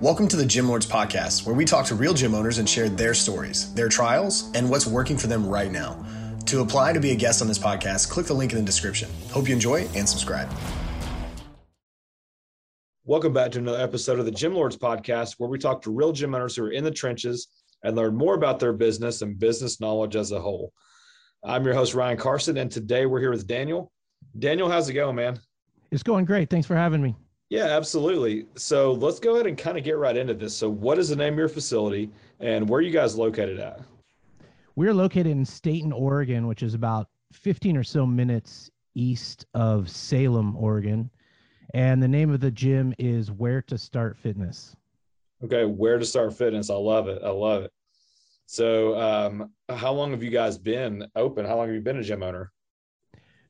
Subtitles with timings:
[0.00, 2.88] Welcome to the Gym Lords Podcast, where we talk to real gym owners and share
[2.88, 6.06] their stories, their trials, and what's working for them right now.
[6.46, 9.10] To apply to be a guest on this podcast, click the link in the description.
[9.32, 10.48] Hope you enjoy and subscribe.
[13.06, 16.12] Welcome back to another episode of the Gym Lords Podcast, where we talk to real
[16.12, 17.48] gym owners who are in the trenches
[17.82, 20.72] and learn more about their business and business knowledge as a whole.
[21.42, 23.90] I'm your host, Ryan Carson, and today we're here with Daniel.
[24.38, 25.40] Daniel, how's it going, man?
[25.90, 26.50] It's going great.
[26.50, 27.16] Thanks for having me.
[27.50, 28.46] Yeah, absolutely.
[28.56, 30.54] So let's go ahead and kind of get right into this.
[30.56, 32.10] So, what is the name of your facility
[32.40, 33.80] and where are you guys located at?
[34.76, 40.56] We're located in Stayton, Oregon, which is about 15 or so minutes east of Salem,
[40.56, 41.10] Oregon.
[41.74, 44.76] And the name of the gym is Where to Start Fitness.
[45.42, 46.70] Okay, Where to Start Fitness.
[46.70, 47.22] I love it.
[47.24, 47.72] I love it.
[48.46, 51.44] So, um, how long have you guys been open?
[51.44, 52.52] How long have you been a gym owner?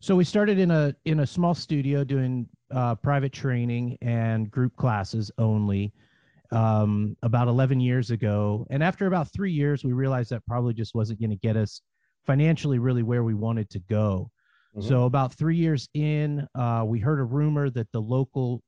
[0.00, 4.76] So we started in a in a small studio doing uh, private training and group
[4.76, 5.92] classes only
[6.50, 8.66] um, about 11 years ago.
[8.70, 11.82] And after about three years, we realized that probably just wasn't going to get us
[12.26, 14.30] financially really where we wanted to go.
[14.76, 14.88] Mm-hmm.
[14.88, 18.62] So about three years in, uh, we heard a rumor that the local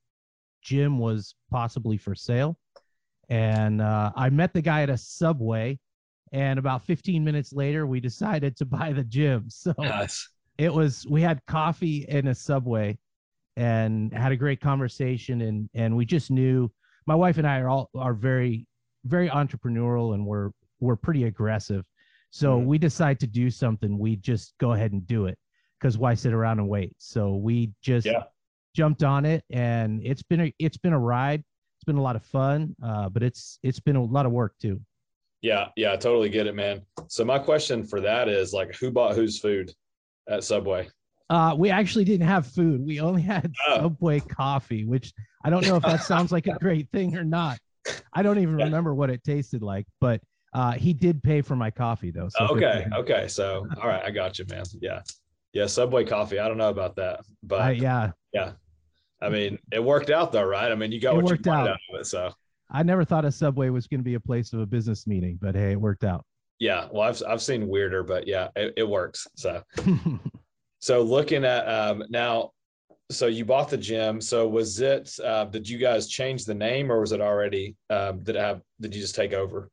[0.61, 2.57] gym was possibly for sale.
[3.29, 5.79] And uh, I met the guy at a subway.
[6.33, 9.47] And about 15 minutes later, we decided to buy the gym.
[9.49, 10.29] So nice.
[10.57, 12.97] it was, we had coffee in a subway
[13.57, 16.71] and had a great conversation and and we just knew
[17.05, 18.65] my wife and I are all are very
[19.05, 21.85] very entrepreneurial and we're we're pretty aggressive.
[22.31, 22.67] So mm-hmm.
[22.67, 25.37] we decide to do something, we just go ahead and do it
[25.79, 26.93] because why sit around and wait?
[26.97, 28.23] So we just yeah.
[28.75, 31.43] jumped on it and it's been a it's been a ride.
[31.77, 34.53] It's been a lot of fun, uh, but it's it's been a lot of work
[34.61, 34.79] too.
[35.41, 36.83] Yeah, yeah, I totally get it, man.
[37.07, 39.73] So my question for that is like who bought whose food
[40.29, 40.87] at Subway?
[41.31, 42.85] Uh, we actually didn't have food.
[42.85, 43.83] We only had oh.
[43.83, 45.13] Subway coffee, which
[45.45, 47.57] I don't know if that sounds like a great thing or not.
[48.13, 50.21] I don't even remember what it tasted like, but
[50.53, 52.27] uh, he did pay for my coffee though.
[52.27, 53.29] So okay, okay.
[53.29, 54.65] So all right, I got you, man.
[54.81, 54.99] Yeah,
[55.53, 55.67] yeah.
[55.67, 56.37] Subway coffee.
[56.37, 58.51] I don't know about that, but uh, yeah, yeah.
[59.21, 60.69] I mean, it worked out though, right?
[60.69, 61.69] I mean, you got it what worked you out.
[61.69, 62.07] out of it.
[62.07, 62.33] So
[62.69, 65.39] I never thought a Subway was going to be a place of a business meeting,
[65.41, 66.25] but hey, it worked out.
[66.59, 69.27] Yeah, well, I've I've seen weirder, but yeah, it, it works.
[69.35, 69.63] So
[70.81, 72.51] So looking at um, now,
[73.11, 74.19] so you bought the gym.
[74.19, 75.15] So was it?
[75.23, 77.75] Uh, did you guys change the name, or was it already?
[77.89, 78.61] Um, did it have?
[78.79, 79.69] Did you just take over?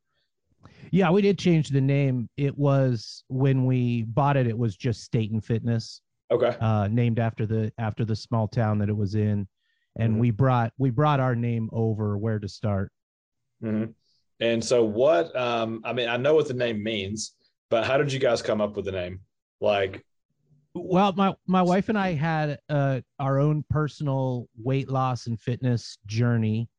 [0.91, 2.29] Yeah, we did change the name.
[2.37, 4.47] It was when we bought it.
[4.47, 6.01] It was just Stayton Fitness.
[6.31, 6.55] Okay.
[6.61, 9.47] Uh, named after the after the small town that it was in,
[9.97, 10.19] and mm-hmm.
[10.19, 12.17] we brought we brought our name over.
[12.17, 12.91] Where to start?
[13.63, 13.91] Mm-hmm.
[14.41, 15.35] And so, what?
[15.35, 17.33] Um, I mean, I know what the name means,
[17.69, 19.21] but how did you guys come up with the name?
[19.59, 20.05] Like,
[20.75, 25.97] well my my wife and i had uh, our own personal weight loss and fitness
[26.05, 26.69] journey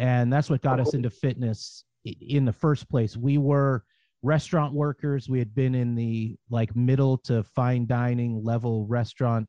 [0.00, 3.16] and that's what got us into fitness in the first place.
[3.16, 3.84] We were
[4.22, 5.28] restaurant workers.
[5.28, 9.46] We had been in the like middle to fine dining level restaurant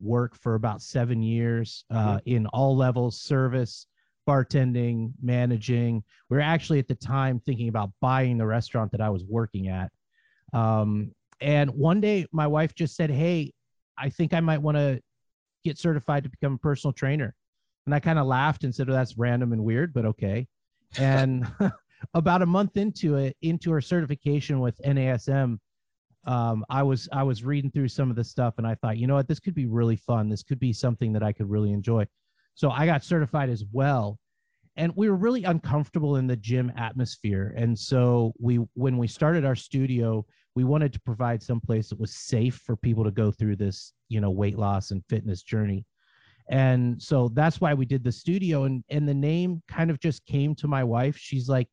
[0.00, 2.18] work for about seven years uh, mm-hmm.
[2.24, 3.86] in all levels service
[4.28, 6.02] bartending managing.
[6.28, 9.68] We were actually at the time thinking about buying the restaurant that i was working
[9.68, 9.90] at.
[10.52, 13.52] Um, and one day my wife just said, Hey,
[13.98, 15.00] I think I might want to
[15.64, 17.34] get certified to become a personal trainer.
[17.86, 20.46] And I kind of laughed and said, "Oh, that's random and weird, but okay.
[20.96, 21.46] And
[22.14, 25.58] about a month into it, into her certification with NASM,
[26.24, 29.06] um, I was I was reading through some of the stuff, and I thought, you
[29.06, 30.28] know what, this could be really fun.
[30.28, 32.06] This could be something that I could really enjoy.
[32.54, 34.18] So I got certified as well,
[34.76, 37.54] and we were really uncomfortable in the gym atmosphere.
[37.56, 40.26] And so we, when we started our studio,
[40.60, 43.94] we wanted to provide some place that was safe for people to go through this
[44.10, 45.86] you know weight loss and fitness journey.
[46.50, 50.26] And so that's why we did the studio and and the name kind of just
[50.26, 51.16] came to my wife.
[51.16, 51.66] She's like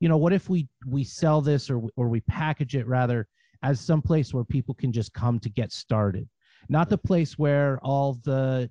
[0.00, 3.28] you know what if we we sell this or or we package it rather
[3.62, 6.28] as some place where people can just come to get started?
[6.68, 8.68] Not the place where all the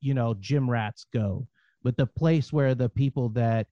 [0.00, 1.46] you know gym rats go
[1.84, 3.68] but the place where the people that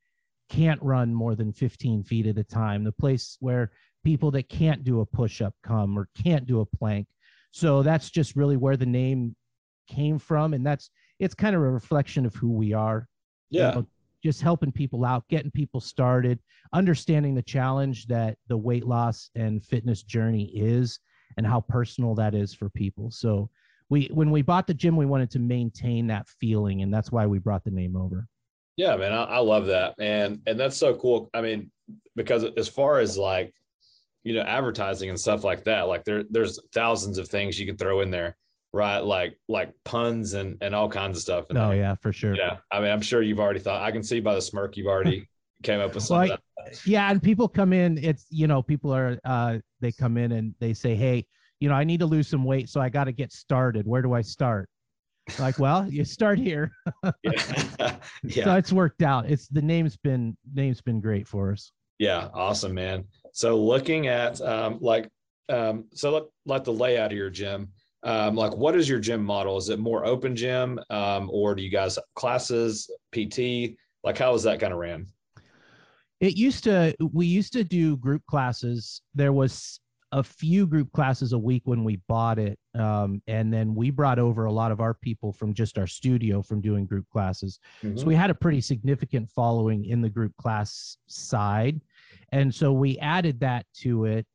[0.49, 3.73] can't run more than 15 feet at a time the place where
[4.05, 7.07] people that can't do a push up come or can't do a plank.
[7.53, 9.35] So that's just really where the name
[9.89, 10.55] came from.
[10.55, 13.09] And that's, it's kind of a reflection of who we are.
[13.51, 13.69] Yeah.
[13.69, 13.87] You know,
[14.23, 16.39] just helping people out, getting people started,
[16.73, 21.01] understanding the challenge that the weight loss and fitness journey is
[21.37, 23.11] and how personal that is for people.
[23.11, 23.49] So
[23.89, 27.27] we when we bought the gym, we wanted to maintain that feeling, and that's why
[27.27, 28.27] we brought the name over.
[28.77, 31.29] Yeah, man, I, I love that, and and that's so cool.
[31.35, 31.71] I mean,
[32.15, 33.53] because as far as like
[34.25, 35.83] you know advertising and stuff like that.
[35.83, 38.37] Like there there's thousands of things you can throw in there
[38.73, 39.01] right?
[39.01, 42.37] Like like puns and and all kinds of stuff oh yeah for sure.
[42.37, 42.59] Yeah.
[42.71, 45.29] I mean i'm sure you've already thought i can see by the smirk you've already
[45.63, 46.39] came up with some Well,
[46.85, 50.55] yeah and people come in it's you know people are uh they come in and
[50.59, 51.27] they say hey
[51.59, 53.87] you know i need to lose some weight so i got to get started.
[53.87, 54.69] Where do i start?
[55.39, 56.71] Like well you start here.
[57.23, 57.97] Yeah.
[58.23, 58.45] yeah.
[58.45, 59.31] so it's worked out.
[59.31, 61.73] It's the name's been name's been great for us.
[61.99, 63.05] Yeah, awesome, man.
[63.33, 65.09] So looking at um, like
[65.49, 67.69] um, so like, like the layout of your gym,
[68.03, 69.57] um, like what is your gym model?
[69.57, 73.77] Is it more open gym, um, or do you guys classes, PT?
[74.05, 75.07] Like how is that kind of ran?
[76.21, 79.81] it used to we used to do group classes there was
[80.13, 84.19] a few group classes a week when we bought it um, and then we brought
[84.19, 87.61] over a lot of our people from just our studio from doing group classes
[87.97, 91.81] so we had a pretty significant following in the group class side
[92.33, 94.27] and so we added that to it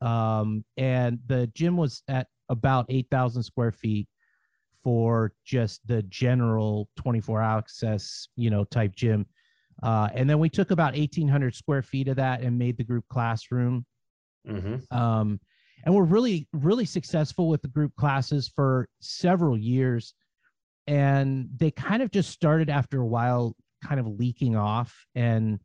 [0.00, 4.06] um, and the gym was at about 8000 square feet
[4.84, 9.26] for just the general 24 access you know type gym
[9.82, 13.04] uh, and then we took about 1,800 square feet of that and made the group
[13.08, 13.84] classroom.
[14.48, 14.96] Mm-hmm.
[14.96, 15.40] Um,
[15.84, 20.14] and we're really, really successful with the group classes for several years.
[20.86, 23.54] And they kind of just started after a while,
[23.84, 25.60] kind of leaking off and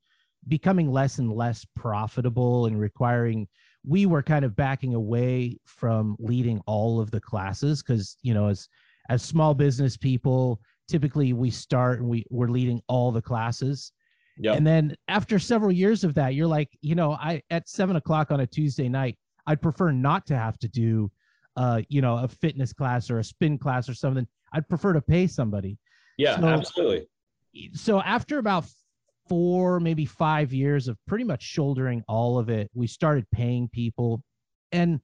[0.48, 3.48] becoming less and less profitable and requiring.
[3.86, 8.48] We were kind of backing away from leading all of the classes because, you know,
[8.48, 8.68] as
[9.10, 13.92] as small business people, typically we start and we we're leading all the classes
[14.38, 14.54] Yeah.
[14.54, 18.32] and then after several years of that, you're like, you know, I at seven o'clock
[18.32, 21.12] on a Tuesday night, I'd prefer not to have to do,
[21.58, 24.26] uh, you know, a fitness class or a spin class or something.
[24.54, 25.78] I'd prefer to pay somebody.
[26.18, 27.08] Yeah, So- absolutely.
[27.74, 28.66] So after about
[29.28, 34.24] four, maybe five years of pretty much shouldering all of it, we started paying people,
[34.72, 35.00] and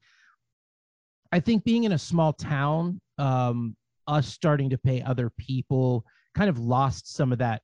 [1.31, 3.75] I think being in a small town, um,
[4.07, 6.03] us starting to pay other people
[6.35, 7.61] kind of lost some of that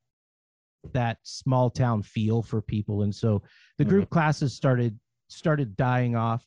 [0.94, 3.02] that small town feel for people.
[3.02, 3.42] And so
[3.80, 6.46] the group classes started started dying off.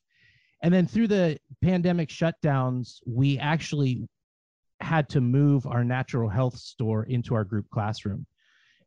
[0.63, 4.07] And then through the pandemic shutdowns we actually
[4.81, 8.27] had to move our natural health store into our group classroom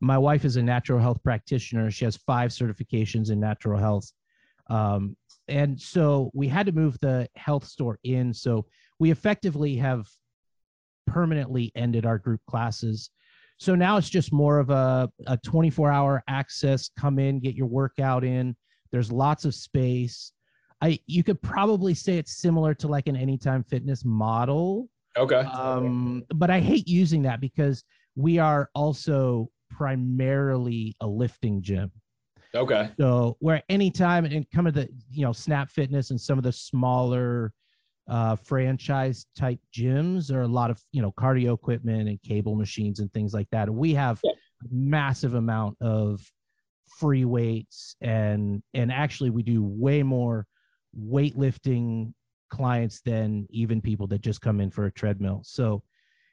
[0.02, 1.88] my wife is a natural health practitioner.
[1.90, 4.10] She has five certifications in natural health.
[4.68, 5.16] Um,
[5.46, 8.34] and so we had to move the health store in.
[8.34, 8.66] So
[8.98, 10.08] we effectively have
[11.06, 13.10] permanently ended our group classes.
[13.58, 17.68] So now it's just more of a, a 24 hour access come in get your
[17.68, 18.56] workout in.
[18.90, 20.32] There's lots of space.
[20.80, 24.88] I you could probably say it's similar to like an anytime fitness model.
[25.16, 25.36] Okay.
[25.36, 27.84] um but i hate using that because
[28.16, 31.90] we are also primarily a lifting gym
[32.54, 32.90] okay.
[32.98, 36.52] so where anytime and come of the you know snap fitness and some of the
[36.52, 37.52] smaller
[38.08, 43.00] uh franchise type gyms are a lot of you know cardio equipment and cable machines
[43.00, 44.32] and things like that and we have Yeah.
[44.70, 46.20] massive amount of
[46.98, 50.46] free weights and and actually we do way more
[50.98, 52.12] weightlifting
[52.50, 55.82] clients than even people that just come in for a treadmill so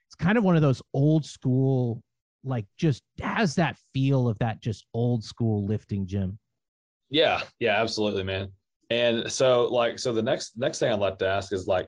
[0.08, 2.04] it's kind of one of those old school
[2.44, 6.38] like just has that feel of that just old school lifting gym
[7.10, 8.52] Yeah, yeah, absolutely, man.
[8.92, 11.88] And so like so the next next thing I'd like to ask is like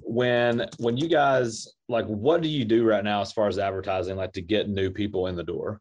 [0.00, 4.16] when when you guys like what do you do right now as far as advertising
[4.16, 5.80] like to get new people in the door?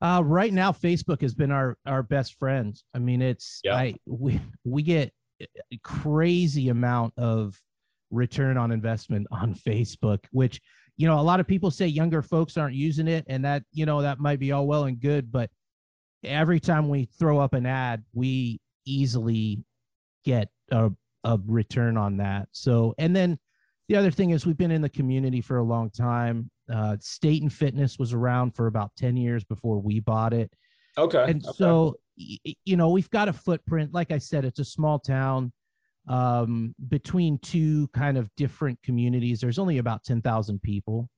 [0.00, 2.80] Uh, right now, Facebook has been our our best friend.
[2.94, 3.74] I mean, it's Yeah.
[3.74, 7.60] I we we get a crazy amount of
[8.10, 10.60] return on investment on Facebook, which
[10.96, 13.86] you know a lot of people say younger folks aren't using it, and that you
[13.86, 15.50] know that might be all well and good, but
[16.24, 19.64] every time we throw up an ad, we easily
[20.24, 20.90] get a
[21.24, 22.48] a return on that.
[22.52, 23.38] So, and then
[23.88, 26.50] the other thing is we've been in the community for a long time.
[26.72, 30.50] Uh, Stayton Fitness was around for about 10 years before we bought it.
[30.96, 31.24] Okay.
[31.28, 31.56] And okay.
[31.56, 33.92] so, you know, we've got a footprint.
[33.92, 35.52] Like I said, it's a small town
[36.08, 39.40] um, between two kind of different communities.
[39.40, 41.08] There's only about 10,000 people.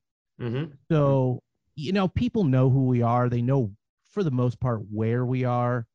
[0.41, 0.73] Mhm.
[0.91, 1.43] So,
[1.75, 3.29] you know, people know who we are.
[3.29, 3.73] They know
[4.11, 5.87] for the most part where we are.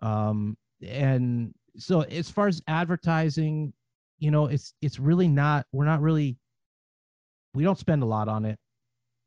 [0.00, 3.72] Um, and so as far as advertising,
[4.18, 6.38] you know, it's it's really not we're not really
[7.54, 8.58] we don't spend a lot on it.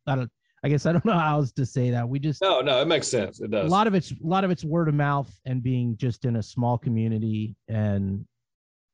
[0.07, 0.31] I don't
[0.63, 2.07] I guess I don't know how else to say that.
[2.07, 3.39] We just No, no, it makes sense.
[3.41, 3.67] It does.
[3.67, 6.37] a lot of it's a lot of it's word of mouth and being just in
[6.37, 8.25] a small community and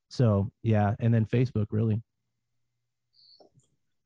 [0.10, 2.02] so yeah, and then Facebook really.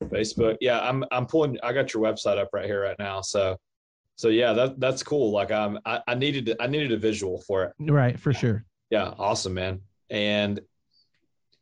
[0.03, 0.57] Facebook.
[0.59, 3.21] Yeah, I'm I'm pulling I got your website up right here right now.
[3.21, 3.57] So
[4.15, 5.31] so yeah, that that's cool.
[5.31, 7.73] Like um I, I needed I needed a visual for it.
[7.79, 8.65] Right, for sure.
[8.89, 9.81] Yeah, awesome, man.
[10.09, 10.59] And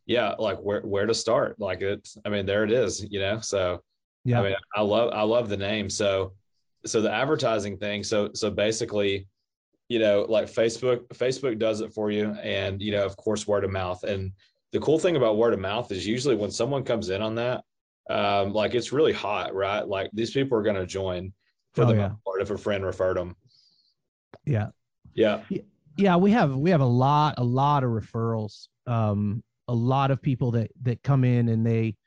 [0.06, 1.60] yeah, like where where to start?
[1.60, 3.40] Like it's I mean, there it is, you know.
[3.42, 3.82] So
[4.26, 4.42] Yeah.
[4.42, 5.90] I mean, I love I love the name.
[5.90, 6.34] So
[6.86, 8.04] so the advertising thing.
[8.04, 9.28] So so basically,
[9.92, 12.32] you know, like Facebook, Facebook does it for you.
[12.42, 14.04] And, you know, of course, word of mouth.
[14.04, 14.32] And
[14.72, 17.66] the cool thing about word of mouth is usually when someone comes in on that,
[18.10, 19.86] um, like it's really hot, right?
[19.86, 21.34] Like these people are going to join
[21.74, 22.12] for Oh, the yeah.
[22.26, 23.36] part if a friend referred them.
[24.46, 24.68] Yeah.
[25.14, 25.42] Yeah.
[25.98, 30.22] yeah we have we have a lot a lot of referrals um a lot of
[30.22, 31.98] people that that come in and they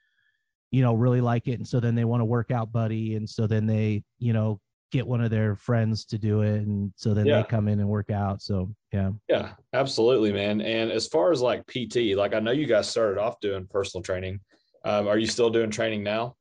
[0.71, 3.29] you know really like it and so then they want to work out buddy and
[3.29, 4.59] so then they you know
[4.95, 7.43] get one of their friends to do it and so then Yeah.
[7.43, 10.61] they come in and work out so yeah Yeah, absolutely, man.
[10.61, 14.05] And as far as like PT, like I know you guys started off doing personal
[14.05, 14.39] training.
[14.85, 16.37] Um, are you still doing training now?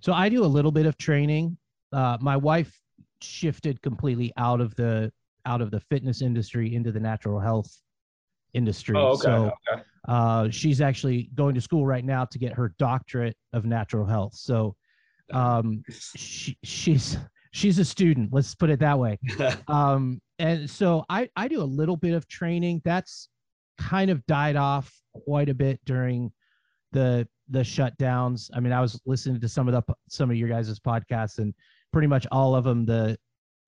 [0.00, 1.56] so i do a little bit of training
[1.92, 2.72] uh my wife
[3.22, 5.10] shifted completely out of the
[5.46, 7.70] out of the fitness industry into the natural health
[8.52, 9.24] industry Oh, okay.
[9.30, 9.82] so okay.
[10.08, 14.34] Uh, she's actually going to school right now to get her doctorate of natural health.
[14.34, 14.76] So
[15.32, 17.18] um, she, she's
[17.56, 18.28] she's a student.
[18.32, 19.18] Let's put it that way.
[19.68, 22.82] Um, and so I I do a little bit of training.
[22.84, 23.28] That's
[23.78, 24.92] kind of died off
[25.24, 26.30] quite a bit during
[26.92, 28.50] the the shutdowns.
[28.52, 31.54] I mean, I was listening to some of the some of your guys' podcasts, and
[31.92, 33.18] pretty much all of them the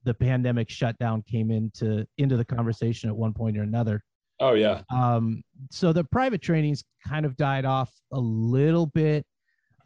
[0.05, 4.03] the pandemic shutdown came into into the conversation at one point or another
[4.41, 4.83] oh yeah.
[4.93, 9.27] um so the private trainings kind of died off a little bit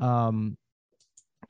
[0.01, 0.57] um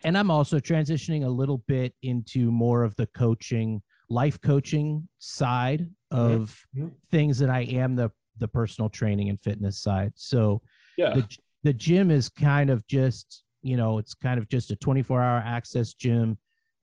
[0.05, 3.81] and i'm also transitioning a little bit into more of the coaching
[4.11, 6.91] life coaching side of Mhm.
[7.11, 10.61] things that i am the the personal training and fitness side so
[10.97, 11.15] Yeah.
[11.15, 11.27] the
[11.63, 15.43] the gym is kind of just you know it's kind of just a 24 hour
[15.45, 16.37] access gym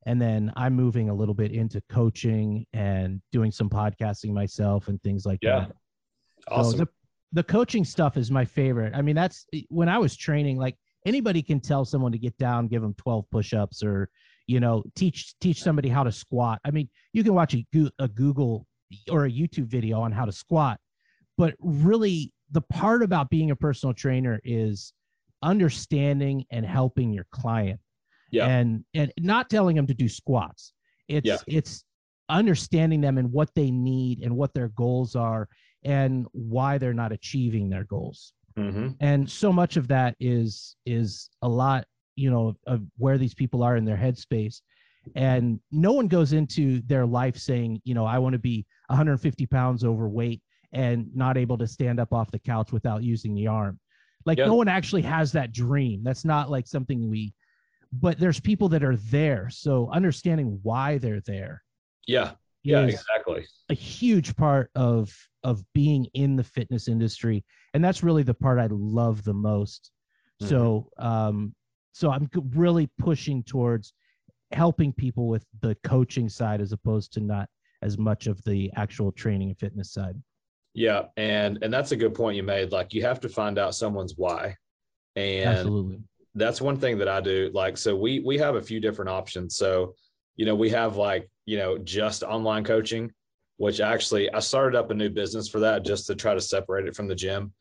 [0.05, 5.01] and then i'm moving a little bit into coaching and doing some podcasting myself and
[5.03, 5.59] things like Yeah.
[5.67, 5.71] that
[6.47, 6.79] so awesome.
[6.79, 6.87] the,
[7.33, 8.95] the coaching stuff is my favorite.
[8.95, 10.75] I mean, that's when I was training, like
[11.05, 14.09] anybody can tell someone to get down, give them 12 push-ups or,
[14.47, 16.59] you know, teach, teach somebody how to squat.
[16.65, 17.65] I mean, you can watch a,
[17.99, 18.65] a Google
[19.09, 20.79] or a YouTube video on how to squat,
[21.37, 24.93] but really the part about being a personal trainer is
[25.43, 27.79] understanding and helping your client
[28.31, 28.47] Yeah.
[28.47, 30.73] and, and not telling them to do squats.
[31.07, 31.37] It's, Yeah.
[31.47, 31.83] it's
[32.27, 35.47] understanding them and what they need and what their goals are
[35.83, 41.29] and why they're not achieving their goals hmm and so much of that is is
[41.41, 41.85] a lot
[42.15, 44.61] you know of where these people are in their headspace.
[45.15, 49.45] And no one goes into their life saying you know i want to be 150
[49.45, 50.41] pounds overweight
[50.73, 53.79] and not able to stand up off the couch without using the arm.
[54.25, 54.45] Like Yeah.
[54.45, 56.03] no one actually has that dream.
[56.03, 57.33] That's not like something we
[57.91, 59.49] but there's people that are there.
[59.49, 61.63] So understanding why they're there
[62.05, 62.31] Yeah.
[62.63, 62.81] Yeah.
[62.81, 63.45] Exactly.
[63.69, 68.59] a huge part of of being in the fitness industry and that's really the part
[68.59, 69.91] i love the most
[70.41, 71.55] so um
[71.93, 73.93] so i'm really pushing towards
[74.51, 77.47] helping people with the coaching side as opposed to not
[77.81, 80.15] as much of the actual training and fitness side
[80.73, 81.03] Yeah.
[81.17, 82.71] And and that's a good point you made.
[82.71, 84.55] Like you have to find out someone's why.
[85.15, 85.99] And absolutely
[86.35, 87.49] that's one thing that I do.
[87.53, 89.55] Like, so we we have a few different options.
[89.55, 89.95] So,
[90.35, 93.11] you know, we have like, you know, just online coaching,
[93.57, 96.85] which actually I started up a new business for that just to try to separate
[96.85, 97.53] it from the gym.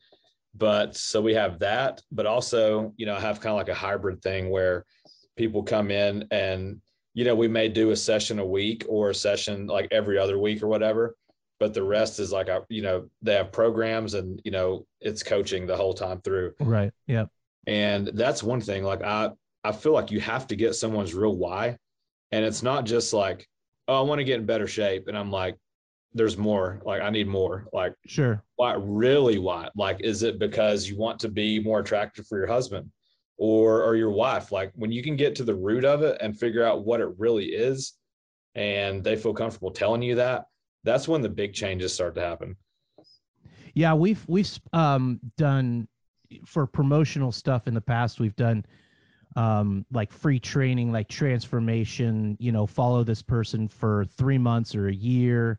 [0.53, 3.73] But so we have that, but also, you know, I have kind of like a
[3.73, 4.85] hybrid thing where
[5.35, 6.79] people come in and,
[7.15, 10.37] you know, we may do a session a week or a session like every other
[10.37, 11.15] week or whatever.
[11.59, 15.23] But the rest is like, I, you know, they have programs and, you know, it's
[15.23, 17.25] coaching the whole time through right yeah
[17.65, 19.29] and that's one thing like i
[19.63, 21.77] i feel like you have to get someone's real why
[22.31, 23.47] and it's not just like
[23.89, 25.07] oh i want to get in better shape.
[25.07, 25.57] And i'm like
[26.13, 27.65] there's more like i need more.
[27.73, 28.43] Like sure.
[28.55, 29.69] why really why?
[29.75, 32.91] Like is it because you want to be more attractive for your husband?
[33.37, 34.51] Or or your wife?
[34.51, 37.09] Like when you can get to the root of it and figure out what it
[37.17, 37.93] really is
[38.55, 40.45] and they feel comfortable telling you that
[40.83, 42.55] that's when the big changes start to happen.
[43.73, 45.87] Yeah we've we've um done
[46.45, 48.65] for promotional stuff in the past we've done
[49.39, 54.87] um like free training like transformation you know follow this person for three months or
[54.89, 55.57] a year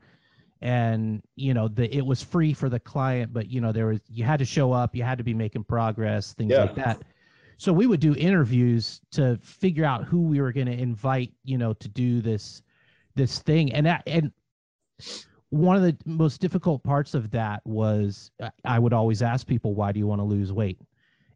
[0.60, 4.00] and you know the it was free for the client but you know there was
[4.08, 6.62] you had to show up you had to be making progress things Yeah.
[6.62, 7.02] like that
[7.56, 11.56] so we would do interviews to figure out who we were going to invite you
[11.56, 12.62] know to do this
[13.14, 14.30] this thing and that and
[15.50, 18.30] one of the most difficult parts of that was
[18.64, 20.78] I would always ask people, why do you want to lose weight?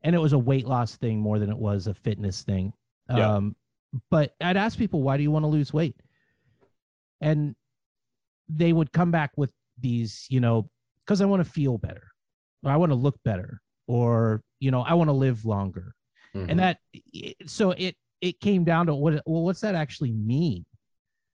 [0.05, 2.73] And it was a weight loss thing more than it was a fitness thing.
[3.09, 3.35] Yeah.
[3.37, 3.57] Um,
[4.11, 5.97] but I'd ask people, why do you want to lose weight?
[7.21, 7.57] And
[8.49, 10.69] they would come back with these, you know,
[11.05, 12.09] because I want to feel better,
[12.63, 15.95] or I want to look better, or, you know, I want to live longer.
[16.35, 16.51] Mhm.
[16.51, 16.79] And that,
[17.47, 20.65] so it, it came down to what, well, what's that actually mean?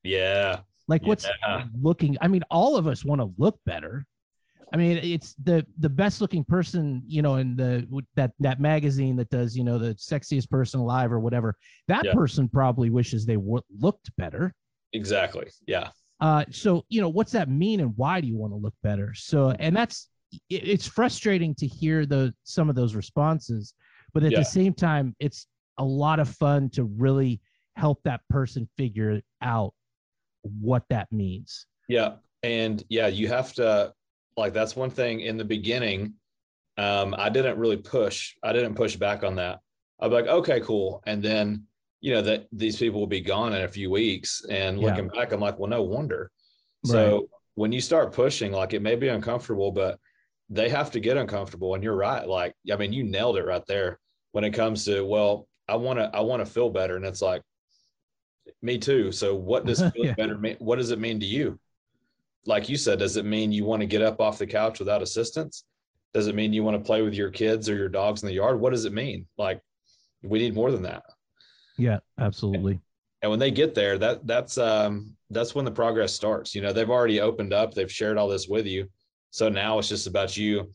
[0.03, 1.65] yeah Like what's Yeah.
[1.79, 2.17] looking?
[2.21, 4.05] I mean, all of us want to look better.
[4.73, 7.85] I mean, it's the the best looking person, you know, in the
[8.15, 11.57] that that magazine that does, you know, the sexiest person alive or whatever.
[11.87, 12.13] That Yeah.
[12.13, 14.53] person probably wishes they w- looked better.
[14.93, 15.47] Exactly.
[15.67, 15.89] Yeah.
[16.21, 19.13] Uh, so you know, what's that mean, and why do you want to look better?
[19.13, 20.07] So, and that's
[20.49, 23.73] it, it's frustrating to hear the some of those responses,
[24.13, 24.39] but at Yeah.
[24.39, 25.47] the same time, it's
[25.79, 27.41] a lot of fun to really
[27.75, 29.73] help that person figure out
[30.43, 31.65] what that means.
[31.89, 32.13] Yeah.
[32.43, 33.93] And yeah, you have to
[34.41, 36.15] like that's one thing in the beginning.
[36.77, 38.35] Um, I didn't really push.
[38.43, 39.59] I didn't push back on that.
[39.99, 41.01] I'd be like, okay, cool.
[41.05, 41.65] And then,
[42.01, 44.43] you know, that these people will be gone in a few weeks.
[44.49, 44.85] And Yeah.
[44.87, 46.31] looking back, I'm like, well, no wonder.
[46.83, 49.99] So when you start pushing, like it may be uncomfortable, but
[50.49, 51.75] they have to get uncomfortable.
[51.75, 52.27] And you're right.
[52.27, 53.99] Like, I mean, you nailed it right there
[54.31, 56.95] when it comes to, well, I want to, I want to feel better.
[56.95, 57.43] And it's like,
[58.61, 59.11] me too.
[59.11, 60.15] So what does feel Yeah.
[60.17, 60.57] better mean?
[60.59, 61.59] What does it mean to you?
[62.45, 65.01] Like you said, does it mean you want to get up off the couch without
[65.01, 65.63] assistance?
[66.13, 68.33] Does it mean you want to play with your kids or your dogs in the
[68.33, 68.59] yard?
[68.59, 69.27] What does it mean?
[69.37, 69.61] Like,
[70.23, 71.03] we need more than that.
[71.77, 72.79] Yeah, absolutely.
[73.21, 76.53] And when they get there, that that's um that's when the progress starts.
[76.55, 78.89] You know, they've already opened up, they've shared all this with you.
[79.29, 80.71] So now it's just about you,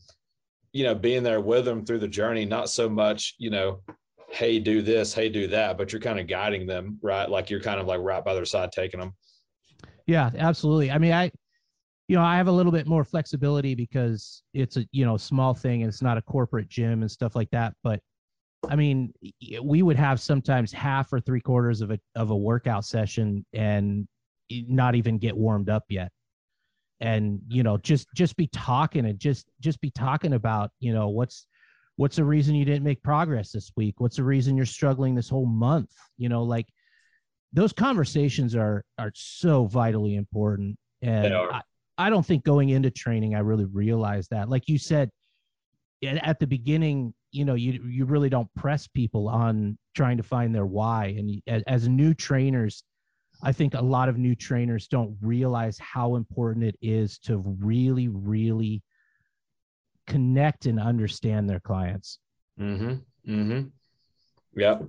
[0.71, 3.81] you know, being there with them through the journey, not so much, you know,
[4.29, 7.29] hey, do this, hey, do that, but you're kind of guiding them, right?
[7.29, 9.13] Like you're kind of like right by their side, taking them.
[10.05, 10.89] Yeah, absolutely.
[10.89, 11.31] I mean, I,
[12.07, 15.53] you know, I have a little bit more flexibility because it's a you know small
[15.53, 17.73] thing and it's not a corporate gym and stuff like that.
[17.83, 17.99] But
[18.69, 19.13] I mean,
[19.61, 24.07] we would have sometimes half or three quarters of a of a workout session and
[24.49, 26.11] not even get warmed up yet,
[27.01, 31.09] and you know, just just be talking and just just be talking about you know
[31.09, 31.45] what's
[31.97, 35.27] what's the reason you didn't make progress this week what's the reason you're struggling this
[35.27, 36.67] whole month you know like
[37.53, 41.51] those conversations are are so vitally important and are.
[41.51, 41.61] I,
[41.97, 45.09] I don't think going into training i really realized that like you said
[46.03, 50.53] at, the beginning you know you you really don't press people on trying to find
[50.53, 52.83] their why and as, as new trainers
[53.43, 58.07] i think a lot of new trainers don't realize how important it is to really
[58.07, 58.81] really
[60.05, 62.19] connect and understand their clients
[62.59, 63.31] Mm-hmm.
[63.31, 63.67] Mm-hmm.
[64.55, 64.79] Yeah,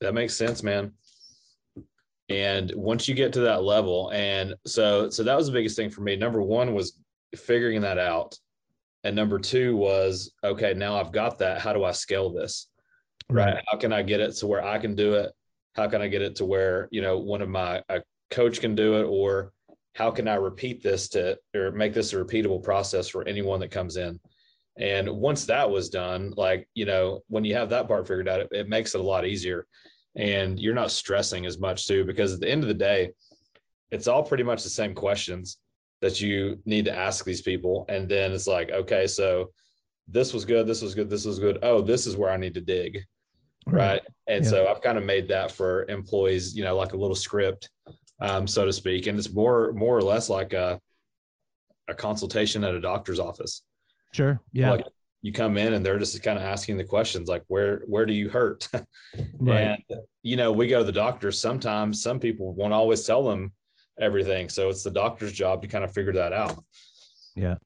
[0.00, 0.92] That makes sense, man.
[2.28, 5.90] And once you get to that level, and so so that was the biggest thing
[5.90, 6.16] for me.
[6.16, 6.98] Number one was
[7.34, 8.38] figuring that out.
[9.04, 11.60] And number two was, okay, now I've got that.
[11.60, 12.68] How do I scale this?
[13.30, 13.62] Right.
[13.66, 15.32] How can I get it to where I can do it?
[15.74, 18.74] How can I get it to where, you know, one of my a coach can
[18.74, 19.04] do it?
[19.04, 19.52] Or
[19.94, 23.70] how can I repeat this to or make this a repeatable process for anyone that
[23.70, 24.18] comes in?
[24.76, 28.40] And once that was done, like, you know, when you have that part figured out,
[28.40, 29.66] it, it makes it a lot easier.
[30.16, 33.10] And you're not stressing as much too, because at the end of the day,
[33.90, 35.58] it's all pretty much the same questions
[36.00, 37.84] that you need to ask these people.
[37.88, 39.52] And then it's like, okay, so
[40.08, 41.58] this was good, this was good, this was good.
[41.62, 43.00] Oh, this is where I need to dig.
[43.66, 44.00] Right.
[44.26, 44.50] And Yeah.
[44.50, 47.70] so I've kind of made that for employees, you know, like a little script,
[48.20, 49.06] um, so to speak.
[49.06, 50.80] And it's more more or less like a
[51.88, 53.62] a consultation at a doctor's office
[54.12, 54.84] sure yeah like
[55.22, 58.12] you come in and they're just kind of asking the questions like where where do
[58.12, 58.68] you hurt?
[59.40, 59.78] Right.
[59.88, 63.52] And you know we go to the doctor sometimes some people won't always tell them
[64.00, 66.62] everything so it's the doctor's job to kind of figure that out.
[67.34, 67.56] Yeah.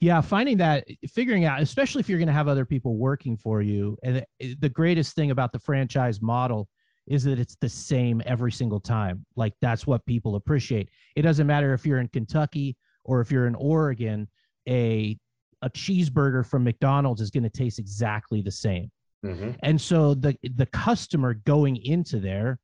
[0.00, 0.20] Yeah.
[0.20, 3.98] finding that figuring out especially if you're going to have other people working for you
[4.02, 4.24] and
[4.60, 6.68] the greatest thing about the franchise model
[7.06, 9.26] is that it's the same every single time.
[9.36, 10.88] Like that's what people appreciate.
[11.16, 14.28] It doesn't matter if you're in kentucky or if you're in oregon
[14.68, 15.18] a
[15.64, 18.90] a cheeseburger from mcdonald's is going to taste exactly the same
[19.24, 19.56] Mhm.
[19.62, 22.58] and so the the customer going into there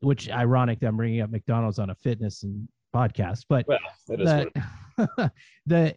[0.00, 4.20] which ironic that i'm bringing up mcdonald's on a fitness and podcast but well it
[4.20, 4.30] is
[4.96, 5.32] the,
[5.66, 5.94] the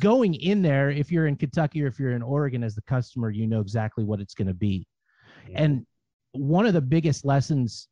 [0.00, 3.30] going in there if you're in kentucky or if you're in oregon as the customer
[3.30, 4.86] you know exactly what it's going to be
[5.48, 5.54] is.
[5.56, 5.86] and
[6.32, 7.88] one of the biggest lessons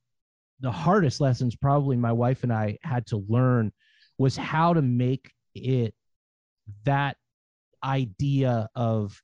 [0.61, 3.73] the hardest lessons probably my wife and i had to learn
[4.19, 5.95] was how to make it
[6.85, 7.17] that
[7.85, 9.21] idea of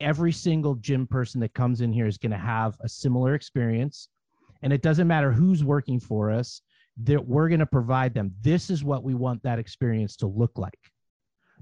[0.00, 4.08] every single gym person that comes in here is going to have a similar experience.
[4.62, 6.62] And it doesn't matter who's working for us
[7.04, 8.32] that we're going to provide them.
[8.40, 10.78] This is what we want that experience to look like.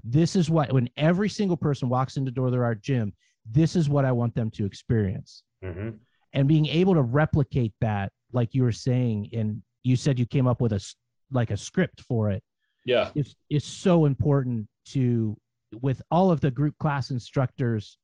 [0.03, 3.13] This is what when every single person walks in the door of our gym
[3.51, 5.43] this is what i want them to experience.
[5.63, 5.99] Mhm.
[6.33, 10.47] and being able to replicate that like you were saying and you said you came
[10.47, 10.93] up with a
[11.31, 12.43] like a script for it
[12.85, 13.11] yeah.
[13.15, 15.37] is is so important to
[15.81, 17.97] with all of the group class instructors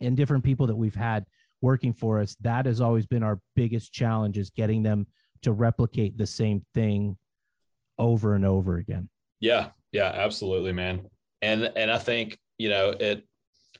[0.00, 1.24] and different people that we've had
[1.60, 5.06] working for us that has always been our biggest challenge is getting them
[5.42, 7.16] to replicate the same thing
[7.98, 9.08] over and over again.
[9.40, 11.06] Yeah, yeah, absolutely, man.
[11.40, 13.26] And and I think you know it,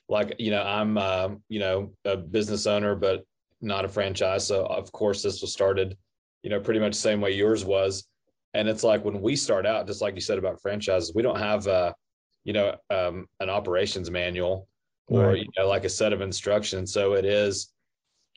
[0.09, 3.25] like you know I'm uh, you know a business owner, but
[3.61, 4.45] not a franchise.
[4.45, 5.97] So of course this was started,
[6.41, 8.05] you know, pretty much the same way yours was.
[8.53, 11.39] And it's like when we start out, just like you said about franchises, we don't
[11.39, 11.95] have a,
[12.43, 14.67] you know, um, an operations manual
[15.07, 15.39] or right.
[15.39, 16.93] you know like a set of instructions.
[16.93, 17.73] So it is,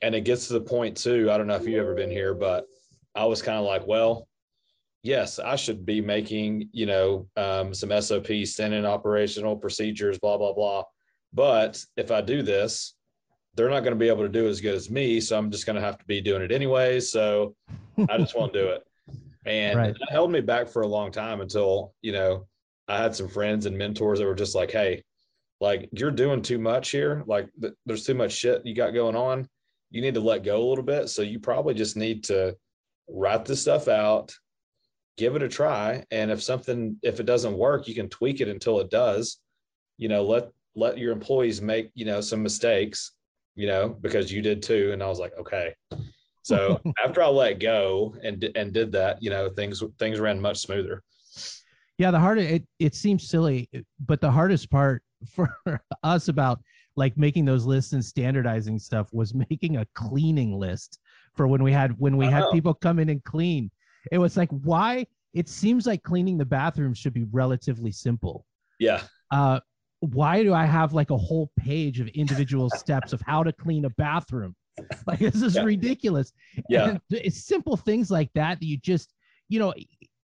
[0.03, 1.31] and it gets to the point too.
[1.31, 2.67] I don't know if you've ever been here, but
[3.15, 4.29] I was kind of like, well,
[5.03, 10.53] yes, I should be making, you know, um, some SOPs, standard operational procedures, blah, blah,
[10.53, 10.83] blah.
[11.33, 12.95] But if I do this,
[13.55, 15.21] they're not going to be able to do as good as me.
[15.21, 17.01] So I'm just going to have to be doing it anyway.
[17.01, 17.55] So
[18.11, 18.83] I just won't do it.
[19.47, 19.95] And right.
[19.97, 22.49] that held me back for a long time until, you know,
[22.89, 25.03] I had some friends and mentors that were just like, hey,
[25.61, 27.25] like you're doing too much here.
[27.27, 29.49] Like th- there's too much shit you got going on.
[29.91, 31.09] You need to let go a little bit.
[31.09, 32.57] So you probably just need to
[33.09, 34.35] write this stuff out,
[35.17, 36.05] give it a try.
[36.11, 39.39] And if something, if it doesn't work, you can tweak it until it does.
[39.97, 43.13] You know, let let your employees make, you know, some mistakes,
[43.55, 44.91] you know, because you did too.
[44.93, 45.75] And I was like, okay.
[46.43, 50.59] So after I let go and and did that, you know, things things ran much
[50.59, 51.03] smoother.
[51.99, 53.69] Yeah, the hard it it seems silly,
[54.05, 55.03] but the hardest part
[55.35, 55.51] for
[56.03, 56.61] us about
[56.97, 60.99] like making those lists and standardizing stuff was making a cleaning list
[61.35, 63.71] for when we had when we had people come in and clean.
[64.13, 68.47] It was like why it seems like cleaning the bathroom should be relatively simple.
[68.79, 69.03] Yeah.
[69.31, 69.61] Uh
[70.01, 73.85] why do I have like a whole page of individual steps of how to clean
[73.85, 74.55] a bathroom?
[75.07, 75.63] Like this is yeah.
[75.63, 76.33] ridiculous.
[76.69, 76.89] Yeah.
[76.91, 79.15] And it's simple things like that that you just,
[79.49, 79.73] you know,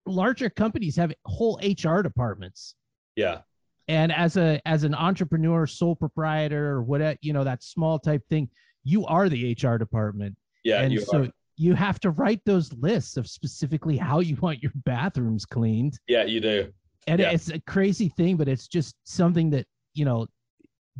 [0.06, 2.74] larger companies have whole HR departments.
[3.16, 3.40] Yeah.
[3.88, 8.22] And as a as an entrepreneur, sole proprietor, or whatever, you know, that small type
[8.28, 8.48] thing,
[8.82, 10.36] you are the HR department.
[10.64, 10.80] Yeah.
[10.80, 11.28] And so are.
[11.56, 15.98] you have to write those lists of specifically how you want your bathrooms cleaned.
[16.08, 16.72] Yeah, you do
[17.06, 17.30] and yeah.
[17.30, 20.26] it's a crazy thing but it's just something that you know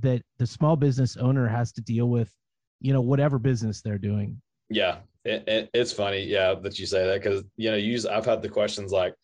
[0.00, 2.30] that the small business owner has to deal with
[2.80, 7.06] you know whatever business they're doing yeah it, it, it's funny yeah that you say
[7.06, 9.14] that because you know use i've had the questions like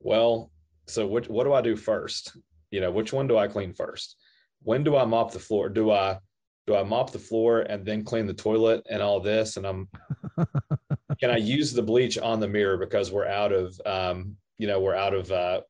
[0.00, 0.50] well
[0.86, 2.36] so which, what do i do first
[2.70, 4.16] you know which one do i clean first
[4.62, 6.18] when do i mop the floor do i
[6.66, 9.88] do i mop the floor and then clean the toilet and all this and i'm
[11.20, 14.80] can i use the bleach on the mirror because we're out of um you know
[14.80, 15.60] we're out of uh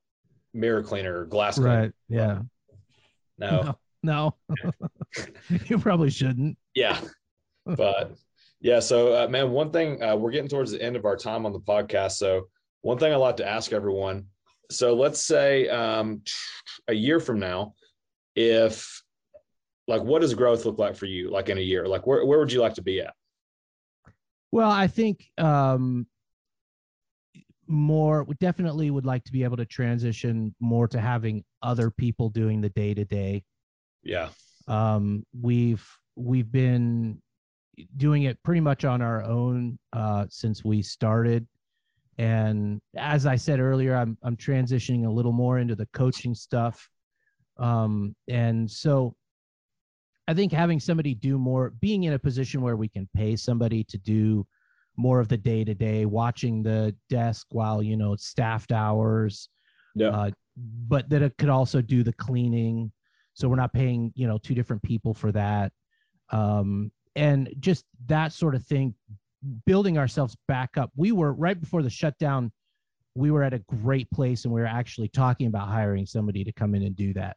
[0.55, 1.81] mirror cleaner, glass cleaner.
[1.81, 1.93] Right.
[2.09, 2.43] Yeah.
[3.39, 3.77] No.
[4.03, 4.35] No.
[4.63, 4.71] no.
[5.67, 6.57] you probably shouldn't.
[6.75, 7.01] Yeah.
[7.65, 8.17] But
[8.63, 8.81] yeah.
[8.81, 11.53] So, uh, man, one thing uh, we're getting towards the end of our time on
[11.53, 12.13] the podcast.
[12.13, 12.49] So,
[12.81, 14.27] one thing I like to ask everyone.
[14.71, 16.23] So, let's say um,
[16.89, 17.75] a year from now,
[18.35, 19.03] if
[19.89, 22.39] like what does growth look like for you like in a year like where, where
[22.39, 23.15] would you like to be at
[24.51, 26.07] well i think um
[27.67, 32.29] more we definitely would like to be able to transition more to having other people
[32.29, 33.43] doing the day to day
[34.03, 34.29] yeah
[34.69, 37.21] um we've we've been
[37.97, 41.47] doing it pretty much on our own uh since we started
[42.19, 46.89] and as i said earlier i'm i'm transitioning a little more into the coaching stuff
[47.59, 49.15] um and so
[50.29, 53.83] i think having somebody do more being in a position where we can pay somebody
[53.85, 54.47] to do
[54.97, 59.49] more of the day to day, watching the desk while you know staffed hours.
[59.95, 60.09] Yeah.
[60.09, 62.93] Uh, but that it could also do the cleaning,
[63.35, 65.73] so we're not paying you know two different people for that,
[66.31, 68.95] um, and just that sort of thing.
[69.67, 70.93] Building ourselves back up.
[70.95, 72.53] We were right before the shutdown.
[73.17, 76.53] We were at a great place, and we were actually talking about hiring somebody to
[76.53, 77.37] come in and do that.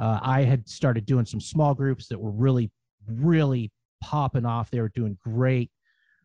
[0.00, 2.70] Uh, I had started doing some small groups that were really,
[3.06, 3.70] really
[4.02, 4.70] popping off.
[4.70, 5.70] They were doing great.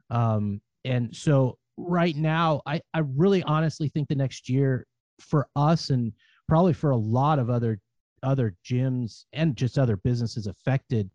[0.09, 4.85] Um, and so right now, I, I really honestly think the next year
[5.19, 6.11] for us and
[6.47, 7.79] probably for a lot of other
[8.23, 11.09] other gyms and just other businesses affected,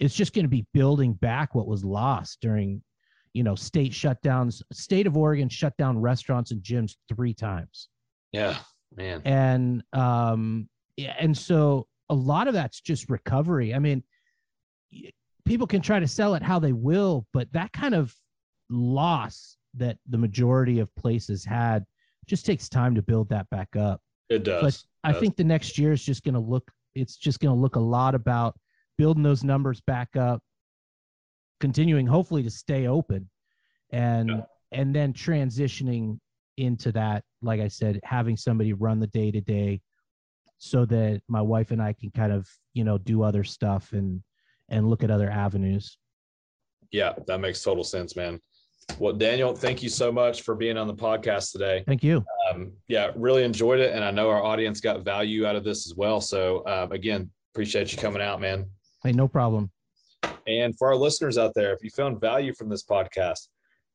[0.00, 2.82] it's just going to be building back what was lost during,
[3.34, 4.62] you know, state shutdowns.
[4.72, 7.88] State of Oregon shut down restaurants and gyms three times.
[8.32, 8.58] Yeah,
[8.96, 9.22] man.
[9.24, 13.74] And um, yeah, and so a lot of that's just recovery.
[13.74, 14.02] I mean,
[15.44, 18.14] people can try to sell it how they will, but that kind of
[18.70, 21.84] loss that the majority of places had
[22.26, 24.00] just takes time to build that back up.
[24.30, 24.62] It does.
[24.62, 27.60] But I think the next year is just going to look, it's just going to
[27.60, 28.56] look a lot about
[29.00, 30.42] building those numbers back up,
[31.58, 33.30] continuing hopefully to stay open
[33.92, 34.40] and, yeah.
[34.72, 36.18] and then transitioning
[36.58, 39.80] into that, like I said, having somebody run the day to day
[40.58, 44.22] so that my wife and I can kind of, you know, do other stuff and,
[44.68, 45.96] and look at other avenues.
[46.90, 48.38] Yeah, that makes total sense, man
[48.98, 51.84] Well, Daniel, thank you so much for being on the podcast today.
[51.86, 52.22] Thank you.
[52.52, 53.94] Um, yeah, really enjoyed it.
[53.94, 56.20] And I know our audience got value out of this as well.
[56.20, 58.66] So, um, again, appreciate you coming out, man.
[59.02, 59.70] Hey, no problem.
[60.46, 63.48] And for our listeners out there, if you found value from this podcast,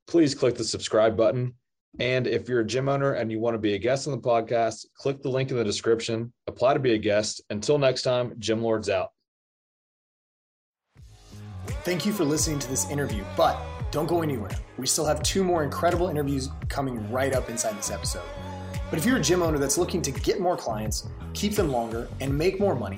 [0.07, 1.53] please click the subscribe button.
[1.99, 4.19] And if you're a gym owner and you want to be a guest on the
[4.19, 7.41] podcast, click the link in the description, apply to be a guest.
[7.49, 9.09] Until next time, Gym Lords out.
[11.83, 13.59] Thank you for listening to this interview, but
[13.91, 14.51] don't go anywhere.
[14.77, 18.23] We still have two more incredible interviews coming right up inside this episode.
[18.89, 22.07] But if you're a gym owner that's looking to get more clients, keep them longer,
[22.19, 22.97] and make more money,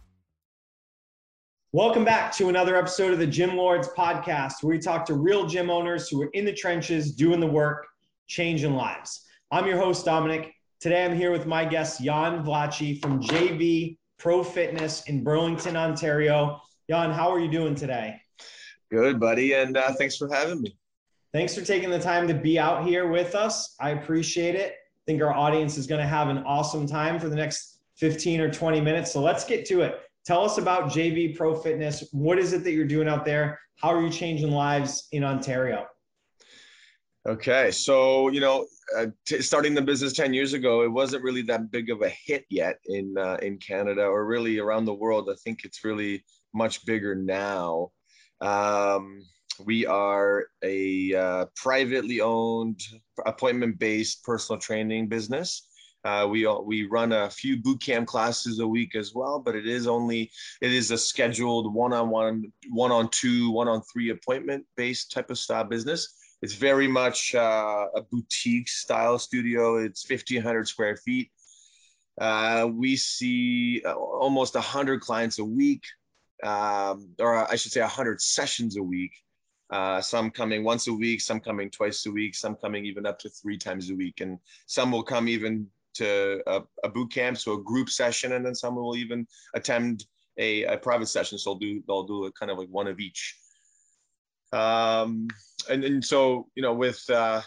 [1.73, 5.45] Welcome back to another episode of the Gym Lords podcast, where we talk to real
[5.45, 7.87] gym owners who are in the trenches, doing the work,
[8.27, 9.25] changing lives.
[9.51, 10.53] I'm your host, Dominic.
[10.81, 16.59] Today I'm here with my guest, Jan Vlachy from JV Pro Fitness in Burlington, Ontario.
[16.89, 18.17] Jan, how are you doing today?
[18.91, 19.53] Good, buddy.
[19.53, 20.75] And uh, thanks for having me.
[21.31, 23.77] Thanks for taking the time to be out here with us.
[23.79, 24.73] I appreciate it.
[24.73, 28.41] I think our audience is going to have an awesome time for the next 15
[28.41, 29.13] or 20 minutes.
[29.13, 30.01] So let's get to it.
[30.25, 32.07] Tell us about JV Pro Fitness.
[32.11, 33.59] What is it that you're doing out there?
[33.77, 35.87] How are you changing lives in Ontario?
[37.27, 38.65] Okay, so you know,
[38.97, 42.09] uh, t- starting the business ten years ago, it wasn't really that big of a
[42.09, 45.29] hit yet in uh, in Canada or really around the world.
[45.31, 47.91] I think it's really much bigger now.
[48.41, 49.23] Um,
[49.65, 52.81] we are a uh, privately owned,
[53.25, 55.67] appointment based personal training business.
[56.03, 59.67] Uh, we we run a few boot camp classes a week as well, but it
[59.67, 64.09] is only it is a scheduled one on one, one on two, one on three
[64.09, 66.15] appointment based type of style business.
[66.41, 69.77] It's very much uh, a boutique style studio.
[69.77, 71.31] It's fifteen hundred square feet.
[72.19, 75.83] Uh, we see uh, almost hundred clients a week,
[76.43, 79.11] um, or I should say hundred sessions a week.
[79.69, 83.19] Uh, some coming once a week, some coming twice a week, some coming even up
[83.19, 87.37] to three times a week, and some will come even to a, a boot camp,
[87.37, 90.05] so a group session, and then some will even attend
[90.37, 91.37] a, a private session.
[91.37, 93.37] So they'll do they'll do a kind of like one of each.
[94.53, 95.27] Um,
[95.69, 97.41] and and so you know with uh,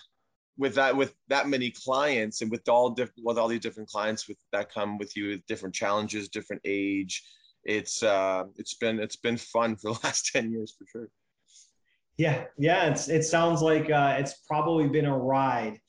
[0.57, 4.29] with that with that many clients and with all different with all these different clients
[4.29, 7.23] with that come with you with different challenges, different age.
[7.65, 11.09] It's uh, it's been it's been fun for the last ten years for sure.
[12.17, 15.81] Yeah, yeah, it's it sounds like uh, it's probably been a ride.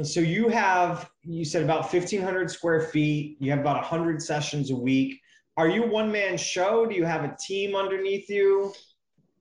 [0.00, 3.36] And so you have you said about fifteen hundred square feet.
[3.38, 5.20] You have about hundred sessions a week.
[5.58, 6.86] Are you one man show?
[6.86, 8.72] Do you have a team underneath you?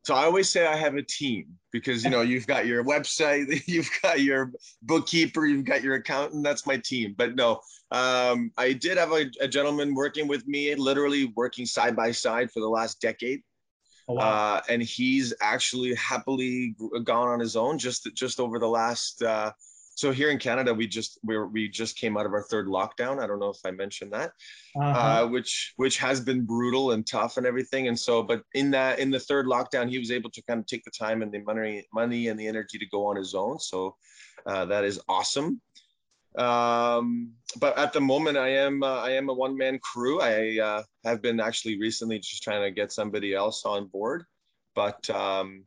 [0.03, 3.63] So I always say I have a team because you know you've got your website,
[3.67, 6.43] you've got your bookkeeper, you've got your accountant.
[6.43, 7.15] That's my team.
[7.17, 11.95] But no, um, I did have a, a gentleman working with me, literally working side
[11.95, 13.39] by side for the last decade.
[14.09, 14.55] Oh, wow.
[14.55, 19.23] uh, and he's actually happily gone on his own just just over the last.
[19.23, 19.53] Uh,
[19.99, 23.21] so here in Canada, we just we we just came out of our third lockdown.
[23.21, 24.31] I don't know if I mentioned that,
[24.79, 25.25] uh-huh.
[25.25, 27.89] uh, which which has been brutal and tough and everything.
[27.89, 30.67] And so, but in that in the third lockdown, he was able to kind of
[30.67, 33.59] take the time and the money money and the energy to go on his own.
[33.59, 33.97] So
[34.45, 35.59] uh, that is awesome
[36.37, 40.59] um but at the moment i am uh, i am a one man crew i
[40.59, 44.23] uh, have been actually recently just trying to get somebody else on board
[44.75, 45.65] but um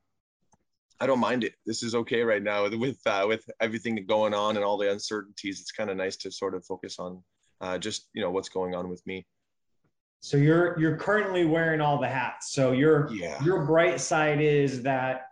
[1.03, 4.57] i don't mind it this is okay right now with uh, with everything going on
[4.57, 7.23] and all the uncertainties it's kind of nice to sort of focus on
[7.61, 9.27] uh, just you know what's going on with me
[10.21, 13.43] so you're you're currently wearing all the hats so your yeah.
[13.45, 15.27] your bright side is that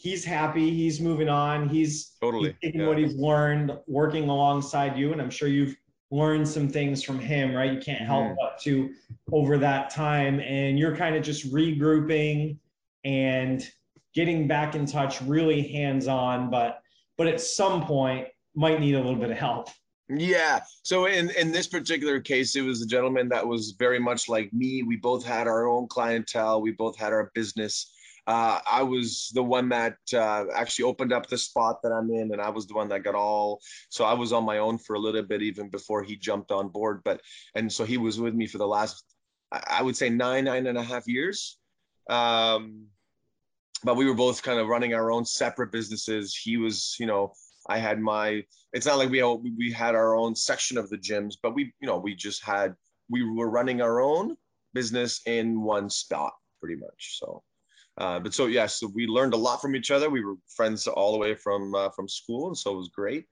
[0.00, 0.70] he's happy.
[0.70, 1.68] He's moving on.
[1.68, 2.88] He's totally he's taking yeah.
[2.88, 5.12] what he's learned working alongside you.
[5.12, 5.76] And I'm sure you've
[6.10, 7.70] learned some things from him, right?
[7.70, 8.36] You can't help mm.
[8.40, 8.90] but to
[9.30, 10.40] over that time.
[10.40, 12.56] And you're kind of just regrouping
[13.04, 13.62] and
[14.14, 16.80] getting back in touch, really hands on, but
[17.16, 19.68] but at some point might need a little bit of help.
[20.08, 20.60] Yeah.
[20.82, 24.52] So in in this particular case, it was a gentleman that was very much like
[24.52, 24.82] me.
[24.82, 26.62] We both had our own clientele.
[26.62, 27.92] We both had our business
[28.30, 32.32] uh, I was the one that uh, actually opened up the spot that I'm in,
[32.32, 33.60] and I was the one that got all.
[33.88, 36.68] So I was on my own for a little bit even before he jumped on
[36.68, 37.00] board.
[37.04, 37.20] But
[37.54, 39.02] and so he was with me for the last,
[39.50, 41.58] I would say nine nine and a half years.
[42.08, 42.86] Um,
[43.84, 46.36] but we were both kind of running our own separate businesses.
[46.36, 47.32] He was, you know,
[47.68, 48.42] I had my.
[48.72, 51.86] It's not like we we had our own section of the gyms, but we you
[51.86, 52.74] know we just had
[53.08, 54.36] we were running our own
[54.72, 57.18] business in one spot pretty much.
[57.18, 57.42] So,
[57.98, 60.10] uh, but so yeah, so we learned a lot from each other.
[60.10, 63.26] We were friends all the way from uh, from school, and so it was great.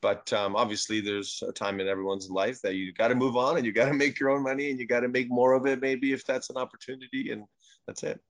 [0.00, 3.56] But um, obviously, there's a time in everyone's life that you got to move on,
[3.56, 5.66] and you got to make your own money, and you got to make more of
[5.66, 7.44] it, maybe if that's an opportunity, and
[7.86, 8.20] that's it.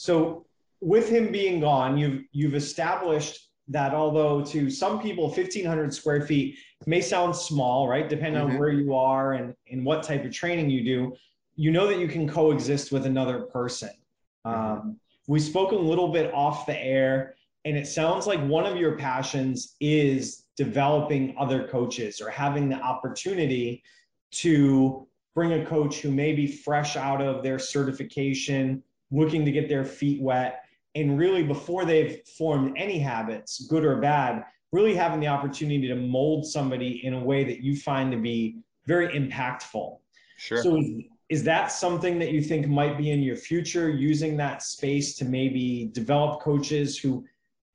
[0.00, 0.46] So,
[0.80, 6.56] with him being gone, you've you've established that although to some people 1500 square feet
[6.86, 8.52] may sound small right depending mm-hmm.
[8.52, 11.14] on where you are and, and what type of training you do
[11.54, 13.90] you know that you can coexist with another person
[14.46, 14.58] mm-hmm.
[14.58, 14.96] um,
[15.28, 17.34] we spoke a little bit off the air
[17.66, 22.76] and it sounds like one of your passions is developing other coaches or having the
[22.76, 23.82] opportunity
[24.32, 29.68] to bring a coach who may be fresh out of their certification looking to get
[29.68, 35.20] their feet wet and really before they've formed any habits, good or bad, really having
[35.20, 39.98] the opportunity to mold somebody in a way that you find to be very impactful.
[40.36, 40.62] Sure.
[40.62, 40.90] So is,
[41.28, 45.24] is that something that you think might be in your future using that space to
[45.24, 47.24] maybe develop coaches who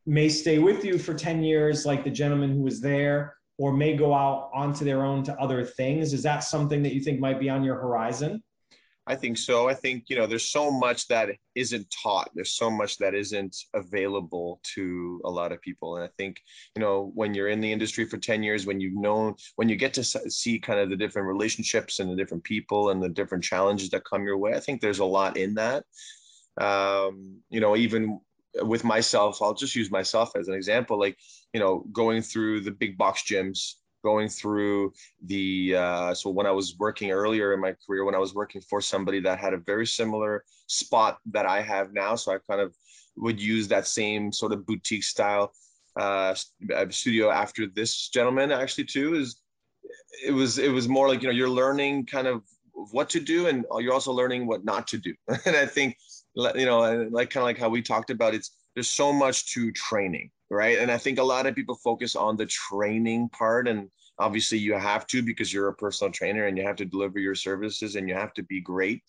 [0.06, 3.96] may stay with you for 10 years like the gentleman who was there or may
[3.96, 7.40] go out onto their own to other things is that something that you think might
[7.40, 8.44] be on your horizon
[9.08, 9.70] I think so.
[9.70, 12.32] I think, you know, there's so much that isn't taught.
[12.34, 15.96] There's so much that isn't available to a lot of people.
[15.96, 16.42] And I think,
[16.76, 19.76] you know, when you're in the industry for 10 years, when you've known, when you
[19.76, 23.44] get to see kind of the different relationships and the different people and the different
[23.44, 25.84] challenges that come your way, I think there's a lot in that.
[26.60, 28.20] Um, you know, even
[28.62, 31.18] with myself, I'll just use myself as an example, like,
[31.54, 33.74] you know, going through the big box gyms,
[34.10, 34.94] going through
[35.26, 38.62] the uh, so when I was working earlier in my career, when I was working
[38.70, 42.62] for somebody that had a very similar spot that I have now, so I kind
[42.62, 42.70] of
[43.18, 45.54] would use that same sort of boutique style
[46.00, 46.36] uh,
[46.76, 49.42] uh, studio after this gentleman actually too is
[50.26, 52.44] it was it was more like you know you're learning kind of
[52.92, 55.14] what to do and you're also learning what not to do.
[55.46, 55.98] And i think
[56.36, 59.72] you know like kind of like how we talked about it's there's so much to
[59.72, 60.80] training right?
[60.80, 64.74] And i think a lot of people focus on the training part and obviously you
[64.74, 68.08] have to because you're a personal trainer and you have to deliver your services and
[68.08, 69.04] you have to be great.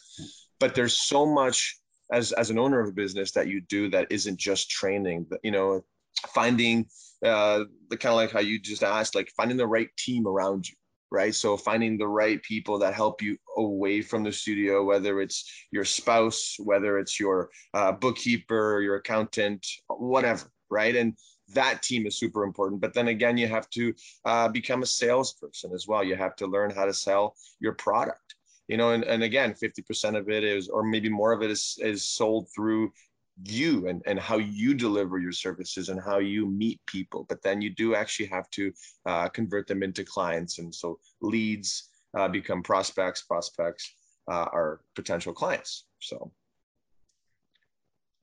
[0.58, 1.78] But there's so much
[2.12, 5.40] as as an owner of a business that you do that isn't just training but
[5.42, 5.84] you know
[6.28, 6.86] finding
[7.24, 10.68] uh the kind of like how you just asked like finding the right team around
[10.68, 10.74] you
[11.12, 11.34] right?
[11.34, 15.84] So finding the right people that help you away from the studio whether it's your
[15.84, 21.16] spouse whether it's your uh, bookkeeper your accountant whatever right and
[21.54, 22.80] that team is super important.
[22.80, 26.02] But then again, you have to uh, become a salesperson as well.
[26.02, 28.34] You have to learn how to sell your product.
[28.68, 31.78] You know, and, and again, 50% of it is, or maybe more of it is,
[31.80, 32.92] is sold through
[33.44, 37.26] you and, and how you deliver your services and how you meet people.
[37.28, 38.72] But then you do actually have to
[39.04, 40.58] uh, convert them into clients.
[40.58, 43.94] And so leads uh, become prospects, prospects
[44.28, 45.84] uh, are potential clients.
[46.00, 46.32] So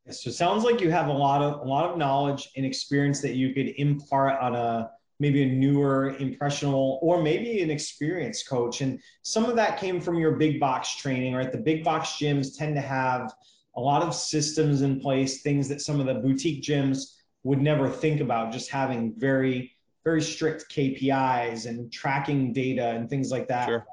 [0.09, 3.21] so it sounds like you have a lot of a lot of knowledge and experience
[3.21, 4.89] that you could impart on a
[5.19, 8.81] maybe a newer impressionable or maybe an experienced coach.
[8.81, 11.51] And some of that came from your big box training right?
[11.51, 13.33] The big box gyms tend to have
[13.75, 17.89] a lot of systems in place things that some of the boutique gyms would never
[17.89, 19.71] think about just having very
[20.03, 23.67] very strict kpis and tracking data and things like that.
[23.67, 23.85] Sure.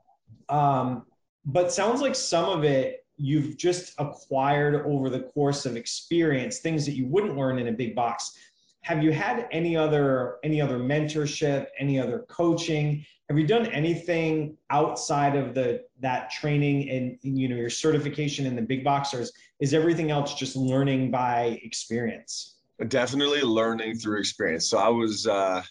[0.49, 1.07] um,
[1.45, 6.87] but sounds like some of it you've just acquired over the course of experience things
[6.87, 8.37] that you wouldn't learn in a big box.
[8.83, 13.05] Have you had any other any other mentorship any other coaching?
[13.29, 18.57] Have you done anything outside of the that training and you know your certification in
[18.57, 19.33] the big boxers?
[19.61, 22.57] Is everything else just learning by experience?
[22.89, 24.67] Definitely learning through experience.
[24.67, 25.63] So i was uh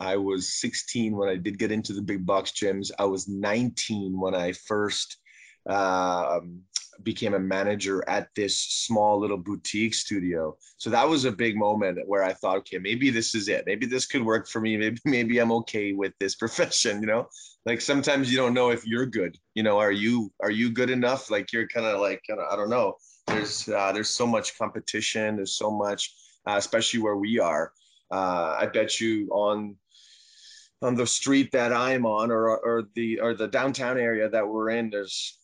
[0.00, 2.90] i was 16 when i did get into the big box gyms.
[2.98, 5.18] I was 19 when i first
[5.68, 6.62] um,
[7.02, 10.56] became a manager at this small little boutique studio.
[10.76, 13.64] So that was a big moment where I thought, okay, maybe this is it.
[13.66, 14.76] Maybe this could work for me.
[14.76, 17.00] Maybe maybe I'm okay with this profession.
[17.00, 17.28] You know,
[17.66, 19.36] like sometimes you don't know if you're good.
[19.54, 21.30] You know, are you are you good enough?
[21.30, 22.96] Like you're kind of like I don't know.
[23.26, 25.36] There's uh, there's so much competition.
[25.36, 26.14] There's so much,
[26.46, 27.72] uh, especially where we are.
[28.10, 29.76] Uh, I bet you on
[30.80, 34.70] on the street that I'm on or or the or the downtown area that we're
[34.70, 35.38] in, there's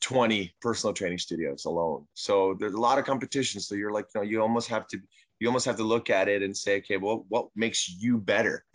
[0.00, 2.06] 20 personal training studios alone.
[2.14, 3.60] So there's a lot of competition.
[3.60, 4.98] So you're like, you know, you almost have to,
[5.38, 8.64] you almost have to look at it and say, okay, well, what makes you better?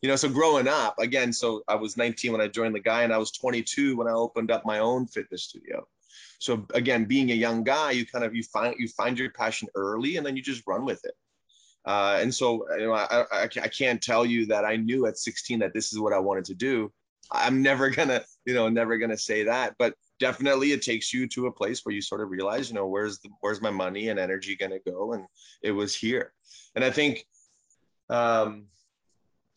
[0.00, 3.02] You know, so growing up again, so I was 19 when I joined the guy
[3.02, 5.88] and I was 22 when I opened up my own fitness studio.
[6.38, 9.66] So again, being a young guy, you kind of, you find, you find your passion
[9.74, 11.14] early and then you just run with it.
[11.84, 15.18] Uh, and so, you know, I, I, I can't tell you that I knew at
[15.18, 16.92] 16 that this is what I wanted to do.
[17.32, 19.74] I'm never gonna, you know, never gonna say that.
[19.78, 22.86] But definitely, it takes you to a place where you sort of realize, you know,
[22.86, 25.24] where's the where's my money and energy gonna go, and
[25.62, 26.32] it was here.
[26.74, 27.24] And I think,
[28.10, 28.66] um,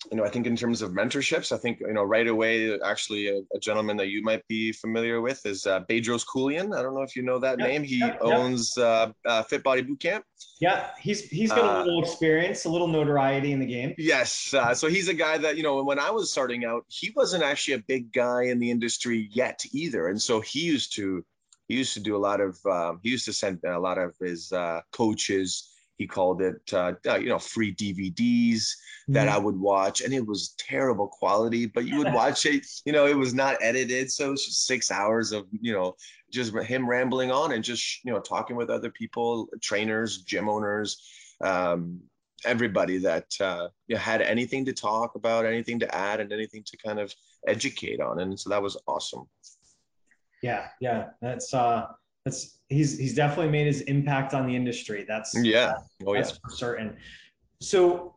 [0.09, 3.27] you know, I think in terms of mentorships, I think, you know, right away, actually,
[3.27, 6.75] a, a gentleman that you might be familiar with is uh, Bedros Keuilian.
[6.75, 7.83] I don't know if you know that name.
[7.83, 10.23] He owns uh, uh, Fit Body Bootcamp.
[10.59, 13.93] Yeah, he's he's got a uh, little experience, a little notoriety in the game.
[13.97, 15.83] Yes, uh, so he's a guy that you know.
[15.83, 19.63] When I was starting out, he wasn't actually a big guy in the industry yet
[19.71, 21.23] either, and so he used to
[21.67, 24.15] he used to do a lot of um, he used to send a lot of
[24.19, 25.70] his uh, coaches
[26.01, 28.63] he called it uh, uh you know free dvds
[29.07, 29.35] that mm-hmm.
[29.35, 33.05] i would watch and it was terrible quality but you would watch it you know
[33.05, 35.95] it was not edited so it was just six hours of you know
[36.31, 40.89] just him rambling on and just you know talking with other people trainers gym owners
[41.41, 41.99] um,
[42.45, 46.63] everybody that uh, you know, had anything to talk about anything to add and anything
[46.65, 47.13] to kind of
[47.47, 49.27] educate on and so that was awesome
[50.41, 51.85] yeah yeah that's uh
[52.25, 55.05] that's he's he's definitely made his impact on the industry.
[55.07, 55.73] That's yeah,
[56.05, 56.97] oh that's yeah, for certain.
[57.59, 58.15] So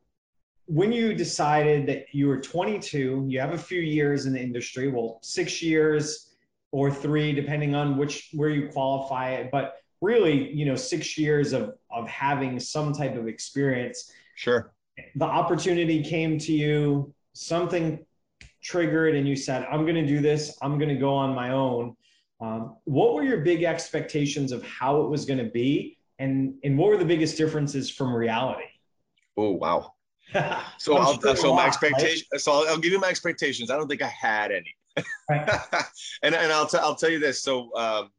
[0.67, 4.89] when you decided that you were 22, you have a few years in the industry,
[4.89, 6.35] well, six years
[6.71, 11.53] or three, depending on which where you qualify it, but really, you know, six years
[11.53, 14.13] of of having some type of experience.
[14.37, 14.73] Sure.
[15.17, 18.05] The opportunity came to you, something
[18.63, 21.97] triggered, and you said, I'm gonna do this, I'm gonna go on my own
[22.45, 26.77] um, what were your big expectations of how it was going to be, and and
[26.77, 28.67] what were the biggest differences from reality?
[29.37, 29.95] Oh wow!
[30.79, 32.27] so I'll, sure so my expectation.
[32.33, 32.41] Right?
[32.41, 33.71] So I'll, I'll, give you my expectations.
[33.71, 34.75] I don't think I had any.
[35.31, 35.49] Right.
[36.23, 37.43] and and I'll t- I'll tell you this.
[37.43, 38.11] So um,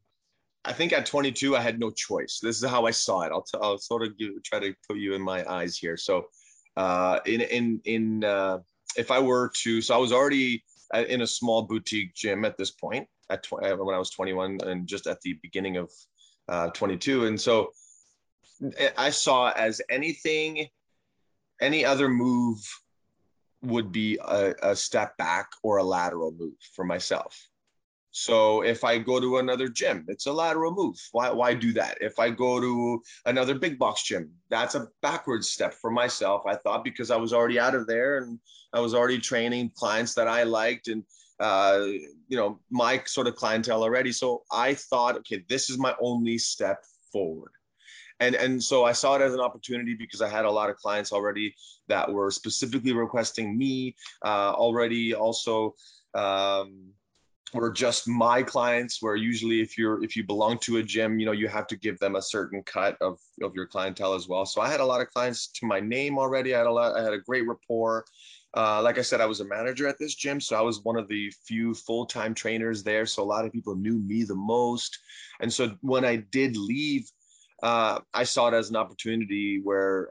[0.64, 2.40] I think at 22 I had no choice.
[2.42, 3.32] This is how I saw it.
[3.32, 5.98] I'll t- I'll sort of give, try to put you in my eyes here.
[5.98, 6.26] So
[6.78, 8.58] uh, in in in uh,
[8.98, 10.64] if I were to, so I was already
[10.96, 14.10] uh, in a small boutique gym at this point at tw- uh, when I was
[14.10, 15.92] 21 and just at the beginning of
[16.48, 17.26] uh, 22.
[17.26, 17.72] And so
[18.98, 20.68] I saw as anything,
[21.62, 22.58] any other move
[23.62, 27.48] would be a, a step back or a lateral move for myself.
[28.18, 30.96] So if I go to another gym, it's a lateral move.
[31.12, 31.98] Why, why do that?
[32.00, 36.44] If I go to another big box gym, that's a backwards step for myself.
[36.48, 38.40] I thought because I was already out of there and
[38.72, 41.04] I was already training clients that I liked and
[41.40, 41.86] uh,
[42.28, 44.12] you know my sort of clientele already.
[44.12, 47.52] So I thought, okay, this is my only step forward.
[48.22, 50.78] And, and so I saw it as an opportunity because I had a lot of
[50.78, 51.54] clients already
[51.90, 55.76] that were specifically requesting me uh, already also
[56.14, 56.94] um,
[57.54, 61.26] were just my clients where usually if you're if you belong to a gym you
[61.26, 64.46] know you have to give them a certain cut of of your clientele as well
[64.46, 66.98] so i had a lot of clients to my name already i had a lot
[66.98, 68.04] i had a great rapport
[68.56, 70.98] uh, like i said i was a manager at this gym so i was one
[70.98, 75.00] of the few full-time trainers there so a lot of people knew me the most.
[75.42, 77.10] And so when i did leave
[77.64, 80.10] uh, i saw it as an opportunity where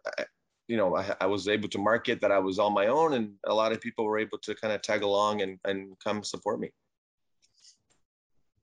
[0.68, 3.32] you know I, I, was able to market that i was on my own and
[3.46, 6.58] a lot of people were able to kind of tag along and, and come support
[6.58, 6.70] me.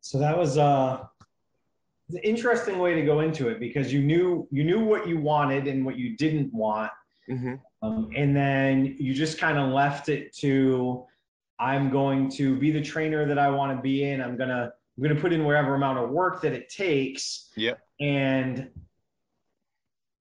[0.02, 1.04] So that was uh,
[2.10, 5.68] an interesting way to go into it because you knew you knew what you wanted
[5.68, 6.92] and what you didn't want,
[7.30, 7.56] mm-hmm.
[7.82, 11.06] um, and then you just kind of left it to
[11.60, 14.20] I'm going to be the trainer that I want to be in.
[14.20, 17.50] I'm gonna I'm gonna put in whatever amount of work that it takes.
[17.56, 17.76] Yeah.
[18.00, 18.70] And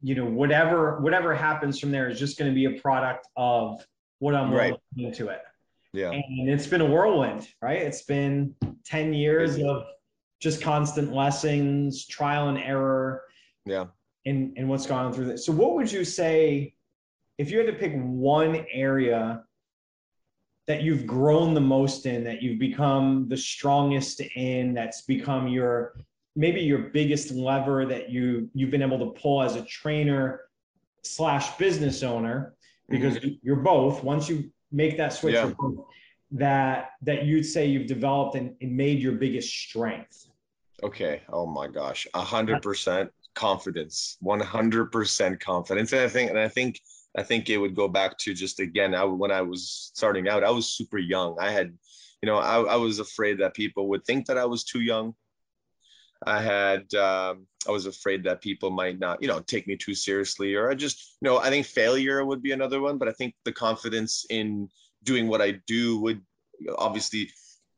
[0.03, 3.85] you know whatever whatever happens from there is just going to be a product of
[4.19, 4.75] what I'm right.
[4.97, 5.41] into it.
[5.93, 6.11] Yeah.
[6.11, 7.83] And it's been a whirlwind, right?
[7.83, 9.85] It's been 10 years of
[10.41, 13.23] just constant lessons, trial and error.
[13.67, 13.87] Yeah.
[14.27, 15.45] And, and what's gone through this.
[15.45, 16.75] So what would you say
[17.41, 19.43] if you had to pick one area
[20.67, 25.95] that you've grown the most in, that you've become the strongest in, that's become your
[26.37, 30.43] maybe your biggest lever that you you've been able to pull as a trainer
[31.03, 32.55] slash business owner
[32.91, 33.31] because mm-hmm.
[33.43, 35.51] you're both once you make that switch yeah.
[36.31, 40.27] that that you'd say you've developed and, and made your biggest strength.
[40.83, 41.23] Okay.
[41.33, 42.07] Oh my gosh.
[42.13, 44.19] A hundred percent confidence.
[44.23, 45.93] 100% confidence.
[45.93, 46.81] And i think and i think
[47.17, 50.45] i think it would go back to just again I, when i was starting out
[50.45, 51.77] i was super young i had
[52.23, 55.15] you know I, I was afraid that people would think that i was too young
[56.27, 59.95] I had um, I was afraid that people might not, you know, take me too
[59.95, 62.99] seriously, or I just, you know, I think failure would be another one.
[62.99, 64.69] But I think the confidence in
[65.03, 66.21] doing what I do would
[66.77, 67.31] obviously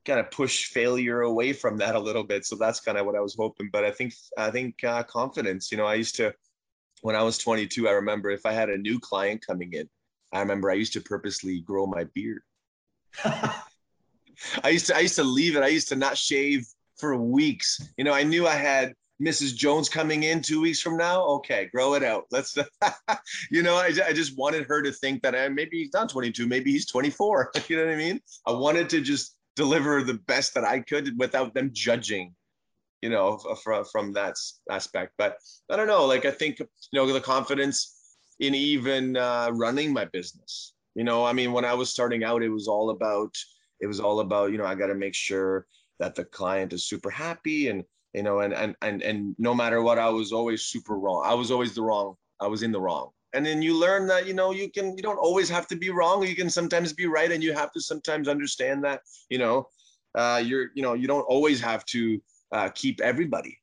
[0.04, 2.44] kind of push failure away from that a little bit.
[2.44, 3.70] So that's kind of what I was hoping.
[3.72, 5.70] But I think I think uh, confidence.
[5.70, 6.34] You know, I used to
[7.02, 9.88] when I was 22, I remember if I had a new client coming in,
[10.32, 12.42] I remember I used to purposely grow my beard.
[13.24, 15.62] I used to I used to leave it.
[15.62, 17.80] I used to not shave for weeks.
[17.98, 19.54] You know, I knew I had Mrs.
[19.54, 21.24] Jones coming in two weeks from now.
[21.24, 22.24] Okay, grow it out.
[22.30, 22.56] Let's,
[23.50, 26.46] you know, I, I just wanted her to think that uh, maybe he's not 22,
[26.46, 27.52] maybe he's 24.
[27.68, 28.20] you know what I mean?
[28.46, 32.34] I wanted to just deliver the best that I could without them judging,
[33.02, 34.36] you know, from, from that
[34.70, 35.12] aspect.
[35.18, 35.36] But
[35.70, 40.06] I don't know, like, I think, you know, the confidence in even uh, running my
[40.06, 40.74] business.
[40.94, 43.36] You know, I mean, when I was starting out, it was all about,
[43.80, 45.66] it was all about, you know, I got to make sure
[45.98, 47.84] that the client is super happy and
[48.14, 51.34] you know and and and and no matter what i was always super wrong i
[51.34, 54.34] was always the wrong i was in the wrong and then you learn that you
[54.34, 57.32] know you can you don't always have to be wrong you can sometimes be right
[57.32, 59.00] and you have to sometimes understand that
[59.30, 59.66] you know
[60.14, 62.20] uh, you're you know you don't always have to
[62.52, 63.58] uh, keep everybody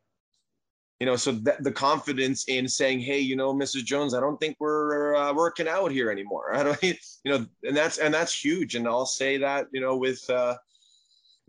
[0.99, 4.57] you know so the confidence in saying hey you know mrs jones i don't think
[4.59, 8.75] we're uh, working out here anymore i don't you know and that's and that's huge
[8.75, 10.55] and i'll say that you know with uh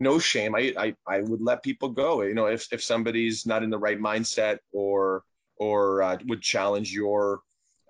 [0.01, 0.55] no shame.
[0.55, 2.23] I, I I would let people go.
[2.23, 5.23] You know, if if somebody's not in the right mindset or
[5.57, 7.41] or uh, would challenge your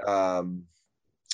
[0.06, 0.64] um,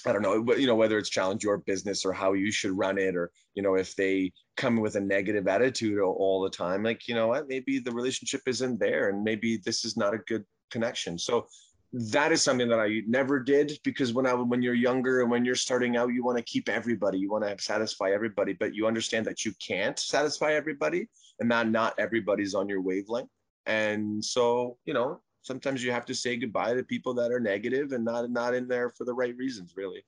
[0.08, 2.98] I don't know, you know, whether it's challenge your business or how you should run
[2.98, 7.08] it, or you know, if they come with a negative attitude all the time, like
[7.08, 10.46] you know what, maybe the relationship isn't there, and maybe this is not a good
[10.72, 11.20] connection.
[11.20, 11.48] So
[11.92, 15.44] that is something that I never did because when I when you're younger and when
[15.44, 18.88] you're starting out, you want to keep everybody, you want to satisfy everybody, but you
[18.88, 21.08] understand that you can't satisfy everybody,
[21.40, 23.30] and that not everybody's on your wavelength.
[23.66, 27.94] And so, you know, sometimes you have to say goodbye to people that are negative
[27.94, 30.04] and not not in there for the right reasons, really.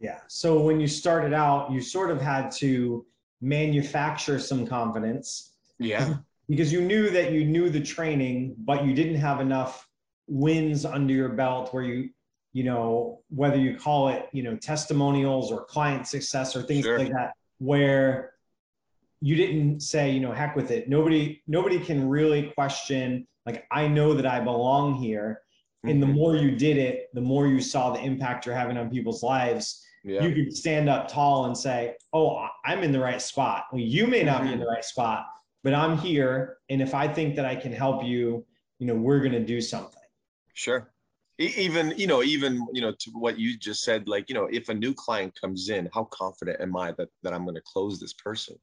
[0.00, 0.20] Yeah.
[0.28, 3.04] So when you started out, you sort of had to
[3.40, 5.52] manufacture some confidence.
[5.78, 6.16] Yeah.
[6.50, 9.86] Because you knew that you knew the training, but you didn't have enough
[10.28, 12.08] wins under your belt where you
[12.52, 16.98] you know whether you call it you know testimonials or client success or things sure.
[16.98, 18.32] like that where
[19.20, 23.86] you didn't say you know heck with it nobody nobody can really question like i
[23.86, 25.40] know that i belong here
[25.84, 26.16] and the mm-hmm.
[26.16, 29.82] more you did it the more you saw the impact you're having on people's lives
[30.04, 30.22] yeah.
[30.22, 34.06] you could stand up tall and say oh i'm in the right spot well you
[34.06, 34.74] may not be in the mm-hmm.
[34.74, 35.26] right spot
[35.64, 38.44] but i'm here and if i think that i can help you
[38.78, 39.98] you know we're going to do something
[40.58, 40.90] Sure.
[41.38, 44.70] Even, you know, even, you know, to what you just said, like, you know, if
[44.70, 48.00] a new client comes in, how confident am I that, that I'm going to close
[48.00, 48.56] this person?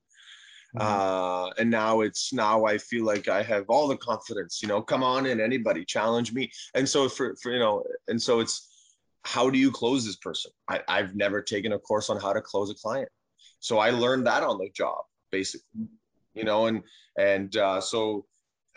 [0.75, 1.47] Mm-hmm.
[1.47, 4.81] Uh, and now it's now I feel like I have all the confidence, you know,
[4.81, 6.51] come on in, anybody challenge me.
[6.73, 8.71] And so for, for, you know, and so it's,
[9.23, 10.51] how do you close this person?
[10.67, 13.09] I, I've never taken a course on how to close a client.
[13.59, 14.99] So I learned that on the job,
[15.31, 15.87] basically,
[16.33, 16.83] you know, and,
[17.17, 18.25] and, uh, so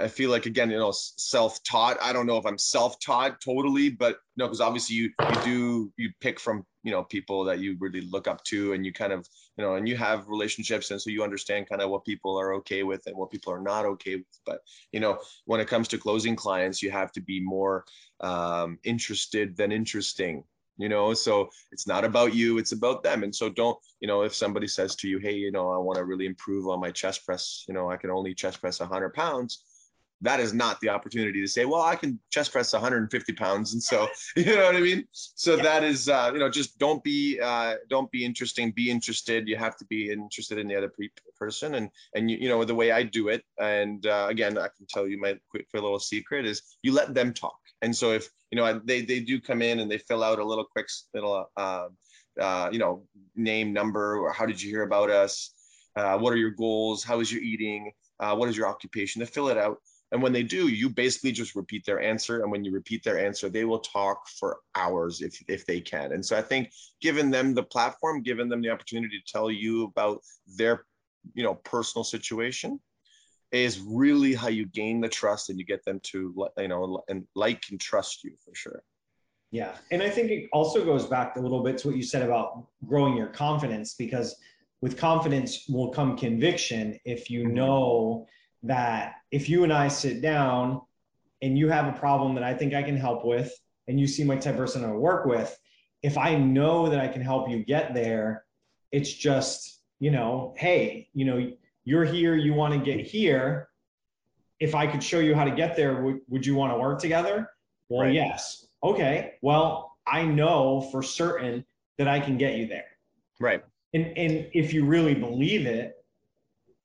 [0.00, 1.98] I feel like again, you know, self-taught.
[2.00, 5.92] I don't know if I'm self-taught totally, but you know, because obviously you you do
[5.96, 9.12] you pick from you know people that you really look up to, and you kind
[9.12, 9.26] of
[9.56, 12.54] you know, and you have relationships, and so you understand kind of what people are
[12.54, 14.40] okay with and what people are not okay with.
[14.46, 14.60] But
[14.92, 17.84] you know, when it comes to closing clients, you have to be more
[18.20, 20.44] um, interested than interesting.
[20.80, 23.24] You know, so it's not about you; it's about them.
[23.24, 25.96] And so don't you know, if somebody says to you, "Hey, you know, I want
[25.96, 27.64] to really improve on my chest press.
[27.66, 29.64] You know, I can only chest press 100 pounds."
[30.20, 33.72] That is not the opportunity to say, well, I can chest press 150 pounds.
[33.72, 35.06] And so, you know what I mean?
[35.12, 35.62] So yeah.
[35.62, 39.46] that is, uh, you know, just don't be, uh, don't be interesting, be interested.
[39.46, 41.08] You have to be interested in the other pe-
[41.38, 41.76] person.
[41.76, 43.44] And, and you, you know, the way I do it.
[43.60, 47.32] And uh, again, I can tell you my quick little secret is you let them
[47.32, 47.58] talk.
[47.82, 50.44] And so if, you know, they, they do come in and they fill out a
[50.44, 51.86] little quick little, uh,
[52.40, 53.04] uh, you know,
[53.36, 55.52] name, number, or how did you hear about us?
[55.94, 57.04] Uh, what are your goals?
[57.04, 57.92] How is your eating?
[58.20, 59.20] Uh, what is your occupation?
[59.20, 59.78] They fill it out
[60.10, 62.42] and when they do, you basically just repeat their answer.
[62.42, 66.12] And when you repeat their answer, they will talk for hours if, if they can.
[66.12, 69.84] And so I think giving them the platform, giving them the opportunity to tell you
[69.84, 70.22] about
[70.56, 70.86] their,
[71.34, 72.80] you know, personal situation
[73.52, 77.26] is really how you gain the trust and you get them to, you know, and
[77.34, 78.82] like and trust you for sure.
[79.50, 79.76] Yeah.
[79.90, 82.66] And I think it also goes back a little bit to what you said about
[82.86, 84.36] growing your confidence because
[84.80, 87.54] with confidence will come conviction if you mm-hmm.
[87.54, 88.26] know
[88.64, 90.82] that if you and I sit down
[91.42, 93.52] and you have a problem that I think I can help with,
[93.86, 95.56] and you see my type of person I work with,
[96.02, 98.44] if I know that I can help you get there,
[98.92, 101.50] it's just, you know, hey, you know,
[101.84, 103.68] you're here, you want to get here.
[104.60, 107.00] If I could show you how to get there, would, would you want to work
[107.00, 107.48] together?
[107.88, 108.14] Well, right.
[108.14, 108.66] yes.
[108.82, 109.34] Okay.
[109.42, 111.64] Well, I know for certain
[111.96, 112.86] that I can get you there.
[113.40, 113.62] Right.
[113.94, 115.97] And and if you really believe it,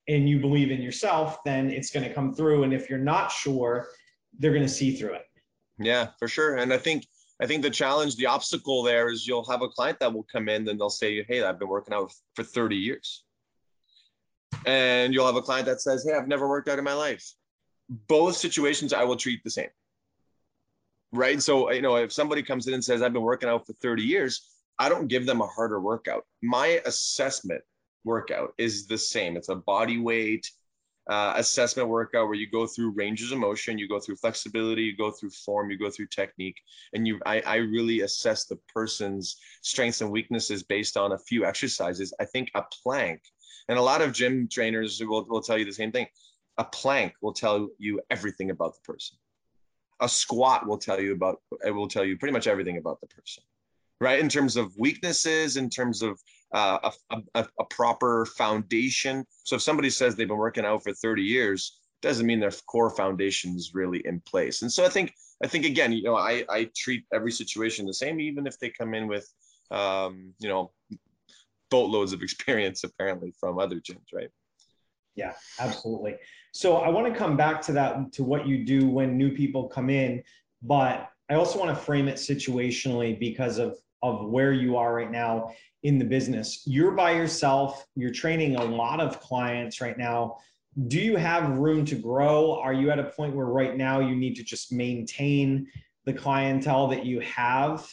[0.08, 2.64] and you believe in yourself, then it's going to come through.
[2.64, 3.88] And if you're not sure,
[4.39, 5.26] they're going to see through it.
[5.80, 6.58] Yeah, for sure.
[6.58, 7.06] And I think
[7.41, 10.47] I think the challenge, the obstacle there is you'll have a client that will come
[10.49, 13.24] in and they'll say, Hey, I've been working out for 30 years.
[14.66, 17.34] And you'll have a client that says, Hey, I've never worked out in my life.
[17.89, 19.70] Both situations I will treat the same.
[21.12, 21.41] Right.
[21.41, 24.04] So, you know, if somebody comes in and says, I've been working out for 30
[24.04, 24.49] years,
[24.80, 26.24] I don't give them a harder workout.
[26.41, 27.62] My assessment
[28.04, 29.38] workout is the same.
[29.38, 30.49] It's a body weight,
[31.10, 34.95] uh, assessment workout where you go through ranges of motion, you go through flexibility, you
[34.95, 36.62] go through form, you go through technique,
[36.93, 41.45] and you I, I really assess the person's strengths and weaknesses based on a few
[41.45, 42.14] exercises.
[42.20, 43.22] I think a plank,
[43.68, 46.08] and a lot of gym trainers will, will tell you the same thing.
[46.58, 49.18] A plank will tell you everything about the person.
[49.99, 53.08] A squat will tell you about it will tell you pretty much everything about the
[53.08, 53.43] person
[54.04, 54.20] right?
[54.20, 56.20] In terms of weaknesses, in terms of
[56.54, 59.26] uh, a, a, a, proper foundation.
[59.43, 62.91] So if somebody says they've been working out for 30 years, doesn't mean their core
[62.91, 64.62] foundation is really in place.
[64.62, 67.93] And so I think, I think again, you know, I, I treat every situation the
[67.93, 69.28] same, even if they come in with,
[69.72, 70.72] um, you know,
[71.72, 74.30] boatloads of experience apparently from other gyms, right?
[75.16, 76.16] Yeah, absolutely.
[76.54, 79.68] So I want to come back to that, to what you do when new people
[79.68, 80.24] come in,
[80.62, 85.10] but I also want to frame it situationally because of of where you are right
[85.10, 86.63] now in the business.
[86.65, 90.38] You're by yourself, you're training a lot of clients right now.
[90.88, 92.59] Do you have room to grow?
[92.59, 95.67] Are you at a point where right now you need to just maintain
[96.05, 97.88] the clientele that you have?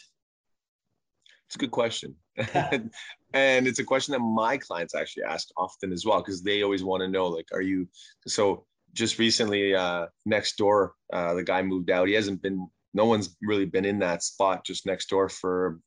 [1.47, 2.15] It's a good question.
[3.33, 6.83] and it's a question that my clients actually ask often as well because they always
[6.83, 7.87] want to know like are you
[8.27, 13.05] so just recently uh next door uh the guy moved out he hasn't been no
[13.05, 15.79] one's really been in that spot just next door for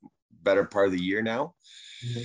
[0.44, 1.54] better part of the year now.
[2.06, 2.22] Mm-hmm.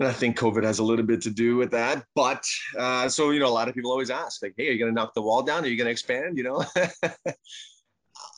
[0.00, 2.04] And I think COVID has a little bit to do with that.
[2.14, 2.44] But
[2.78, 4.90] uh, so, you know, a lot of people always ask, like, hey, are you going
[4.90, 5.64] to knock the wall down?
[5.64, 6.38] Are you going to expand?
[6.38, 6.64] You know,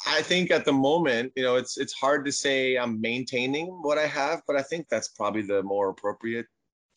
[0.07, 3.99] I think at the moment, you know, it's it's hard to say I'm maintaining what
[3.99, 6.47] I have, but I think that's probably the more appropriate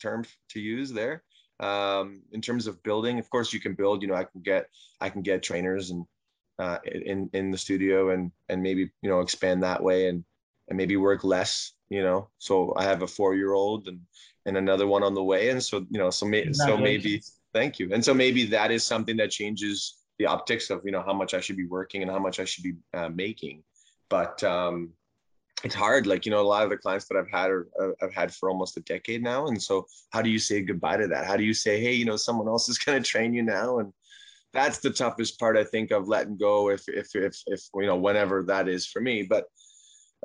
[0.02, 1.22] term to use there.
[1.60, 4.02] Um, in terms of building, of course, you can build.
[4.02, 4.66] You know, I can get
[5.00, 6.04] I can get trainers and
[6.58, 10.24] uh, in in the studio and and maybe you know expand that way and
[10.68, 12.28] and maybe work less you know?
[12.38, 14.00] So i have a four year old and
[14.46, 17.78] and another one on the way and so you know so may, so maybe thank
[17.78, 17.92] you.
[17.92, 21.34] And so maybe that is something that changes the optics of you know how much
[21.34, 23.62] i should be working and how much i should be uh, making.
[24.08, 24.90] But um
[25.64, 27.90] it's hard like you know a lot of the clients that i've had are uh,
[28.00, 31.08] i've had for almost a decade now and so how do you say goodbye to
[31.08, 31.26] that?
[31.26, 33.78] How do you say hey you know someone else is going to train you now?
[33.78, 33.92] And
[34.54, 37.96] that's the toughest part I think of letting go if if if if you know
[37.96, 39.22] whenever that is for me.
[39.22, 39.44] But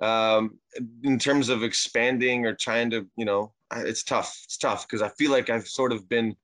[0.01, 0.57] um,
[1.03, 4.39] in terms of expanding or trying to you know it's tough.
[4.45, 6.35] It's tough because I feel like I've sort of been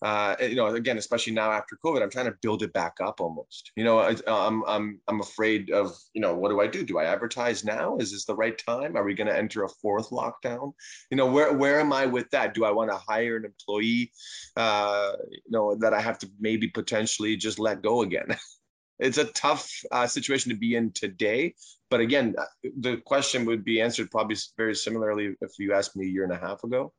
[0.00, 3.20] uh, you know, again, especially now after COVID, I'm trying to build it back up
[3.20, 3.72] almost.
[3.74, 6.84] You know, I, am I'm I'm afraid of you know what do I do?
[6.84, 7.96] Do I advertise now?
[7.98, 8.96] Is this the right time?
[8.96, 10.72] Are we going to enter a fourth lockdown?
[11.10, 12.54] You know, where where am I with that?
[12.54, 14.12] Do I want to hire an employee?
[14.56, 18.28] Uh, you know, that I have to maybe potentially just let go again.
[19.00, 21.54] it's a tough uh, situation to be in today.
[21.90, 22.44] But again, uh,
[22.80, 26.32] the question would be answered probably very similarly if you asked me a year and
[26.32, 26.92] a half ago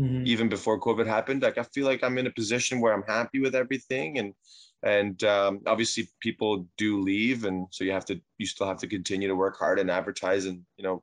[0.00, 0.22] mm-hmm.
[0.26, 1.42] even before COVID happened.
[1.42, 4.34] Like I feel like I'm in a position where I'm happy with everything, and
[4.82, 8.86] and um, obviously people do leave, and so you have to you still have to
[8.86, 11.02] continue to work hard and advertise and you know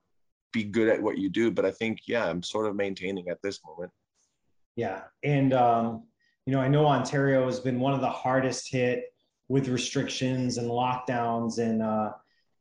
[0.52, 1.52] be good at what you do.
[1.52, 3.92] But I think yeah, I'm sort of maintaining at this moment.
[4.76, 6.04] Yeah, and um,
[6.46, 9.06] you know I know Ontario has been one of the hardest hit
[9.48, 11.82] with restrictions and lockdowns and.
[11.82, 12.12] Uh,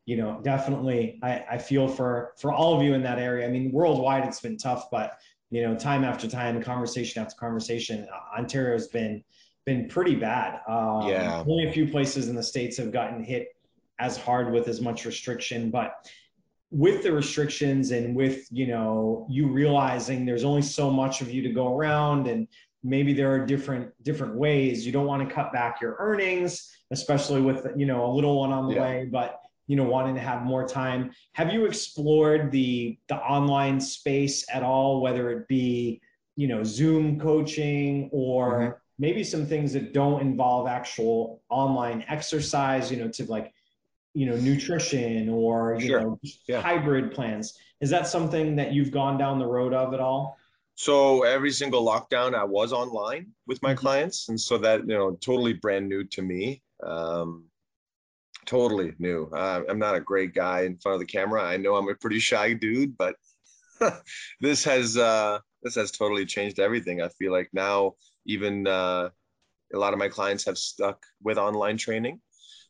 [0.09, 3.51] you know definitely I, I feel for for all of you in that area i
[3.51, 5.19] mean worldwide it's been tough but
[5.51, 8.07] you know, time after time, conversation after conversation,
[8.37, 9.25] Ontario's been
[9.65, 10.61] been pretty bad.
[10.69, 11.45] Um, yeah.
[11.47, 13.49] Only a few places in the states have gotten hit
[13.99, 16.09] as hard with as much restriction, but
[16.71, 21.41] with the restrictions and with you know you realizing there's only so much of you
[21.43, 22.47] to go around and
[22.85, 27.41] maybe there are different different ways you don't want to cut back your earnings especially
[27.41, 28.83] with you know a little one on the yeah.
[28.83, 33.81] way but you know wanting to have more time have you explored the the online
[33.81, 36.01] space at all whether it be
[36.35, 38.73] you know zoom coaching or mm-hmm.
[38.99, 43.53] maybe some things that don't involve actual online exercise you know to like
[44.15, 46.01] you know nutrition or you sure.
[46.01, 46.61] know yeah.
[46.61, 50.37] hybrid plans is that something that you've gone down the road of at all
[50.75, 53.81] so every single lockdown i was online with my mm-hmm.
[53.81, 57.45] clients and so that you know totally brand new to me um,
[58.49, 59.31] totally new.
[59.33, 61.43] Uh, I'm not a great guy in front of the camera.
[61.45, 63.15] I know I'm a pretty shy dude, but
[64.41, 67.03] this has uh, this has totally changed everything.
[67.03, 67.95] I feel like now
[68.27, 69.11] even uh,
[69.73, 72.21] a lot of my clients have stuck with online training.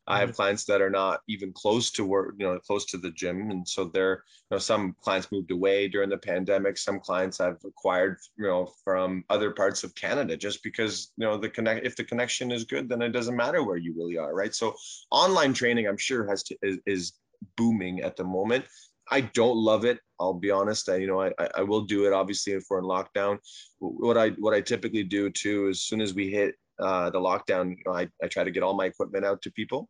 [0.09, 0.37] I have Mhm.
[0.37, 3.51] clients that are not even close to work, you know, close to the gym.
[3.51, 6.79] And so they're, you know, some clients moved away during the pandemic.
[6.79, 11.37] Some clients I've acquired, you know, from other parts of Canada just because, you know,
[11.37, 14.35] the connect, if the connection is good, then it doesn't matter where you really are.
[14.35, 14.55] Right.
[14.55, 14.75] So
[15.11, 17.13] online training, I'm sure has to, is, is
[17.57, 18.65] booming at the moment.
[19.11, 20.01] I don't love it.
[20.21, 20.89] I'll be honest.
[20.89, 23.39] I, you know, I I will do it obviously if we're in lockdown.
[23.79, 27.71] What I, what I typically do too, as soon as we hit uh, the lockdown,
[27.71, 29.89] you know, I, I try to get all my equipment out to people.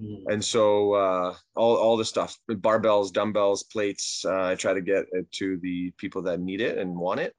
[0.00, 0.24] Mhm.
[0.30, 5.06] And so uh, all, all the stuff, barbells, dumbbells, plates, uh, I try to get
[5.12, 7.34] it to the people that need it and want it.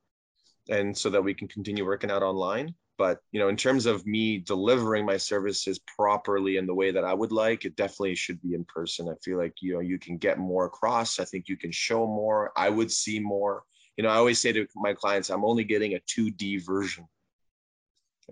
[0.69, 2.73] And so that we can continue working out online.
[2.97, 7.03] But, you know, in terms of me delivering my services properly in the way that
[7.03, 9.07] I would like, it definitely should be in person.
[9.07, 11.19] I feel like, you know, you can get more across.
[11.19, 12.51] I think you can show more.
[12.57, 13.63] I would see more.
[13.97, 17.07] You know, I always say to my clients, I'm only getting a 2D version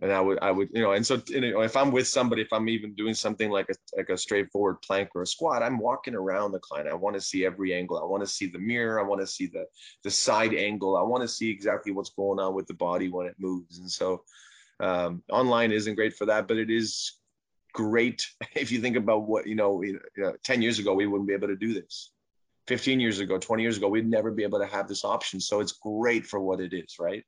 [0.01, 2.41] and I would, I would, you know, and so you know, if I'm with somebody,
[2.41, 5.79] if I'm even doing something like a like a straightforward plank or a squat, I'm
[5.79, 6.89] walking around the client.
[6.89, 7.97] I want to see every angle.
[7.97, 8.99] I want to see the mirror.
[8.99, 9.65] I want to see the
[10.03, 10.97] the side angle.
[10.97, 13.79] I want to see exactly what's going on with the body when it moves.
[13.79, 14.23] And so,
[14.81, 17.13] um, online isn't great for that, but it is
[17.73, 20.33] great if you think about what you know, you know.
[20.43, 22.11] Ten years ago, we wouldn't be able to do this.
[22.67, 25.39] 15 years ago, 20 years ago, we'd never be able to have this option.
[25.39, 27.23] So it's great for what it is, right?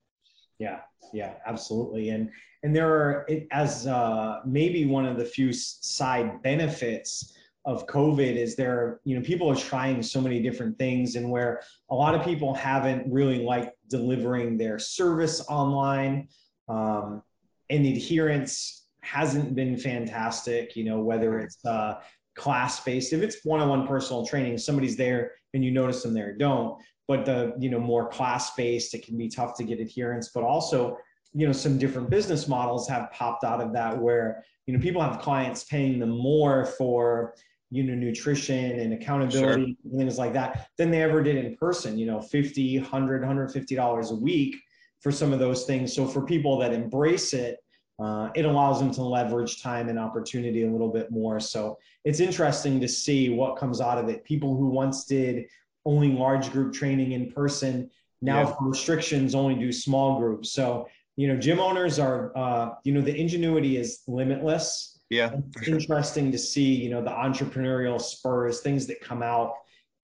[0.60, 0.80] Yeah,
[1.14, 2.10] yeah, absolutely.
[2.10, 2.32] And
[2.64, 7.34] and there are it, as uh, maybe one of the few side benefits
[7.66, 11.62] of COVID is there, you know, people are trying so many different things, and where
[11.89, 16.28] a lot of people haven't really liked delivering their service online,
[16.70, 17.22] um,
[17.70, 20.76] and the adherence hasn't been fantastic.
[20.76, 21.95] You know, whether it's uh,
[22.36, 26.78] class based, if it's one-on-one personal training, somebody's there and you notice them there, don't
[27.08, 30.43] but the you know more class based it can be tough to get adherence but
[30.43, 30.97] also
[31.34, 35.01] you know some different business models have popped out of that where you know people
[35.01, 37.34] have clients paying them more for
[37.70, 41.97] you know nutrition and accountability and things like that than they ever did in person
[41.97, 44.55] you know 50 100 150 dollars a week
[44.99, 45.93] for some of those things.
[45.93, 47.60] So for people that embrace it
[47.99, 51.39] uh, it allows them to leverage time and opportunity a little bit more.
[51.39, 54.24] So it's interesting to see what comes out of it.
[54.24, 55.47] People who once did
[55.88, 57.89] only large group training in person.
[58.21, 58.55] Now, Yeah.
[58.55, 60.51] for restrictions, only do small groups.
[60.51, 64.99] So, you know, gym owners are, uh, you know, the ingenuity is limitless.
[65.09, 65.79] Yeah, It's sure.
[65.79, 69.53] interesting to see, you know, the entrepreneurial spurs, things that come out,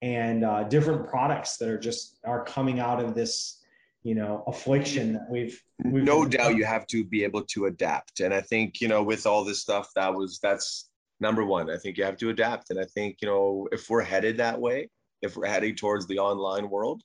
[0.00, 3.62] and uh, different products that are just are coming out of this,
[4.02, 5.62] you know, affliction that we've.
[5.84, 9.02] we've no doubt you have to be able to adapt and i think you know
[9.02, 10.88] with all this stuff that was that's
[11.20, 14.02] number one i think you have to adapt and i think you know if we're
[14.02, 14.88] headed that way
[15.24, 17.02] if we're heading towards the online world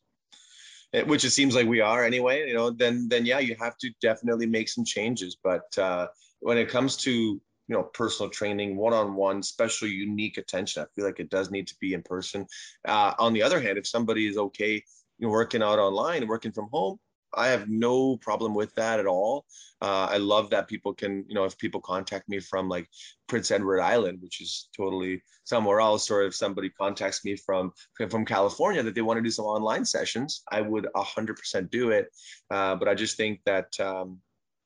[0.93, 3.77] eh, which it seems like we are anyway you know then then yeah you have
[3.77, 5.37] to definitely make some changes.
[5.43, 6.07] But uh
[6.39, 11.19] when it comes to you know personal training one-on-one special unique attention i feel like
[11.19, 12.45] it does need to be in person.
[12.87, 14.73] Uh, on the other hand if somebody is okay
[15.17, 16.97] you know working out online working from home
[17.33, 19.45] I have no problem with that at all.
[19.81, 22.87] Uh, I love that people can, you know, if people contact me from like
[23.27, 27.71] Prince Edward Island, which is totally somewhere else, or if somebody contacts me from
[28.09, 31.91] from California that they want to do some online sessions, I would hundred percent do
[31.91, 32.07] it.
[32.49, 34.19] Uh, but I just think that um,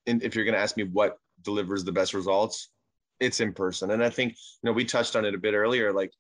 [0.05, 2.69] if you're going to ask me what delivers the best results,
[3.19, 3.91] it's in person.
[3.91, 6.11] And I think you know we touched on it a bit earlier, like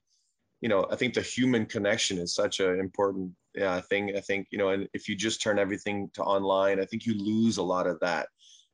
[0.63, 4.15] you know, I think the human connection is such an important yeah, thing.
[4.15, 7.15] I think, you know, and if you just turn everything to online, I think you
[7.15, 8.29] lose a lot of that.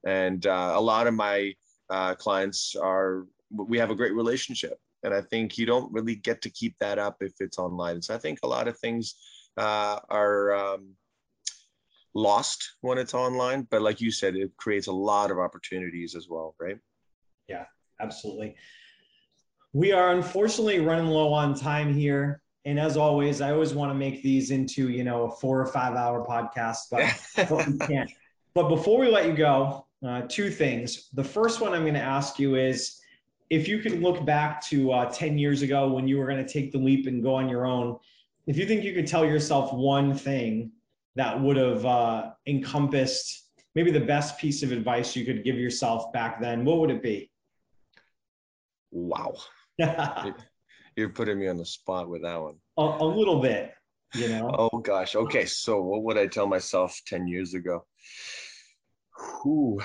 [0.06, 1.56] And uh, a lot of my
[1.90, 4.78] uh, clients are, we have a great relationship.
[5.02, 8.04] And I think you don't really get to keep that up if it's online.
[8.04, 9.16] So I think a lot of things
[9.58, 10.94] uh, are um,
[12.14, 13.68] lost when it's online.
[13.72, 16.78] But like you said, it creates a lot of opportunities as well, right?
[17.48, 17.66] Yeah,
[18.00, 18.58] absolutely.
[19.74, 22.42] We are unfortunately running low on time here.
[22.66, 25.68] And as always, I always want to make these into, you know, a four or
[25.68, 28.12] five hour podcast, but, but we can't.
[28.54, 31.10] But before we let you go, uh, two things.
[31.14, 33.00] The first one I'm going to ask you is
[33.50, 36.52] if you could look back to uh, 10 years ago when you were going to
[36.52, 37.98] take the leap and go on your own,
[38.48, 40.72] if you think you could tell yourself one thing
[41.16, 43.46] that would have uh, encompassed
[43.76, 47.04] maybe the best piece of advice you could give yourself back then, what would it
[47.04, 47.30] be?
[48.92, 49.36] wow.
[49.80, 50.36] A,
[50.96, 52.56] You're putting me on the spot with that one.
[52.78, 53.74] a little bit,
[54.16, 54.50] you know?
[54.58, 55.16] Oh gosh.
[55.16, 55.46] Okay.
[55.46, 57.86] So what would I tell myself 10 years ago?
[59.42, 59.82] Whew,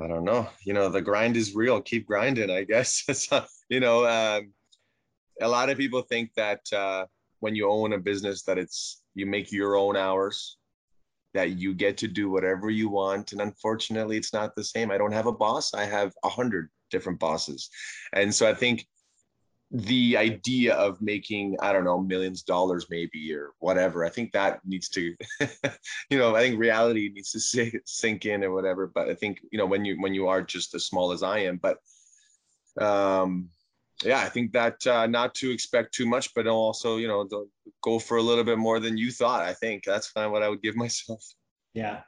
[0.00, 0.48] I don't know.
[0.64, 1.80] You know, the grind is real.
[1.80, 3.04] Keep grinding, I guess.
[3.68, 4.52] you know, um,
[5.40, 7.06] a lot of people think that uh,
[7.40, 10.58] when you own a business that it's you make your own hours,
[11.34, 13.32] that you get to do whatever you want.
[13.32, 14.90] And unfortunately, it's not the same.
[14.90, 15.74] I don't have a boss.
[15.74, 17.68] I have a hundred different bosses
[18.12, 18.86] and so i think
[19.72, 24.30] the idea of making i don't know millions of dollars maybe or whatever i think
[24.30, 25.12] that needs to
[26.08, 27.40] you know i think reality needs to
[27.84, 30.72] sink, in or whatever but i think you know when you when you are just
[30.74, 31.78] as small as i am but
[32.80, 33.48] um
[34.04, 37.26] yeah i think that uh, not to expect too much but also you know
[37.82, 39.84] go for a little bit more than you thought i think.
[39.84, 41.24] That's kind of what i would give myself.
[41.74, 42.00] Yeah.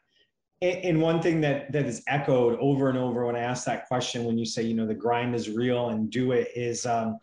[0.61, 4.25] And one thing that that is echoed over and over when i ask that question
[4.25, 7.19] when you say you know the grind is real and do it is um,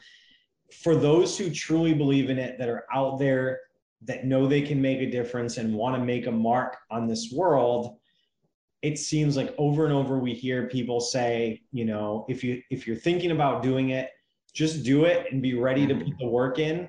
[0.71, 3.59] for those who truly believe in it that are out there
[4.03, 7.31] that know they can make a difference and want to make a mark on this
[7.31, 7.97] world
[8.81, 12.85] it seems like over and over we hear people say you know if you if
[12.85, 14.11] you're thinking about doing it
[14.53, 16.87] just do it and be ready to put the work in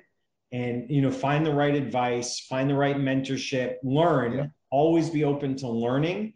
[0.51, 4.45] and you know find the right advice find the right mentorship learn yeah.
[4.69, 6.33] always be open to learning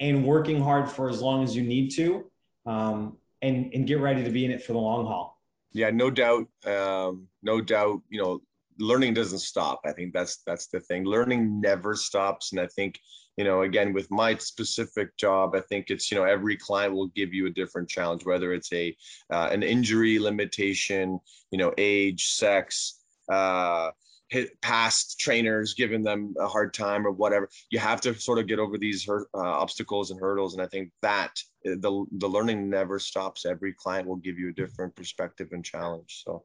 [0.00, 2.24] and working hard for as long as you need to
[2.64, 5.31] um, and and get ready to be in it for the long haul
[5.72, 8.02] yeah, no doubt, um, no doubt.
[8.08, 8.40] You know,
[8.78, 9.80] learning doesn't stop.
[9.84, 11.04] I think that's that's the thing.
[11.04, 12.98] Learning never stops, and I think
[13.36, 17.08] you know, again, with my specific job, I think it's you know every client will
[17.08, 18.94] give you a different challenge, whether it's a
[19.30, 21.18] uh, an injury limitation,
[21.50, 23.00] you know, age, sex.
[23.30, 23.90] Uh,
[24.32, 27.50] hit past trainers giving them a hard time or whatever.
[27.70, 30.54] You have to sort of get over these uh, obstacles and hurdles.
[30.54, 31.32] And i think that
[31.66, 33.44] uh, the the learning never stops.
[33.44, 36.22] Every client will give you a different perspective and challenge.
[36.24, 36.44] So.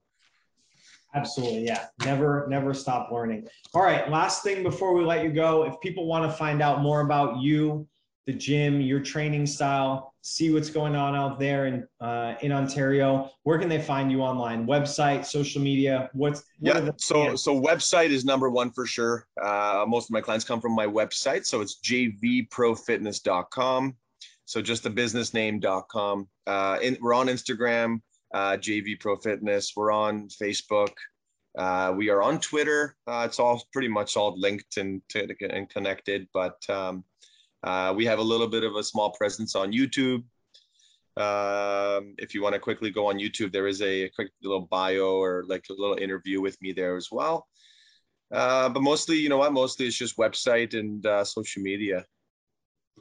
[1.15, 1.65] Absolutely.
[1.65, 1.85] Yeah.
[2.03, 3.47] Never never stop learning.
[3.73, 4.09] All right.
[4.11, 7.37] Last thing before we let you go if people want to find out more about
[7.37, 7.87] you
[8.27, 13.31] the gym, your training style, see what's going on out there in uh, in Ontario.
[13.43, 14.67] Where can they find you online?
[14.67, 16.09] Website, social media.
[16.11, 16.91] What's what yeah.
[16.97, 17.43] So plans?
[17.43, 19.25] so website is number one for sure.
[19.41, 23.95] Uh, most of my clients come from my website, so it's jvprofitness.com.
[24.43, 26.27] So just the business name.com.
[26.45, 28.01] Uh, in, we're on Instagram,
[28.33, 29.71] uh, JV Pro Fitness.
[29.75, 30.91] We're on Facebook.
[31.57, 32.95] Uh, we are on Twitter.
[33.07, 37.03] Uh, it's all pretty much all linked and, and connected, but um,
[37.63, 40.23] uh, we have a little bit of a small presence on YouTube.
[41.17, 45.15] Um, if you want to quickly go on YouTube, there is a, quick little bio
[45.15, 47.47] or like a little interview with me there as well.
[48.31, 49.53] Uh, but mostly, you know what?
[49.53, 52.05] Mostly it's just website and uh, social media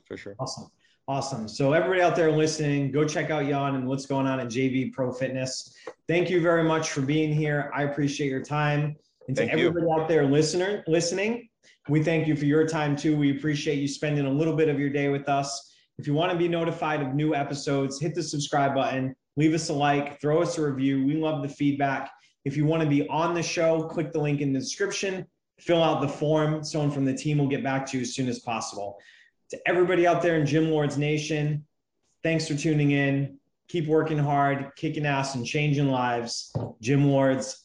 [0.04, 0.36] for sure.
[0.38, 0.68] Awesome.
[1.09, 1.46] Awesome.
[1.46, 4.92] So everybody out there listening, go check out Jan and what's going on at JV
[4.92, 5.72] Pro Fitness.
[6.09, 7.70] Thank you very much for being here.
[7.74, 8.96] I appreciate your time.
[9.29, 9.93] And to everybody you.
[9.93, 11.49] out there listener listening,
[11.89, 13.16] we thank you for your time too.
[13.16, 15.74] We appreciate you spending a little bit of your day with us.
[15.99, 19.68] If you want to be notified of new episodes, hit the subscribe button, leave us
[19.68, 21.05] a like, throw us a review.
[21.05, 22.11] We love the feedback.
[22.45, 25.27] If you want to be on the show, click the link in the description,
[25.59, 26.62] fill out the form.
[26.62, 28.99] Someone from the team will get back to you as soon as possible.
[29.51, 31.64] To everybody out there in Gym Lords Nation,
[32.22, 33.39] thanks for tuning in.
[33.68, 36.53] Keep working hard, kicking ass, and changing lives.
[36.81, 37.64] Gym Lords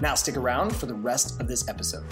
[0.00, 2.06] Now stick around for the rest of this episode.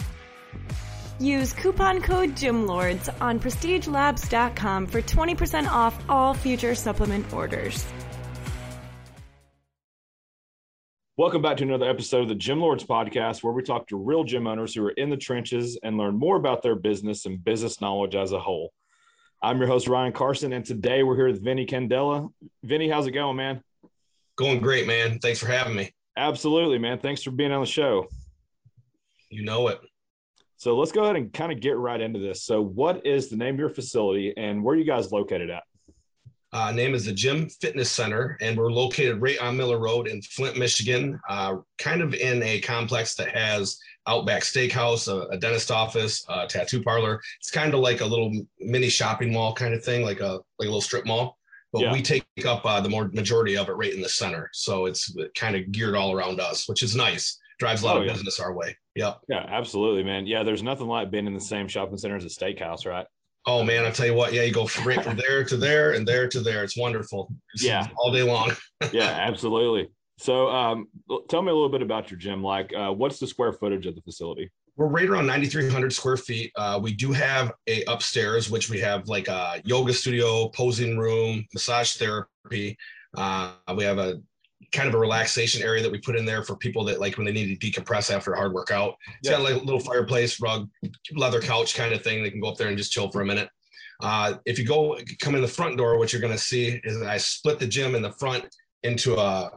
[1.18, 7.86] Use coupon code GYMLORDS on prestigelabs.com for 20% off all future supplement orders.
[11.18, 14.24] Welcome back to another episode of the Gym Lords podcast, where we talk to real
[14.24, 17.80] gym owners who are in the trenches and learn more about their business and business
[17.80, 18.70] knowledge as a whole.
[19.42, 22.30] I'm your host, Ryan Carson, and today we're here with Vinnie Candela.
[22.62, 23.62] Vinnie, how's it going, man?
[24.36, 25.18] Going great, man.
[25.18, 25.94] Thanks for having me.
[26.16, 26.98] Absolutely, man.
[26.98, 28.06] Thanks for being on the show.
[29.30, 29.80] You know it.
[30.56, 32.42] So let's go ahead and kind of get right into this.
[32.42, 35.62] So, what is the name of your facility and where are you guys located at?
[36.52, 40.22] Uh, name is the Gym Fitness Center, and we're located right on Miller Road in
[40.22, 45.70] Flint, Michigan, uh, kind of in a complex that has Outback Steakhouse, a, a, dentist
[45.70, 47.20] office, a tattoo parlor.
[47.40, 50.60] It's kind of like a little mini shopping mall kind of thing, like a like
[50.60, 51.36] a little strip mall
[51.76, 51.92] but yeah.
[51.92, 54.48] we take up uh, the more majority of it right in the center.
[54.52, 57.38] So it's kind of geared all around us, which is nice.
[57.58, 58.12] drives a lot Oh, of yeah.
[58.12, 58.76] business our way.
[58.96, 59.20] Yep.
[59.28, 60.26] Yeah, absolutely, man.
[60.26, 63.06] Yeah, there's nothing like being in the same shopping center as a steakhouse, right?
[63.46, 66.06] Oh man, I tell you what, yeah, you go straight from there to there and
[66.08, 66.64] there to there.
[66.64, 67.32] It's wonderful.
[67.54, 67.86] It's Yeah.
[67.98, 68.52] all day long.
[68.92, 69.88] Yeah, absolutely.
[70.18, 70.88] So, um,
[71.28, 72.42] tell me a little bit about your gym.
[72.42, 74.50] Like, uh, what's the square footage of the facility?
[74.76, 76.52] We're right around 9,300 square feet.
[76.54, 81.46] Uh, we do have a upstairs, which we have like a yoga studio, posing room,
[81.54, 82.76] massage therapy.
[83.16, 84.20] Uh, we have a
[84.72, 87.24] kind of a relaxation area that we put in there for people that like when
[87.24, 88.96] they need to decompress after a hard workout.
[89.20, 90.68] It's got like a little fireplace, rug,
[91.14, 92.22] leather couch kind of thing.
[92.22, 93.48] They can go up there and just chill for a minute.
[94.02, 97.00] Uh, if you go come in the front door, what you're going to see is
[97.00, 98.44] I split the gym in the front
[98.82, 99.50] into a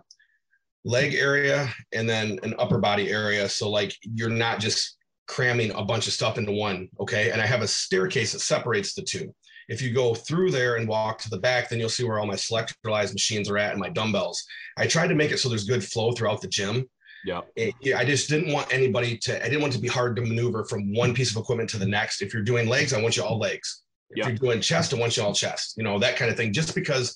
[0.86, 3.50] leg area and then an upper body area.
[3.50, 4.98] So like you're not just
[5.30, 6.90] cramming a bunch of stuff into one.
[7.00, 7.30] Okay.
[7.32, 9.34] And I have a staircase that separates the two.
[9.70, 12.26] If you go through there and walk to the back, then you'll see where all
[12.26, 14.44] my selectorized machines are at and my dumbbells.
[14.76, 16.90] I tried to make it so there's good flow throughout the gym.
[17.24, 17.42] Yeah.
[17.56, 20.24] It- I just didn't want anybody to, I didn't want it to be hard to
[20.24, 22.24] maneuver from one piece of equipment to the next.
[22.24, 23.84] If you're doing legs, I want you all legs.
[24.10, 24.28] If Yeah.
[24.30, 26.52] you're doing chest, I want you all chest, you know, that kind of thing.
[26.54, 27.16] Just because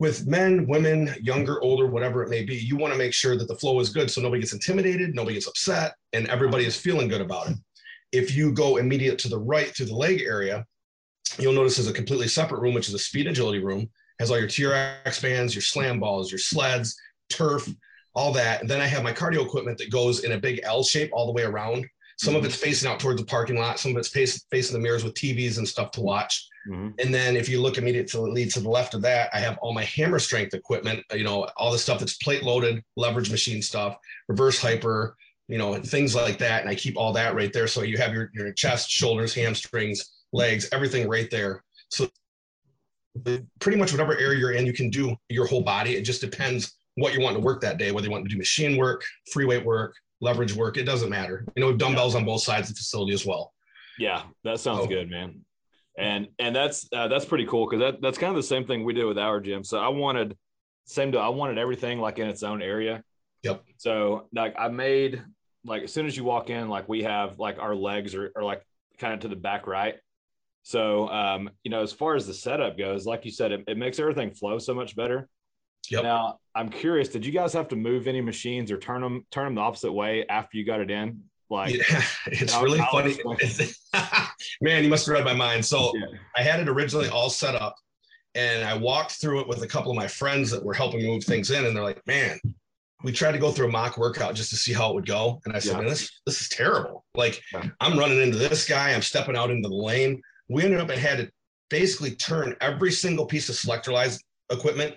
[0.00, 3.46] with men, women, younger, older, whatever it may be, you want to make sure that
[3.46, 7.08] the flow is good so nobody gets intimidated, nobody gets upset, and everybody is feeling
[7.08, 7.56] good about it.
[8.12, 10.64] If you go immediate to the right through the leg area,
[11.38, 13.88] you'll notice there's a completely separate room, which is a speed agility room,
[14.18, 16.96] has all your TRX bands, your slam balls, your sleds,
[17.28, 17.68] turf,
[18.14, 18.60] all that.
[18.60, 21.26] And then I have my cardio equipment that goes in a big L shape all
[21.26, 21.86] the way around.
[22.18, 22.46] Some of mm-hmm.
[22.46, 25.14] it's facing out towards the parking lot, some of it's facing, facing the mirrors with
[25.14, 26.48] TVs and stuff to watch.
[26.68, 26.94] Mhm.
[26.98, 29.84] And then if you look immediately to the left of that, I have all my
[29.84, 33.96] hammer strength equipment, you know, all the stuff that's plate loaded, leverage machine stuff,
[34.28, 35.16] reverse hyper,
[35.48, 36.62] you know, things like that.
[36.62, 37.66] And I keep all that right there.
[37.66, 41.62] So you have your, your chest, shoulders, hamstrings, legs, everything right there.
[41.90, 42.08] So
[43.60, 45.94] pretty much whatever area you're in, you can do your whole body.
[45.96, 48.38] It just depends what you want to work that day, whether you want to do
[48.38, 51.44] machine work, free weight work, leverage work, it doesn't matter.
[51.56, 53.52] You know, dumbbells on both sides of the facility as well.
[53.98, 54.86] Yeah, that sounds Oh.
[54.86, 55.44] good, man.
[55.96, 58.84] And and that's uh, that's pretty cool because that that's kind of the same thing
[58.84, 59.62] we did with our gym.
[59.62, 60.36] So I wanted
[60.86, 63.02] same to I wanted everything like in its own area.
[63.42, 63.62] Yep.
[63.76, 65.22] So like I made
[65.64, 68.42] like as soon as you walk in, like we have like our legs are, are
[68.42, 68.66] like
[68.98, 69.94] kind of to the back right.
[70.62, 73.78] So um, you know, as far as the setup goes, like you said, it, it
[73.78, 75.28] makes everything flow so much better.
[75.90, 76.02] Yep.
[76.02, 79.44] Now I'm curious, did you guys have to move any machines or turn them turn
[79.44, 81.22] them the opposite way after you got it in?
[81.50, 83.16] Like Yeah, it's really I'll funny.
[84.60, 85.64] Man, you must have read my mind.
[85.64, 86.06] So Yeah.
[86.36, 87.74] I had it originally all set up
[88.34, 91.24] and I walked through it with a couple of my friends that were helping move
[91.24, 91.64] things in.
[91.66, 92.38] And they're like, man,
[93.04, 95.40] we tried to go through a mock workout just to see how it would go.
[95.44, 95.78] And I said, Yeah.
[95.80, 97.04] man, this, this is terrible.
[97.14, 97.40] Like.
[97.80, 100.20] I'm running into this guy, I'm stepping out into the lane.
[100.48, 101.30] We ended up and had to
[101.70, 104.20] basically turn every single piece of selectorized
[104.50, 104.96] equipment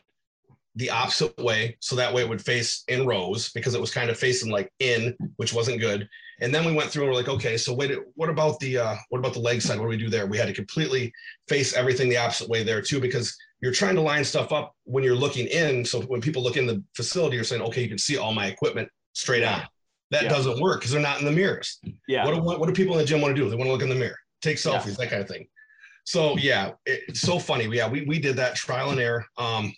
[0.77, 4.09] the opposite way so that way it would face in rows because it was kind
[4.09, 6.07] of facing like in which wasn't good
[6.39, 8.95] and then we went through and we're like okay so wait what about the uh
[9.09, 11.11] what about the leg side what do we do there we had to completely
[11.47, 15.03] face everything the opposite way there too because you're trying to line stuff up when
[15.03, 17.97] you're looking in so when people look in the facility you're saying okay you can
[17.97, 19.61] see all my equipment straight on
[20.11, 20.29] that Yeah.
[20.29, 22.23] doesn't work because they're not in the mirrors yeah.
[22.23, 23.49] what do, what, what do people in the gym want to do?
[23.49, 24.71] They want to look in the mirror, take Yeah.
[24.79, 25.47] selfies, that kind of thing.
[26.05, 27.65] So yeah, it- it's so funny.
[27.65, 29.25] Yeah, we, we did that trial and error.
[29.37, 29.73] Um,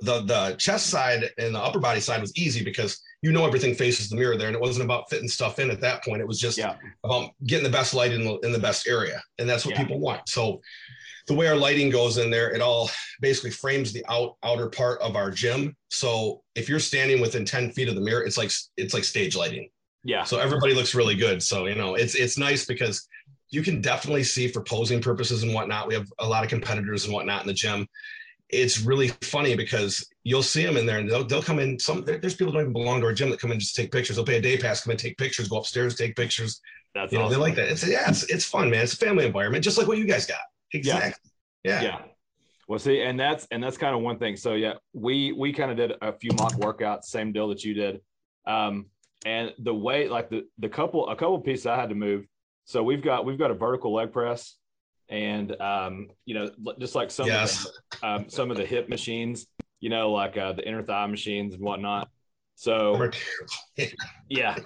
[0.00, 3.74] the the chest side and the upper body side was easy because you know everything
[3.74, 6.20] faces the mirror there, and it wasn't about fitting stuff in at that point.
[6.20, 6.76] It was just Yeah.
[7.04, 9.82] about getting the best light in the, in the best area, and that's what Yeah.
[9.82, 10.28] people want.
[10.28, 10.60] So
[11.26, 12.90] the way our lighting goes in there, it all
[13.22, 15.74] basically frames the out outer part of our gym.
[15.90, 19.34] So if you're standing within 10 feet of the mirror, it's like it's like stage
[19.34, 19.70] lighting.
[20.04, 20.24] Yeah.
[20.24, 21.42] So everybody looks really good.
[21.42, 23.08] So you know, it's it's nice because
[23.50, 25.86] you can definitely see for posing purposes and whatnot.
[25.88, 27.86] We have a lot of competitors and whatnot in the gym.
[28.54, 31.78] It's really funny because you'll see them in there and they'll, they'll come in.
[31.78, 33.82] Some there's people who don't even belong to our gym that come in just to
[33.82, 34.16] take pictures.
[34.16, 36.60] They'll pay a day pass, come and take pictures, go upstairs, take pictures.
[36.94, 37.34] That's You know, awesome.
[37.34, 37.68] they like that.
[37.68, 38.82] It's yeah, it's, it's fun, man.
[38.82, 40.38] It's a family environment, just like what you guys got.
[40.72, 41.30] Exactly.
[41.64, 41.82] Yeah.
[41.82, 41.98] yeah
[42.68, 45.70] well see and that's and that's kind of one thing so yeah we we kind
[45.70, 48.00] of did a few mock workouts same deal that you did
[48.46, 48.86] um
[49.26, 52.24] and the way like the the couple a couple pieces i had to move
[52.64, 54.56] so we've got we've got a vertical leg press
[55.08, 57.66] and um you know just like some Yes.
[57.66, 59.46] of the, um, some of the hip machines
[59.80, 62.08] you know like uh, the inner thigh machines and whatnot
[62.56, 63.10] so
[64.28, 64.56] yeah.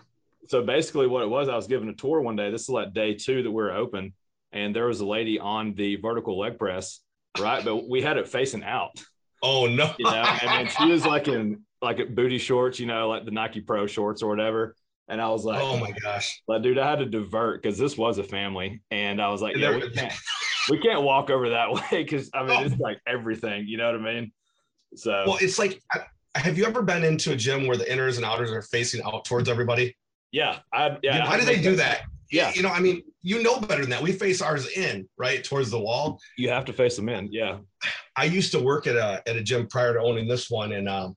[0.48, 2.50] So basically, what it was, I was giving a tour one day.
[2.50, 4.14] This is like day two that we are open,
[4.52, 7.00] and there was a lady on the vertical leg press,
[7.38, 7.62] right?
[7.64, 8.92] But we had it facing out,
[9.42, 9.92] Oh no.
[9.98, 10.10] you know.
[10.42, 13.86] and then she was like in like booty shorts, you know, like the Nike Pro
[13.86, 14.74] shorts or whatever.
[15.08, 16.42] And I was like, oh my gosh.
[16.46, 19.56] like, dude, I had to divert because this was a family, and I was like,
[19.56, 20.12] yeah, we can't,
[20.70, 24.00] we can't walk over that way because I mean, it's like everything, you know what
[24.00, 24.32] I mean?
[24.94, 25.82] So Well, it's like
[26.38, 29.24] have you ever been into a gym where the inners and outers are facing out
[29.24, 29.96] towards everybody?
[30.32, 31.26] Yeah, I, yeah.
[31.26, 32.02] Why do they do that?
[32.30, 32.52] Yeah.
[32.54, 34.02] You know, I mean, you know better than that.
[34.02, 36.20] We face ours in, right, towards the wall.
[36.36, 37.32] You have to face them in.
[37.32, 37.58] Yeah.
[38.16, 40.88] I used to work at a at a gym prior to owning this one, and
[40.88, 41.16] um,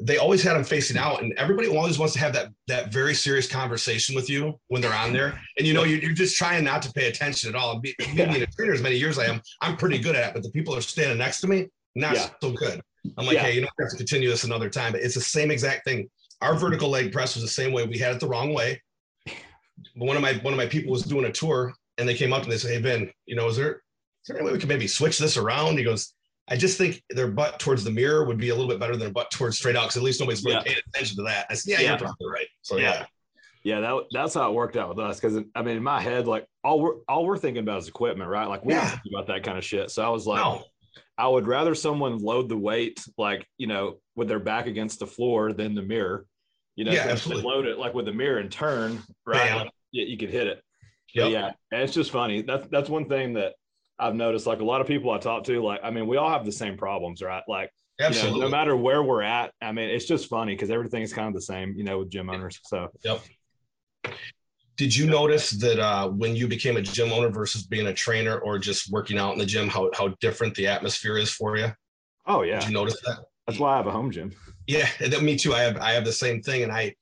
[0.00, 3.14] they always had them facing out, and everybody always wants to have that that very
[3.14, 6.62] serious conversation with you when they're on there, and you know you're, you're just trying
[6.64, 7.80] not to pay attention at all.
[7.80, 10.28] Be, me being a trainer as many years as I am, I'm pretty good at
[10.28, 12.30] it, but the people are standing next to me, not Yeah.
[12.40, 12.80] so good.
[13.16, 13.42] I'm like, Yeah.
[13.42, 15.84] hey, you know, we have to continue this another time, but it's the same exact
[15.84, 16.08] thing.
[16.42, 17.84] Our vertical leg press was the same way.
[17.86, 18.80] We had it the wrong way.
[19.26, 22.32] But one of my one of my people was doing a tour, and they came
[22.32, 24.58] up and they said, "Hey Ben, you know, is there is there any way we
[24.58, 26.14] could maybe switch this around?" He goes,
[26.50, 29.00] "I just think their butt towards the mirror would be a little bit better than
[29.00, 30.62] their butt towards straight out, because at least nobody's really Yeah.
[30.62, 31.88] paying attention to that." I said, "Yeah, Yeah.
[31.90, 32.82] you're probably right." So Yeah.
[32.92, 33.06] yeah,
[33.64, 35.20] Yeah, that, that's how it worked out with us.
[35.20, 38.30] Because I mean, in my head, like all we're all we're thinking about is equipment,
[38.30, 38.48] right?
[38.48, 38.80] Like we Yeah.
[38.80, 39.90] don't think about that kind of shit.
[39.90, 40.64] So I was like, no,
[41.18, 45.06] I would rather someone load the weight, like you know, with their back against the
[45.06, 46.24] floor than the mirror.
[46.76, 49.54] You know, Yeah, load it like with the mirror and turn, right?
[49.56, 50.62] Like, yeah, you could hit it.
[51.14, 51.30] Yep.
[51.32, 52.42] yeah, and it's just funny.
[52.42, 53.54] That's that's one thing that
[53.98, 54.46] I've noticed.
[54.46, 56.52] Like a lot of people I talk to, like I mean, we all have the
[56.52, 57.42] same problems, right?
[57.48, 61.02] Like you know, no matter where we're at, I mean, it's just funny because everything
[61.02, 62.58] is kind of the same, you know, with gym owners.
[62.64, 63.20] So Yep.
[64.76, 68.38] Did you notice that uh, when you became a gym owner versus being a trainer
[68.38, 71.72] or just working out in the gym, how how different the atmosphere is for you?
[72.26, 73.18] oh yeah, Did you notice that?
[73.48, 74.30] that's why I have a home gym.
[74.68, 74.88] Yeah,
[75.20, 75.54] me too.
[75.54, 76.94] I have I have the same thing, and I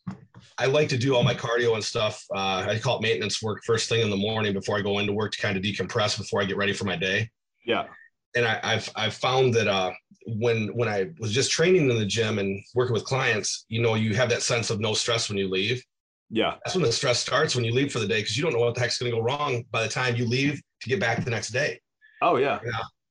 [0.59, 2.25] I like to do all my cardio and stuff.
[2.35, 5.13] Uh, I call it maintenance work first thing in the morning before I go into
[5.13, 7.31] work to kind of decompress before I get ready for my day.
[7.67, 7.87] Yeah,
[8.35, 9.93] And I, I've I've found that uh,
[10.27, 13.95] when when I was just training in the gym and working with clients, you know,
[13.97, 15.83] you have that sense of no stress when you leave.
[16.31, 18.53] yeah, That's when the stress starts when you leave for the day because you don't
[18.53, 21.01] know what the heck's going to go wrong by the time you leave to get
[21.01, 21.81] back the next day.
[22.23, 22.61] oh yeah,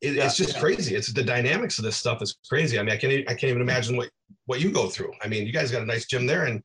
[0.01, 0.59] It, Yeah, it's just yeah.
[0.59, 0.95] crazy.
[0.95, 2.77] It's the dynamics of this stuff is crazy.
[2.79, 4.09] I mean, I can't I can't even imagine what
[4.45, 5.13] what you go through.
[5.23, 6.61] I mean, you guys got a nice gym there, and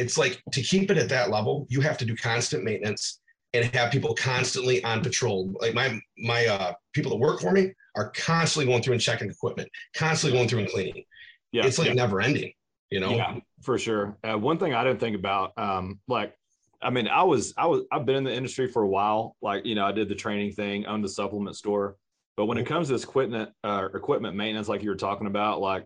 [0.00, 3.20] it's like to keep it at that level, you have to do constant maintenance
[3.52, 5.52] and have people constantly on patrol.
[5.60, 9.30] Like my my uh, people that work for me are constantly going through and checking
[9.30, 11.04] equipment, constantly going through and cleaning.
[11.52, 11.66] yeah.
[11.66, 11.94] it's like yeah.
[11.94, 12.52] never ending.
[12.90, 13.14] You know?
[13.14, 14.16] Yeah, for sure.
[14.24, 16.34] Uh, one thing I didn't think about, um, like,
[16.82, 19.36] I mean, I was, I was, I've been in the industry for a while.
[19.40, 21.96] Like, you know, I did the training thing, owned the supplement store.
[22.36, 25.60] But when it comes to this equipment, uh, equipment maintenance, like you were talking about,
[25.60, 25.84] like.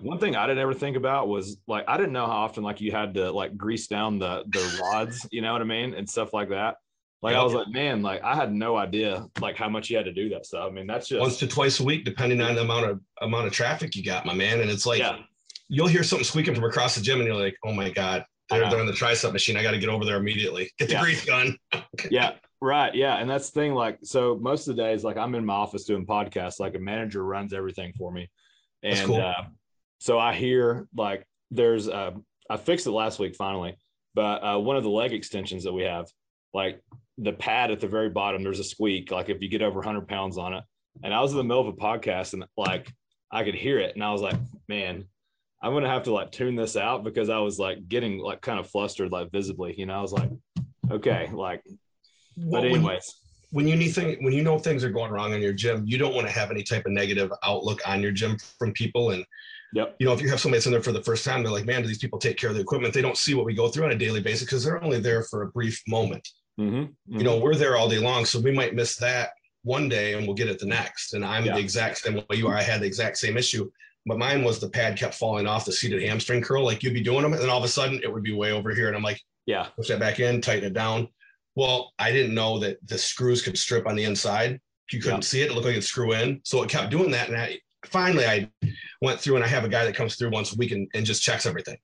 [0.00, 2.80] One thing I didn't ever think about was like I didn't know how often like
[2.80, 6.08] you had to like grease down the the rods, you know what I mean, and
[6.08, 6.76] stuff like that.
[7.22, 7.44] Like I Yep.
[7.44, 10.28] was like, man, like I had no idea like how much you had to do
[10.30, 10.66] that stuff.
[10.68, 13.46] I mean, that's just Once to twice a week, depending on the amount of amount
[13.46, 14.60] of traffic you got, my man.
[14.60, 15.18] And it's like yeah,
[15.68, 18.68] you'll hear something squeaking from across the gym, and you're like, "Oh my god, they're,
[18.68, 19.56] they're on the tricep machine.
[19.56, 20.70] I got to get over there immediately.
[20.78, 21.02] Get the Yeah.
[21.02, 21.56] grease gun."
[22.10, 25.34] yeah right yeah and that's the thing like so most of the days like i'm
[25.34, 28.30] in my office doing podcasts like a manager runs everything for me
[28.82, 29.20] That's and cool.
[29.20, 29.34] uh,
[29.98, 32.12] so i hear like there's uh,
[32.50, 33.76] i fixed it last week finally
[34.14, 36.06] but uh, one of the leg extensions that we have
[36.54, 36.80] like
[37.18, 40.08] the pad at the very bottom there's a squeak like if you get over 100
[40.08, 40.64] pounds on it.
[41.04, 42.90] And i was in the middle of a podcast and like
[43.30, 43.94] i could hear it.
[43.94, 44.36] And i was like
[44.68, 45.04] man
[45.62, 48.58] i'm gonna have to like tune this out because i was like getting like kind
[48.58, 49.98] of flustered like visibly you know?
[49.98, 50.30] I was like
[50.90, 51.62] okay like
[52.36, 53.14] Well, but anyways,
[53.50, 55.98] when you need thing when you know things are going wrong in your gym, you
[55.98, 59.10] don't want to have any type of negative outlook on your gym from people.
[59.10, 59.24] And
[59.76, 61.52] yep, you know, if you have somebody that's in there for the first time, they're
[61.52, 63.54] like, "Man, do these people take care of the equipment?" They don't see what we
[63.54, 66.26] go through on a daily basis because they're only there for a brief moment.
[66.58, 66.84] mm-hmm.
[67.18, 69.30] You know, we're there all day long, so we might miss that
[69.62, 71.12] one day and we'll get it the next.
[71.14, 71.54] And I'm Yeah.
[71.54, 72.56] the exact same way you are.
[72.56, 73.70] I had the exact same issue.
[74.06, 76.64] But mine was the pad kept falling off the seated hamstring curl.
[76.64, 78.52] Like you'd be doing them, and then all of a sudden it would be way
[78.52, 78.86] over here.
[78.88, 81.08] And I'm like, yeah, push that back in, tighten it down.
[81.56, 84.60] Well, I didn't know that the screws could strip on the inside.
[84.92, 85.28] You couldn't Yeah.
[85.28, 85.50] see it.
[85.50, 86.40] It looked like it'd screw in.
[86.44, 87.28] So it kept doing that.
[87.28, 87.58] And I
[87.88, 88.50] finally I
[89.00, 91.04] went through and I have a guy that comes through once a week and, and
[91.06, 91.76] just checks everything.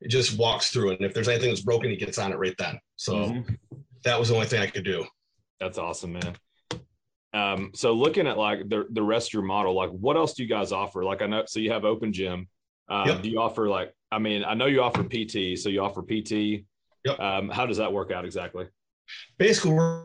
[0.00, 0.90] It just walks through.
[0.92, 2.78] And if there's anything that's broken, he gets on it right then.
[2.96, 3.58] So Mhm.
[4.04, 5.06] that was the only thing I could do.
[5.58, 6.34] that's awesome, man.
[7.32, 10.42] Um, so looking at like the the rest of your model, like what else do
[10.42, 11.04] you guys offer?
[11.04, 12.48] Like I know, so you have open gym.
[12.88, 13.22] Um, Yep.
[13.22, 13.92] Do you offer like?
[14.10, 16.64] I mean, I know you offer PT, so you offer PT.
[17.04, 17.20] Yep.
[17.20, 18.66] Um, how does that work out exactly?
[19.38, 20.04] basically we're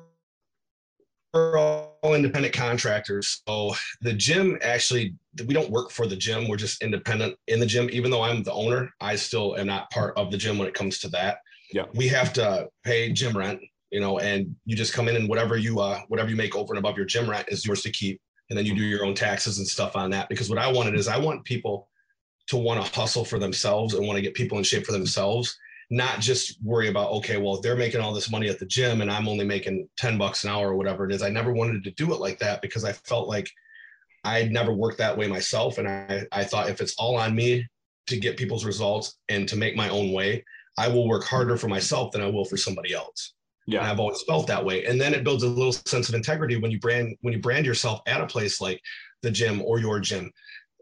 [1.36, 3.41] all independent contractors.
[3.48, 6.48] So the gym actually we don't work for the gym.
[6.48, 7.90] We're just independent in the gym.
[7.91, 10.74] Even though i'm the owner i still am not part of the gym when it
[10.74, 11.40] comes to that.
[11.74, 11.86] Yeah.
[11.94, 13.60] we have to pay gym rent
[13.91, 16.74] you know and you just come in and whatever you uh whatever you make over
[16.74, 18.22] and above your gym rent is yours to keep.
[18.49, 20.30] And then you do your own taxes and stuff on that.
[20.30, 21.90] Because what i wanted is i want people
[22.48, 25.57] to want to hustle for themselves and want to get people in shape for themselves
[25.95, 29.11] not just worry about okay well they're making all this money at the gym and
[29.11, 31.91] i'm only making 10 bucks an hour or whatever it is i never wanted to
[31.91, 33.49] do it like that because i felt like
[34.26, 37.65] i'd never worked that way myself and i, I thought if it's all on me
[38.07, 40.43] to get people's results and to make my own way,
[40.77, 43.34] I will work harder for myself than I will for somebody else.
[43.67, 43.80] Yeah.
[43.80, 44.85] And I've always felt that way.
[44.85, 47.65] And then it builds a little sense of integrity when you brand when you brand
[47.65, 48.80] yourself at a place like
[49.23, 50.31] the gym or your gym.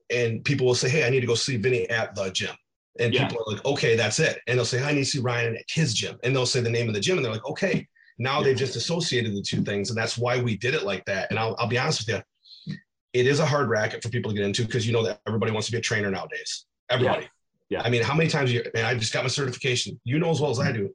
[0.10, 2.54] And people will say, Hey, I need to go see Vinnie at the gym.
[3.00, 3.28] And yeah.
[3.28, 4.40] people are like, okay, that's it.
[4.48, 6.18] And they'll say, I need to see Ryan at his gym.
[6.24, 7.18] And they'll say the name of the gym.
[7.18, 7.88] And they're like, okay,
[8.20, 8.46] now yeah.
[8.46, 9.90] they've just associated the two things.
[9.90, 11.30] And that's why we did it like that.
[11.30, 12.76] And I'll, I'll be honest with you,
[13.14, 15.52] it is a hard racket for people to get into because you know that everybody
[15.52, 16.66] wants to be a trainer nowadays.
[16.90, 17.28] Everybody.
[17.70, 17.80] Yeah.
[17.80, 17.82] yeah.
[17.84, 20.00] I mean, how many times you, and I just got my certification.
[20.04, 20.94] You know as well as I do,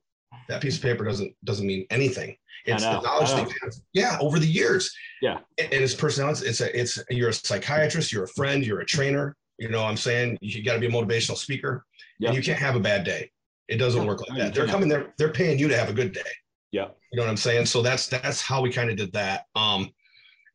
[0.48, 2.36] that piece of paper doesn't doesn't mean anything.
[2.66, 3.74] It's the knowledge they have.
[3.92, 4.94] Yeah, over the years.
[5.22, 5.38] Yeah.
[5.58, 6.46] And, and it's personality.
[6.46, 9.36] It's a it's you're a psychiatrist, you're a friend, you're a trainer.
[9.58, 11.84] You know, what I'm saying you got to be a motivational speaker.
[12.18, 12.28] Yep.
[12.28, 13.30] And you can't have a bad day.
[13.68, 14.54] It doesn't work like that.
[14.54, 16.20] They're coming there, they're paying you to have a good day.
[16.72, 16.88] Yeah.
[17.12, 17.66] You know what I'm saying?
[17.66, 19.44] So that's that's how we kind of did that.
[19.54, 19.90] Um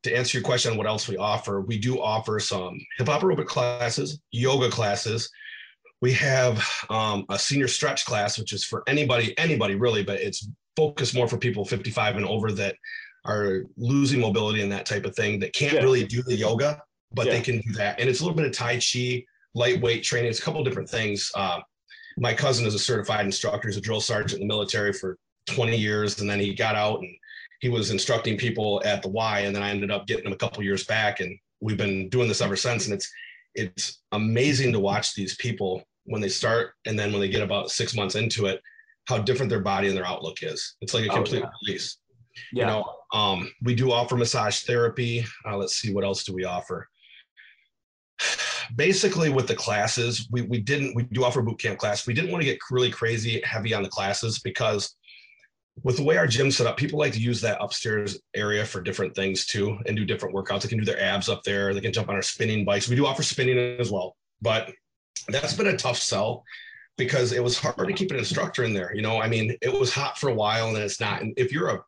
[0.04, 3.22] to answer your question on what else we offer, we do offer some hip hop
[3.22, 5.30] aerobic classes, yoga classes.
[6.02, 10.50] We have um, a senior stretch class, which is for anybody, anybody really, but it's
[10.76, 12.76] focused more for people 55 and over that
[13.26, 15.82] are losing mobility and that type of thing that can't yeah.
[15.82, 16.82] really do the yoga,
[17.14, 17.34] but yeah.
[17.34, 17.98] they can do that.
[18.00, 19.24] And it's a little bit of Tai Chi,
[19.56, 20.30] lightweight training.
[20.30, 21.32] It's a couple different things.
[21.36, 21.60] Uh,
[22.18, 23.68] my cousin is a certified instructor.
[23.68, 25.18] He's a drill sergeant in the military for
[25.48, 27.16] 20 years, and then he got out and
[27.62, 29.42] he was instructing people at the Y.
[29.42, 32.28] And then I ended up getting him a couple years back, and we've been doing
[32.28, 32.86] this ever since.
[32.86, 33.12] And it's
[33.56, 37.72] it's amazing to watch these people when they start, and then when they get about
[37.72, 38.62] six months into it,
[39.08, 40.76] how different their body and their outlook is.
[40.82, 41.68] It's like a oh, complete oh, yeah.
[41.68, 41.98] release.
[42.52, 42.62] Yeah.
[42.62, 45.26] You know, um, we do offer massage therapy.
[45.46, 46.88] Uh, let's see, what else do we offer?
[48.76, 52.08] Basically with the classes we, we didn't we do offer boot camp class.
[52.08, 54.96] We didn't want to get really crazy heavy on the classes because
[55.84, 58.82] with the way our gym's set up people like to use that upstairs area for
[58.82, 60.62] different things too and do different workouts.
[60.62, 61.74] They can do their abs up there.
[61.74, 62.88] They can jump on our spinning bikes.
[62.88, 64.72] We do offer spinning as well but
[65.30, 66.44] that's been a tough sell
[66.98, 69.22] because it was hard to keep an instructor in there you know?
[69.22, 71.70] I mean it was hot for a while and then it's not and if you're
[71.70, 71.84] a,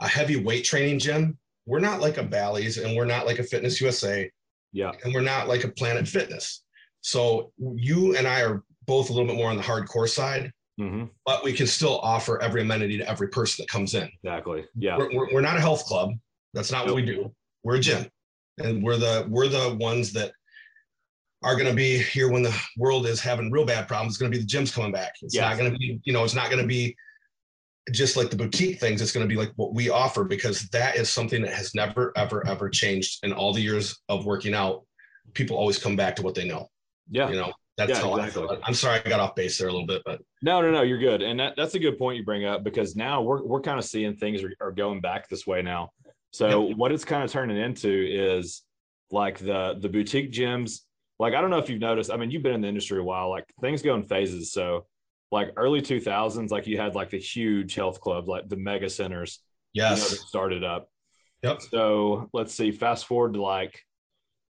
[0.00, 3.44] a heavy weight training gym we're not like a Bally's and we're not like a
[3.44, 4.30] Fitness USA
[4.72, 4.92] yeah.
[5.04, 6.62] And we're not like a Planet Fitness.
[7.00, 11.04] So you and I are both a little bit more on the hardcore side, mm-hmm.
[11.24, 14.10] but we can still offer every amenity to every person that comes in.
[14.22, 14.64] Exactly.
[14.74, 14.98] Yeah.
[14.98, 16.10] We're, we're, we're not a health club.
[16.54, 16.94] That's not nope.
[16.94, 17.32] what we do.
[17.62, 18.06] We're a gym,
[18.58, 20.32] and we're the we're the ones that
[21.42, 24.12] are going to be here when the world is having real bad problems.
[24.12, 25.12] It's going to be the gyms coming back.
[25.22, 25.42] It's yes.
[25.42, 26.96] not going to be you know it's not going to be
[27.90, 30.96] just like the boutique things, it's going to be like what we offer because that
[30.96, 34.84] is something that has never, ever, ever changed in all the years of working out.
[35.34, 36.68] People always come back to what they know.
[37.10, 37.28] Yeah.
[37.28, 38.44] You know, that's yeah, how exactly.
[38.44, 38.60] I feel.
[38.64, 40.98] I'm sorry I got off base there a little bit, but no, no, no, you're
[40.98, 41.22] good.
[41.22, 43.84] And that, that's a good point you bring up because now we're, we're kind of
[43.84, 45.90] seeing things are, are going back this way now.
[46.32, 46.76] So yep.
[46.76, 48.62] what it's kind of turning into is
[49.10, 50.80] like the, the boutique gyms.
[51.18, 53.02] Like, I don't know if you've noticed, I mean, you've been in the industry a
[53.02, 54.52] while, like things go in phases.
[54.52, 54.86] So
[55.30, 59.40] like early 2000s like you had like the huge health clubs like the mega centers
[59.72, 60.88] yes you know, started up.
[61.42, 61.62] Yep.
[61.62, 63.80] So let's see fast forward to like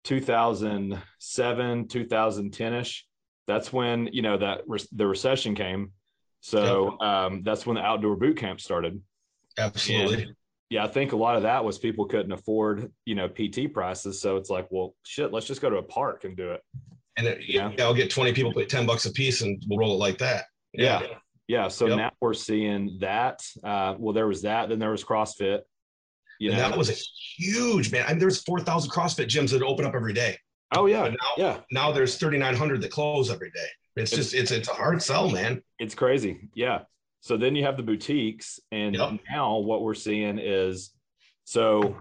[0.04, 3.00] 2007 2010ish
[3.46, 5.92] that's when you know that re- the recession came.
[6.40, 7.08] So yep.
[7.08, 9.00] um, that's when the outdoor boot camp started.
[9.58, 10.24] Absolutely.
[10.24, 10.34] And,
[10.70, 14.20] yeah i think a lot of that was people couldn't afford you know pt prices.
[14.20, 16.62] So it's like well shit let's just go to a park and do it.
[17.16, 17.70] And it, yeah.
[17.78, 20.46] I'll get 20 people put 10 bucks a piece and we'll roll it like that.
[20.74, 21.02] Yeah.
[21.48, 21.68] Yeah.
[21.68, 21.96] So yep.
[21.96, 23.40] now we're seeing that.
[23.62, 24.68] Uh, well, there was that.
[24.68, 25.60] Then there was CrossFit.
[26.40, 26.94] You know, that was a
[27.38, 28.04] huge man.
[28.06, 30.36] I mean, there's 4,000 CrossFit gyms that open up every day.
[30.72, 31.08] Oh yeah.
[31.08, 31.60] now, yeah.
[31.70, 33.66] Now there's 3,900 that close every day.
[33.96, 35.62] It's, it's, just, it's, it's a hard sell, man.
[35.78, 36.48] It's crazy.
[36.54, 36.80] Yeah.
[37.20, 39.18] So then you have the boutiques and yep.
[39.30, 40.90] now what we're seeing is,
[41.44, 41.96] so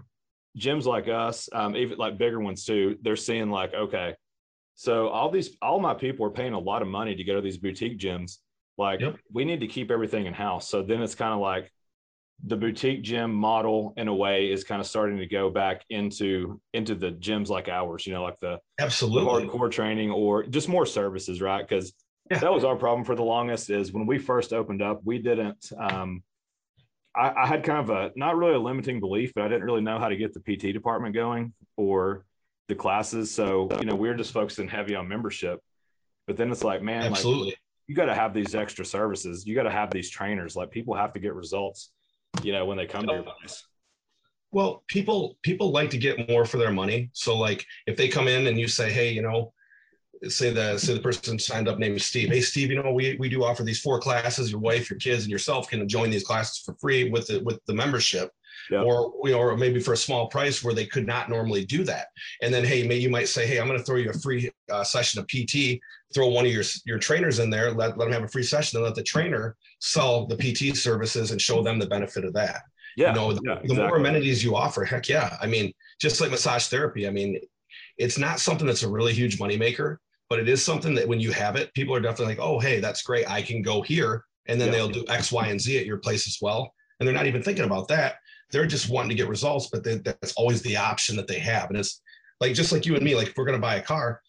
[0.57, 4.15] gyms like us, um, even like bigger ones too, they're seeing like, okay,
[4.75, 7.41] so all these, all my people are paying a lot of money to go to
[7.41, 8.39] these boutique gyms
[8.77, 9.17] like yep.
[9.31, 10.69] we need to keep everything in house.
[10.69, 11.71] So then it's kind of like
[12.45, 16.59] the boutique gym model in a way is kind of starting to go back into
[16.73, 20.85] into the gyms like ours, you know, like the absolutely hardcore training or just more
[20.85, 21.67] services, right?
[21.67, 21.93] Because
[22.31, 22.39] yeah.
[22.39, 25.71] that was our problem for the longest is when we first opened up, we didn't
[25.77, 26.23] um
[27.15, 29.81] I, I had kind of a not really a limiting belief, but I didn't really
[29.81, 32.25] know how to get the PT department going or
[32.67, 33.33] the classes.
[33.33, 35.59] So, you know, we are just focusing heavy on membership.
[36.27, 37.49] But then it's like, man, absolutely.
[37.49, 39.45] Like, you got to have these extra services.
[39.45, 40.55] You got to have these trainers.
[40.55, 41.91] Like people have to get results,
[42.41, 43.65] you know, when they come to your place.
[44.51, 47.09] Well, people people like to get more for their money.
[47.13, 49.51] So like if they come in and you say, hey, you know,
[50.29, 52.29] say the say the person signed up named Steve.
[52.29, 54.51] Hey Steve, you know, we, we do offer these four classes.
[54.51, 57.59] Your wife, your kids, and yourself can join these classes for free with the with
[57.65, 58.31] the membership.
[58.69, 58.81] Yeah.
[58.81, 61.83] or you know, or maybe for a small price where they could not normally do
[61.83, 62.07] that.
[62.41, 64.49] And then, hey, maybe you might say, hey, I'm going to throw you a free
[64.71, 65.79] uh, session of PT.
[66.13, 68.77] Throw one of your your trainers in there, let, let them have a free session,
[68.77, 72.61] and let the trainer sell the PT services and show them the benefit of that.
[72.95, 73.09] Yeah.
[73.09, 75.35] You know, the, yeah, the more amenities you offer, heck yeah.
[75.41, 77.39] I mean, just like massage therapy, I mean,
[77.97, 79.97] it's not something that's a really huge moneymaker,
[80.29, 82.79] but it is something that when you have it, people are definitely like, oh, hey,
[82.79, 83.27] that's great.
[83.29, 84.23] I can go here.
[84.47, 84.73] And then Yeah.
[84.75, 86.71] they'll do X, Y, and Z at your place as well.
[86.99, 88.15] And they're not even thinking about that.
[88.53, 91.69] They're just wanting to get results, but they, that's always the option that they have.
[91.69, 92.01] And it's
[92.39, 94.21] like, just like you and me, like if we're going to buy a car,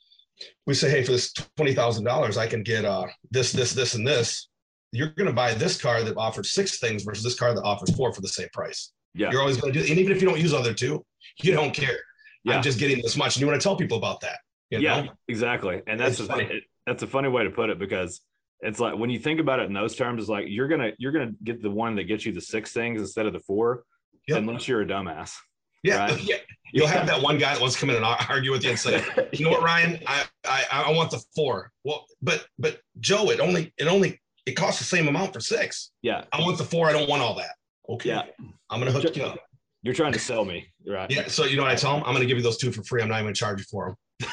[0.67, 4.49] we say, hey, for this $20,000, I can get uh, this, this, this, and this.
[4.91, 7.95] You're going to buy this car that offers six things versus this car that offers
[7.95, 8.93] four for the same price.
[9.15, 9.31] Yeah.
[9.31, 11.05] You're always going to do, and even if you don't use other two,
[11.43, 11.99] you don't care.
[12.45, 12.57] Yeah.
[12.57, 13.37] I'm just getting this much.
[13.37, 14.39] And you want to tell people about that.
[14.71, 15.13] You yeah, know?
[15.29, 15.83] exactly.
[15.87, 16.45] And that's It's a, funny.
[16.45, 18.21] it, that's a funny way to put it because
[18.61, 21.13] it's like when you think about it in those terms, it's like you're gonna you're
[21.13, 23.85] gonna get the one that gets you the six things instead of the four,
[24.29, 24.39] Yep.
[24.39, 25.35] unless you're a dumbass.
[25.83, 26.07] Yeah.
[26.07, 26.23] Right.
[26.23, 26.37] yeah.
[26.73, 28.79] You'll have that one guy that wants to come in and argue with you and
[28.79, 31.71] say, you know what, Ryan, I, I, I want the four.
[31.85, 35.93] Well, but, but Joe, it only, it only, it costs the same amount for six.
[36.03, 36.89] yeah, I want the four.
[36.89, 37.55] I don't want all that.
[37.89, 38.09] Okay.
[38.09, 38.23] yeah.
[38.71, 39.39] I'm going to hook you up.
[39.83, 41.11] You're trying to sell me, right?
[41.11, 41.29] Yeah.
[41.29, 42.03] So, you know what I tell them?
[42.07, 43.03] I'm going to give you those two for free.
[43.03, 44.31] I'm not even going to charge you for them.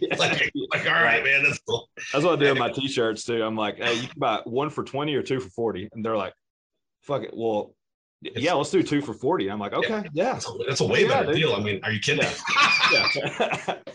[0.18, 1.44] like, like, all right, man.
[1.44, 1.88] That's cool.
[2.12, 3.42] That's what I do with my t-shirts too.
[3.42, 5.88] I'm like, hey, you can buy one for 20 or two for 40.
[5.92, 6.34] And they're like,
[7.02, 7.30] fuck it.
[7.32, 7.74] Well,
[8.36, 9.48] yeah, let's do two for 40.
[9.50, 10.32] I'm like, okay, yeah.
[10.34, 11.36] That's a, that's a way Yeah, better dude.
[11.42, 11.54] deal.
[11.54, 12.28] I mean, are you kidding?
[12.92, 13.74] Yeah.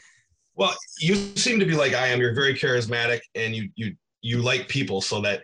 [0.55, 2.19] Well, you seem to be like I am.
[2.19, 4.99] You're very charismatic, and you you you like people.
[4.99, 5.41] So that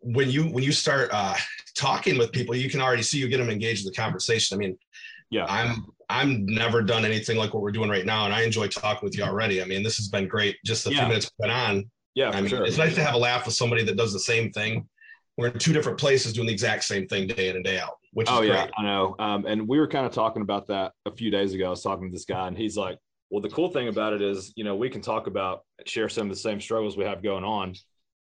[0.00, 1.34] when you when you start uh,
[1.76, 4.56] talking with people, you can already see you get them engaged in the conversation.
[4.56, 4.78] I mean,
[5.30, 5.44] yeah.
[5.46, 9.06] I'm I'm never done anything like what we're doing right now, and I enjoy talking
[9.06, 9.60] with you already.
[9.60, 10.56] I mean, this has been great.
[10.64, 11.00] Just the Yeah.
[11.00, 11.90] few minutes we've been on.
[12.14, 12.64] Yeah, I mean, sure.
[12.64, 14.88] it's nice to have a laugh with somebody that does the same thing.
[15.40, 17.96] We're in two different places doing the exact same thing day in and day out,
[18.12, 18.48] which is Oh great.
[18.50, 19.16] yeah, I know.
[19.18, 21.66] Um, and we were kind of talking about that a few days ago.
[21.66, 22.98] I was talking to this guy, and he's like,
[23.30, 26.26] "Well, the cool thing about it is, you know, we can talk about share some
[26.28, 27.74] of the same struggles we have going on."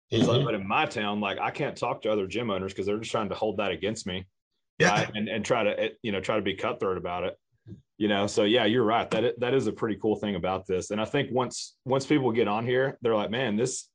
[0.07, 0.45] He's like, Mhm.
[0.45, 3.11] "But in my town, like, I can't talk to other gym owners because they're just
[3.11, 4.25] trying to hold that against me,
[4.79, 4.91] Yeah.
[4.91, 5.11] right?
[5.13, 7.37] And and try to, eh, you know, try to be cutthroat about it."
[7.97, 9.11] You know, so yeah, you're right.
[9.11, 10.91] That that is a pretty cool thing about this.
[10.91, 13.89] And I think once once people get on here, they're like, "Man, this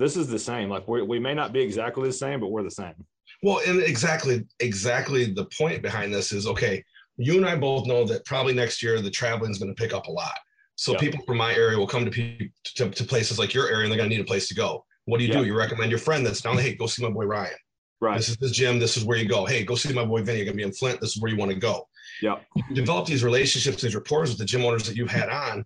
[0.00, 0.68] this is the same.
[0.68, 2.94] Like, we we may not be exactly the same, but we're the same."
[3.42, 6.82] Well, and exactly, exactly the point behind this is okay.
[7.16, 9.92] You and I both know that probably next year the traveling is going to pick
[9.94, 10.36] up a lot.
[10.76, 10.98] So Yeah.
[10.98, 13.90] people from my area will come to, pe- to to places like your area, and
[13.92, 14.84] they're going to need a place to go.
[15.04, 15.40] What do you Yeah.
[15.40, 15.46] do?
[15.46, 16.58] You recommend your friend that's down.
[16.58, 17.54] Hey, go see my boy Ryan.
[18.00, 18.16] Right.
[18.16, 18.78] This is his gym.
[18.78, 19.44] This is where you go.
[19.44, 20.38] Hey, go see my boy Vinnie.
[20.38, 21.00] You're going to be in Flint.
[21.02, 21.86] This is where you want to go.
[22.22, 22.36] Yeah.
[22.56, 25.64] You develop these relationships, these rapports with the gym owners that you've had on,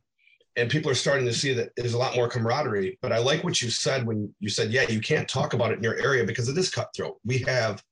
[0.56, 2.98] and people are starting to see that there's a lot more camaraderie.
[3.02, 5.78] But I like what you said when you said, yeah, you can't talk about it
[5.78, 7.16] in your area because it is cutthroat.
[7.24, 7.82] We have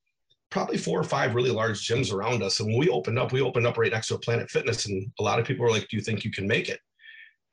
[0.50, 2.60] probably four or five really large gyms around us.
[2.60, 4.86] And when we opened up, we opened up right next to a Planet Fitness.
[4.86, 6.78] And a lot of people were like, Do you think you can make it?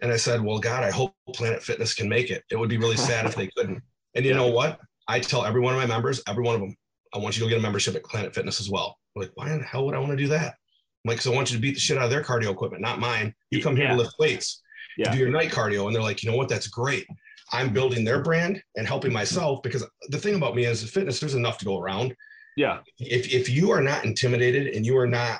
[0.02, 2.44] And I said, Well, God, I hope Planet Fitness can make it.
[2.52, 3.82] It would be really sad if they couldn't.
[4.16, 4.80] And you know what?
[5.08, 6.76] I tell every one of my members, every one of them,
[7.16, 8.98] I want you to go get a membership at Planet Fitness as well.
[9.16, 10.56] They're like, why in the hell would I want to do that?
[11.04, 12.84] I'm like, because I want you to beat the shit out of their cardio equipment,
[12.84, 13.34] not mine.
[13.50, 13.92] You come here Yeah.
[13.96, 14.62] to lift weights,
[15.00, 15.12] Yeah.
[15.14, 15.86] do your night cardio.
[15.88, 16.50] And they're like, you know what?
[16.50, 17.08] That's great.
[17.52, 21.20] I'm building their brand and helping myself because the thing about me is a fitness,
[21.20, 22.16] there's enough to go around
[22.58, 22.80] Yeah.
[23.00, 25.40] if if you are not intimidated and you are not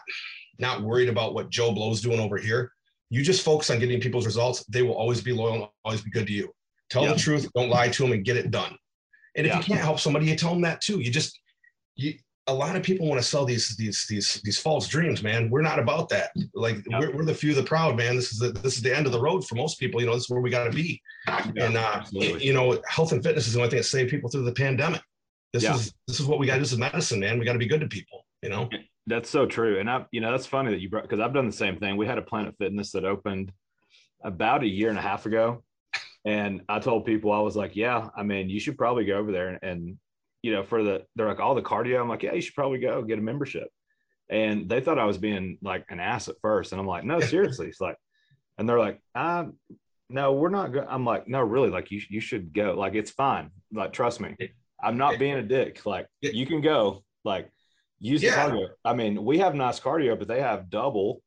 [0.60, 2.72] not worried about what Joe Blow's doing over here,
[3.10, 4.64] you just focus on getting people's results.
[4.66, 6.54] They will always be loyal, and always be good to you.
[6.90, 7.14] Tell Yeah.
[7.14, 8.78] the truth, don't lie to them, and get it done.
[9.36, 9.58] And if Yeah.
[9.60, 11.00] you can't help somebody, you tell them that too.
[11.00, 11.40] You just
[11.96, 12.14] you.
[12.50, 15.50] A lot of people want to sell these these these these false dreams, man.
[15.50, 16.32] We're not about that.
[16.54, 17.00] Like Yeah.
[17.00, 18.16] we're, we're the few, the proud, man.
[18.16, 20.00] This is the this is the end of the road for most people.
[20.02, 21.02] You know, this is where we got to be.
[21.28, 22.46] and uh, absolutely.
[22.46, 25.02] you know, health and fitness is the only thing that saved people through the pandemic.
[25.54, 25.76] This Yeah.
[25.76, 27.40] is this is what we got do as medicine, man.
[27.40, 28.26] We got to be good to people.
[28.42, 28.70] You know.
[29.08, 29.80] That's so true.
[29.80, 31.98] And I, you know, that's funny that you brought because I've done the same thing.
[31.98, 33.52] We had a Planet Fitness that opened
[34.24, 35.64] about a year and a half ago.
[36.26, 39.32] And I told people, I was like, yeah, I mean, you should probably go over
[39.32, 39.98] there and, and
[40.42, 42.00] you know, for the, they're like, all the cardio.
[42.02, 43.70] I'm like, yeah, you should probably go get a membership.
[44.30, 46.72] And they thought I was being like an ass at first.
[46.72, 47.68] And I'm like, no, seriously.
[47.68, 47.98] It's like,
[48.58, 49.56] and they're like, um,
[50.10, 50.86] no, we're not good.
[50.90, 52.74] I'm like, no, really, like you, you should go.
[52.74, 53.52] Like, it's fine.
[53.72, 54.36] Like, trust me.
[54.82, 55.86] I'm not being a dick.
[55.86, 57.04] Like, you can go.
[57.24, 57.50] Like,
[58.00, 58.48] use Yeah.
[58.48, 58.68] the cardio.
[58.86, 61.22] I mean, we have nice cardio, but they have double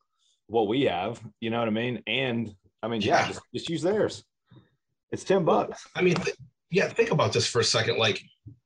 [0.47, 1.21] what we have.
[1.41, 2.03] You know what I mean?
[2.07, 3.29] And I mean, yeah, Yeah.
[3.29, 4.25] Just, just use theirs.
[5.11, 5.87] It's ten bucks.
[5.95, 6.17] I mean,
[6.73, 7.99] yeah, think about this for a second.
[7.99, 8.23] Like,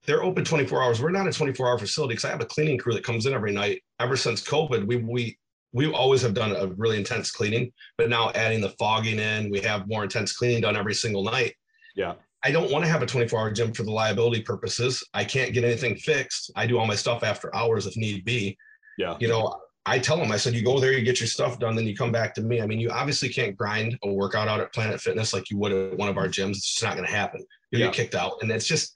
[0.06, 1.02] they're open 24 hours.
[1.02, 3.34] We're not a 24 hour facility because I have a cleaning crew that comes in
[3.34, 3.82] every night.
[3.98, 5.36] Ever since COVID, we we
[5.72, 9.60] we always have done a really intense cleaning, but now adding the fogging in, we
[9.60, 11.54] have more intense cleaning done every single night.
[11.96, 12.14] Yeah.
[12.44, 15.02] I don't want to have a 24 hour gym for the liability purposes.
[15.12, 16.52] I can't get anything fixed.
[16.54, 18.56] I do all my stuff after hours if need be.
[18.96, 19.16] Yeah.
[19.18, 21.76] You know, I tell them, I said, you go there, you get your stuff done,
[21.76, 22.60] then you come back to me.
[22.60, 25.72] I mean, you obviously can't grind a workout out at Planet Fitness like you would
[25.72, 26.50] at one of our gyms.
[26.50, 27.44] It's just not going to happen.
[27.70, 27.86] You Yeah.
[27.86, 28.92] get kicked out, and it's just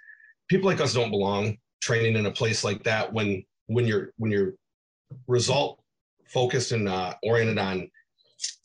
[0.48, 4.32] people like us don't belong training in a place like that when when you're when
[4.32, 4.54] you're
[5.28, 5.80] result
[6.26, 7.88] focused and uh, oriented on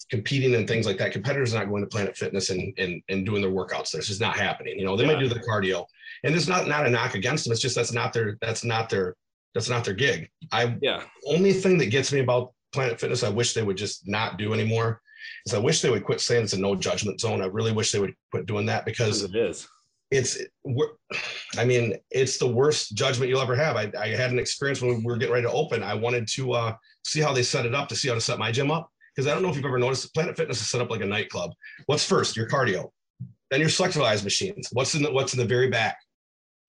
[0.10, 1.12] competing and things like that.
[1.12, 3.92] Competitors are not going to Planet Fitness and and, and doing their workouts.
[3.92, 4.80] That's just not happening.
[4.80, 5.86] You know, they might do the cardio,
[6.24, 7.54] and it's not not a knock against them.
[7.54, 9.16] It's just that's not their that's not their
[9.56, 10.30] that's not their gig.
[10.52, 11.04] I Yeah.
[11.26, 14.54] only thing that gets me about Planet Fitness, I wish they would just not do
[14.54, 15.02] anymore.
[15.48, 17.42] Is I wish they would quit saying it's a no judgment zone.
[17.42, 19.68] I really wish they would quit doing that because it is.
[20.12, 20.38] it's
[21.58, 23.76] I mean, it's the worst judgment you'll ever have.
[23.76, 25.82] I, I had an experience when we were getting ready to open.
[25.82, 28.38] I wanted to uh, see how they set it up to see how to set
[28.38, 28.92] my gym up.
[29.16, 31.06] Because I don't know if you've ever noticed Planet Fitness is set up like a
[31.06, 31.52] nightclub.
[31.86, 32.36] What's first?
[32.36, 32.92] Your cardio,
[33.50, 34.68] then your selectorized machines.
[34.74, 35.98] What's in the what's in the very back?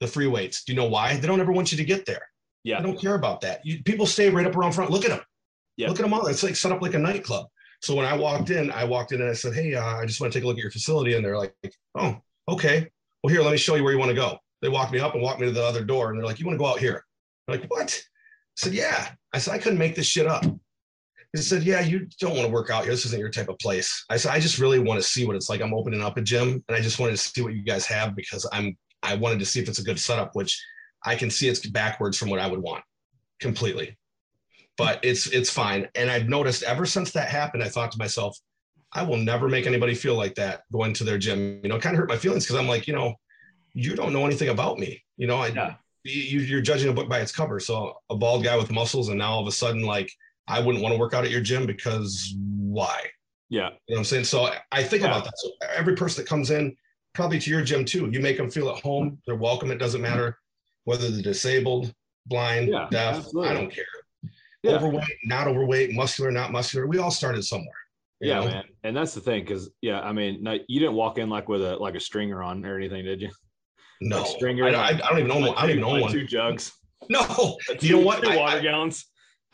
[0.00, 0.62] The free weights.
[0.64, 1.16] Do you know why?
[1.16, 2.22] They don't ever want you to get there.
[2.66, 2.80] Yeah.
[2.80, 3.64] I don't care about that.
[3.64, 4.90] You, people stay right up around front.
[4.90, 5.20] Look at them.
[5.76, 5.88] Yeah.
[5.88, 6.26] Look at them all.
[6.26, 7.46] It's like set up like a nightclub.
[7.80, 10.20] So when I walked in, I walked in and I said, "Hey, uh, I just
[10.20, 11.54] want to take a look at your facility." And they're like,
[11.94, 12.18] "Oh,
[12.48, 12.88] okay.
[13.22, 15.14] Well, here, let me show you where you want to go." They walked me up
[15.14, 16.80] and walked me to the other door, and they're like, "You want to go out
[16.80, 17.04] here?"
[17.46, 18.02] I'm like, "What?" I
[18.56, 20.44] said, "Yeah." I said, "I couldn't make this shit up."
[21.32, 22.92] He said, "Yeah, you don't want to work out here.
[22.92, 25.36] This isn't your type of place." I said, "I just really want to see what
[25.36, 25.60] it's like.
[25.60, 28.16] I'm opening up a gym, and I just wanted to see what you guys have
[28.16, 30.60] because I'm I wanted to see if it's a good setup, which
[31.04, 32.84] I can see it's backwards from what I would want
[33.40, 33.96] completely.
[34.76, 35.88] But it's it's fine.
[35.94, 38.38] And I've noticed ever since that happened, I thought to myself,
[38.92, 41.60] I will never make anybody feel like that going to their gym.
[41.62, 43.14] You know, kind of hurt my feelings because I'm like, you know,
[43.72, 45.02] you don't know anything about me.
[45.16, 45.74] You know, I Yeah.
[46.04, 47.58] you, you're judging a book by its cover.
[47.58, 50.10] So a bald guy with muscles, and now all of a sudden, like,
[50.46, 53.00] I wouldn't want to work out at your gym because why?
[53.48, 53.70] Yeah.
[53.70, 54.24] You know what I'm saying?
[54.24, 55.08] So I think Yeah.
[55.08, 55.32] about that.
[55.36, 56.76] So every person that comes in,
[57.14, 59.20] probably to your gym too, you make them feel at home.
[59.26, 59.70] They're welcome.
[59.70, 60.38] It doesn't matter
[60.86, 61.92] whether they're disabled,
[62.26, 63.16] blind, Yeah, deaf.
[63.18, 63.50] absolutely.
[63.50, 63.84] I don't care.
[64.62, 64.72] Yeah.
[64.76, 66.86] Overweight, not overweight, muscular, not muscular.
[66.86, 67.68] We all started somewhere.
[68.20, 68.46] Yeah, know?
[68.46, 68.64] man.
[68.84, 71.62] And that's the thing, because yeah, I mean, no, you didn't walk in like with
[71.62, 73.30] a like a stringer on or anything, did you?
[74.00, 74.64] No, Like stringer.
[74.64, 75.54] I, I, I don't even own one.
[75.56, 76.12] I don't even like own one.
[76.12, 76.72] Two jugs.
[77.10, 78.24] No, Like you know what?
[78.24, 79.04] Water I- gallons.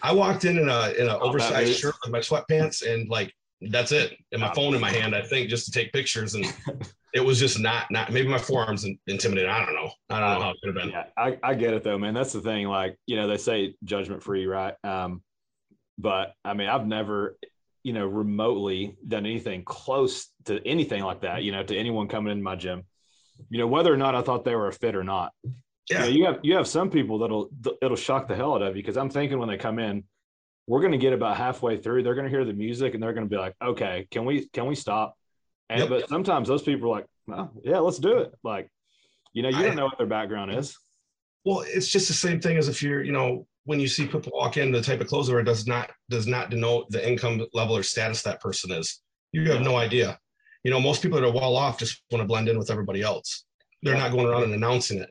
[0.01, 3.33] I walked in in a in an oversized shirt with my sweatpants and like
[3.71, 4.17] that's it.
[4.33, 6.35] And my phone in my hand, I think, just to take pictures.
[6.35, 6.53] And
[7.15, 9.51] it was just not not maybe my forearms intimidated.
[9.51, 9.91] I don't know.
[10.11, 10.91] I don't know how it could have been.
[10.91, 12.15] Yeah, I, I get it though, man.
[12.15, 12.67] That's the thing.
[12.69, 14.75] Like, you know, they say judgment free, right?
[14.85, 15.23] Um,
[15.99, 17.39] but I mean, I've never,
[17.83, 22.33] you know, remotely done anything close to anything like that, you know, to anyone coming
[22.33, 22.85] into my gym.
[23.51, 25.33] You know, whether or not I thought they were a fit or not.
[25.91, 26.05] Yeah.
[26.05, 27.51] You, know, you have you have some people that'll
[27.83, 30.05] it'll shock the hell out of you because I'm thinking when they come in,
[30.67, 33.37] we're gonna get about halfway through, they're gonna hear the music and they're gonna be
[33.37, 35.17] like, okay, can we can we stop?
[35.69, 35.89] And Yep.
[35.89, 38.33] but sometimes those people are like, well, yeah, let's do it.
[38.45, 38.69] Like,
[39.33, 40.77] you know, you I- don't know what their background is.
[41.45, 44.31] Well, it's just the same thing as if you're, you know, when you see people
[44.35, 47.45] walk in, the type of clothes they wear does not does not denote the income
[47.53, 49.03] level or status that person is.
[49.33, 49.67] You have Yeah.
[49.69, 50.19] no idea.
[50.65, 53.03] You know, most people that are well off just want to blend in with everybody
[53.03, 53.45] else.
[53.83, 55.11] They're not going around and announcing it.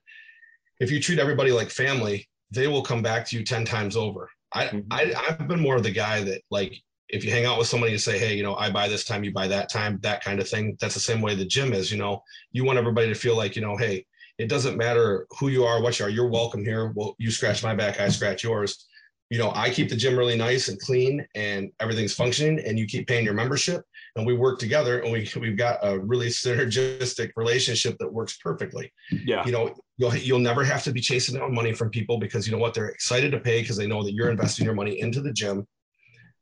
[0.80, 4.30] If you treat everybody like family, they will come back to you 10 times over.
[4.54, 4.86] I, Mhm.
[4.92, 6.76] I I've been more of the guy that like
[7.10, 9.24] if you hang out with somebody and say, hey, you know, I buy this time,
[9.24, 10.78] you buy that time, that kind of thing.
[10.80, 12.24] That's the same way the gym is, you know.
[12.54, 14.06] You want everybody to feel like, you know, hey,
[14.38, 16.94] it doesn't matter who you are, what you are, you're welcome here.
[16.96, 18.88] Well, you scratch my back, I scratch yours.
[19.32, 22.86] You know, I keep the gym really nice and clean and everything's functioning and you
[22.86, 23.82] keep paying your membership
[24.18, 28.92] and we work together and we, we've got a really synergistic relationship that works perfectly.
[29.10, 29.46] Yeah.
[29.46, 32.52] You know, you'll, you'll never have to be chasing down money from people because you
[32.52, 32.74] know what?
[32.74, 35.66] They're excited to pay because they know that you're investing your money into the gym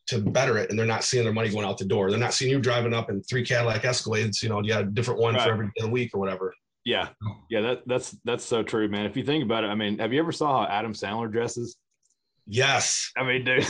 [0.07, 2.09] to better it and they're not seeing their money going out the door.
[2.09, 4.87] They're not seeing you driving up in three Cadillac Escalades, you know, you got a
[4.87, 5.43] different one Right.
[5.43, 6.55] for every day of the week or whatever.
[6.85, 7.09] Yeah.
[7.51, 7.61] Yeah.
[7.61, 9.05] That that's that's so true, man.
[9.05, 11.77] If you think about it, I mean, have you ever saw how Adam Sandler dresses?
[12.49, 13.11] Yes.
[13.15, 13.65] I mean, dude.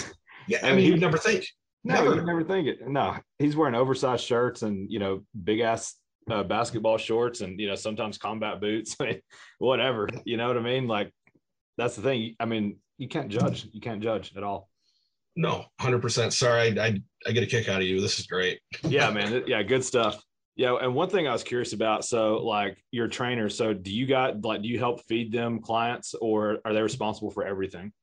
[0.48, 0.60] Yeah.
[0.64, 1.46] I mean, he- you'd never think.
[1.84, 2.16] No, Never.
[2.16, 2.88] you never think it.
[2.88, 5.96] No, he's wearing oversized shirts and you know big ass
[6.30, 8.98] uh, basketball shorts and you know sometimes combat boots.
[9.00, 9.22] I mean,
[9.60, 10.10] whatever.
[10.26, 10.88] You know what I mean?
[10.88, 11.14] Like
[11.78, 12.36] that's the thing.
[12.40, 13.68] I mean, you can't judge.
[13.72, 14.70] You can't judge at all.
[15.38, 16.34] No, 100%.
[16.34, 16.78] Sorry.
[16.78, 18.02] I, I, I get a kick out of you.
[18.02, 18.60] This is great.
[18.84, 19.44] Yeah, man.
[19.48, 20.22] Yeah, good stuff.
[20.58, 22.04] Yeah, and one thing I was curious about.
[22.04, 23.48] So, like your trainer.
[23.48, 27.32] So, do you got like do you help feed them clients, or are they responsible
[27.32, 27.94] for everything?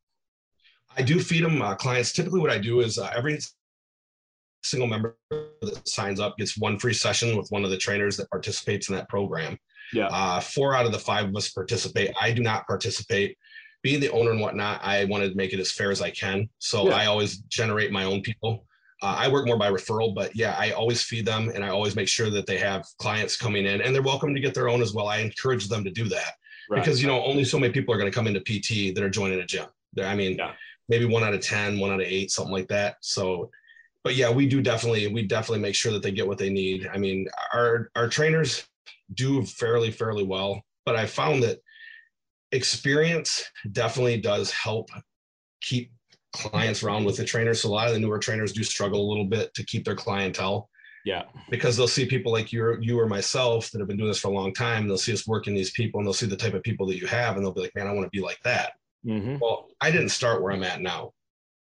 [0.97, 2.13] I do feed them uh, clients.
[2.13, 3.39] Typically, what I do is uh, every
[4.63, 8.31] single member that signs up gets one free session with one of the trainers that
[8.31, 9.59] participates in that program.
[9.93, 10.07] Yeah.
[10.07, 12.11] Uh, four out of the five of us participate.
[12.21, 13.37] I do not participate.
[13.83, 16.49] Being the owner and whatnot, I wanted to make it as fair as I can.
[16.59, 16.97] So Yeah.
[16.97, 18.67] I always generate my own people.
[19.03, 21.95] Uh, I work more by referral, but yeah, I always feed them and I always
[21.95, 24.81] make sure that they have clients coming in and they're welcome to get their own
[24.83, 25.07] as well.
[25.07, 26.33] I encourage them to do that
[26.69, 26.83] Right.
[26.83, 29.11] because you know only so many people are going to come into PT that are
[29.11, 29.67] joining a gym.
[30.03, 30.55] I mean, Yeah.
[30.89, 32.97] Maybe one out of 10, one out of eight, something like that.
[33.01, 33.51] So,
[34.05, 36.89] but yeah, we do definitely, we definitely make sure that they get what they need.
[36.93, 38.67] I mean, our, our trainers
[39.15, 41.59] do fairly, fairly well, but I found that
[42.53, 44.91] experience definitely does help
[45.61, 45.91] keep
[46.33, 47.55] clients around with the trainer.
[47.55, 49.97] So a lot of the newer trainers do struggle a little bit to keep their
[49.97, 50.69] clientele.
[51.05, 51.23] Yeah.
[51.51, 54.29] Because they'll see people like you you or myself that have been doing this for
[54.29, 54.89] a long time.
[54.89, 57.07] They'll see us working these people and they'll see the type of people that you
[57.07, 58.73] have and they'll be like, man, I want to be like that.
[59.05, 59.39] Mm-hmm.
[59.41, 61.13] Well, I didn't start where I'm at now,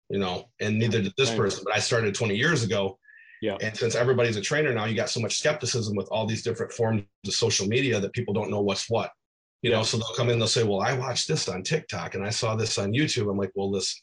[0.08, 2.98] you know, and neither did this person, but I started 20 years ago.
[3.40, 3.56] Yeah.
[3.60, 6.72] And since everybody's a trainer now, you got so much skepticism with all these different
[6.72, 9.10] forms of social media that people don't know what's what.
[9.62, 9.78] You Yeah.
[9.78, 12.30] know, so they'll come in, they'll say, Well, I watched this on TikTok and I
[12.30, 13.28] saw this on YouTube.
[13.30, 14.00] I'm like, Well, listen,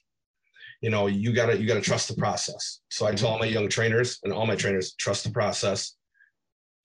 [0.81, 2.81] you know, you gotta you gotta trust the process.
[2.89, 5.95] So I tell all my young trainers and all my trainers, trust the process.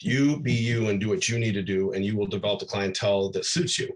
[0.00, 2.66] You be you and do what you need to do, and you will develop the
[2.66, 3.92] clientele that suits you.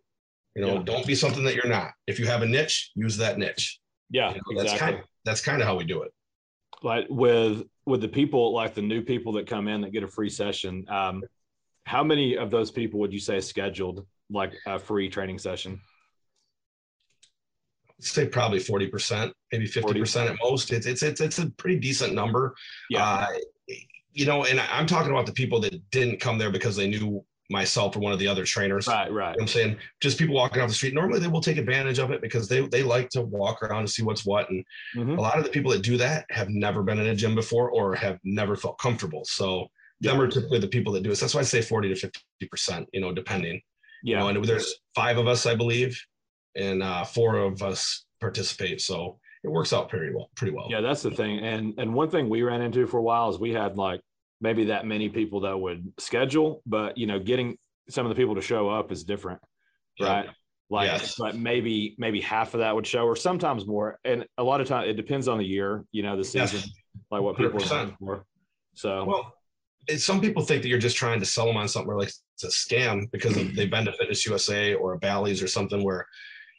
[0.54, 0.82] You know, Yeah.
[0.82, 1.90] don't be something that you're not.
[2.06, 3.78] If you have a niche, use that niche.
[4.10, 6.12] Yeah, You know, that's kind of that's kind of how we do it.
[6.82, 10.08] like with with the people like the new people that come in that get a
[10.08, 11.22] free session um
[11.84, 15.80] how many of those people would you say scheduled like a free training session
[18.00, 20.72] say probably 40%, maybe 50% at most.
[20.72, 22.54] It's, it's, it's, it's a pretty decent number.
[22.90, 23.26] yeah Uh,
[24.12, 27.24] you know, and I'm talking about the people that didn't come there because they knew
[27.50, 28.86] myself or one of the other trainers.
[28.86, 30.94] right right You know I'm saying just people walking off the street.
[30.94, 33.90] Normally they will take advantage of it because they, they like to walk around and
[33.90, 34.50] see what's what.
[34.50, 34.64] And
[34.96, 35.16] Mhm.
[35.16, 37.70] a lot of the people that do that have never been in a gym before
[37.70, 39.24] or have never felt comfortable.
[39.24, 39.68] So
[40.00, 41.16] them are typically the people that do it.
[41.16, 42.10] So that's why I say 40 to
[42.44, 43.54] 50%, you know, depending.
[44.04, 46.00] You yeah know, and there's five of us, I believe,
[46.54, 48.80] and uh, four of us participate.
[48.80, 50.30] So it works out pretty well.
[50.36, 50.66] Pretty well.
[50.70, 53.38] yeah that's the thing and and one thing we ran into for a while is
[53.38, 54.00] we had like
[54.40, 57.56] maybe that many people that would schedule but you know getting
[57.89, 59.40] some of the people to show up is different
[59.98, 60.06] Yeah.
[60.06, 60.28] right
[60.70, 61.19] like Yes.
[61.19, 64.69] like maybe maybe half of that would show or sometimes more and a lot of
[64.69, 66.52] time it depends on the year you know the Yes.
[66.52, 66.70] season
[67.10, 67.81] like what people are 100%.
[67.81, 68.24] looking for
[68.74, 69.35] so Well,
[69.97, 72.44] some people think that you're just trying to sell them on something or like it's
[72.44, 76.06] a scam because of, they've been to Fitness USA or a Bally's or something where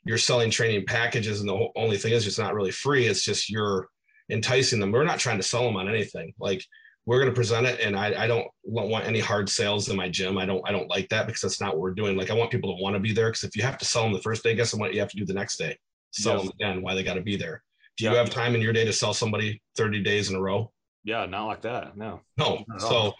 [0.03, 3.05] you're selling training packages and the whole, only thing is it's not really free.
[3.05, 3.87] It's just you're
[4.31, 4.91] enticing them.
[4.91, 6.33] We're not trying to sell them on anything.
[6.39, 6.65] Like
[7.09, 10.07] we're going to present it, and I, I don't want any hard sales in my
[10.07, 10.37] gym.
[10.37, 12.15] I don't I don't like that because that's not what we're doing.
[12.15, 14.03] Like I want people to want to be there because if you have to sell
[14.03, 15.75] them the first day, guess what you have to do the next day?
[16.11, 16.43] Sell Yes.
[16.43, 16.81] them again.
[16.83, 17.63] Why they got to be there?
[17.97, 18.17] Do you Yeah.
[18.17, 20.71] have time in your day to sell somebody 30 days in a row?
[21.05, 22.63] yeah not like that no No.
[22.77, 23.13] So,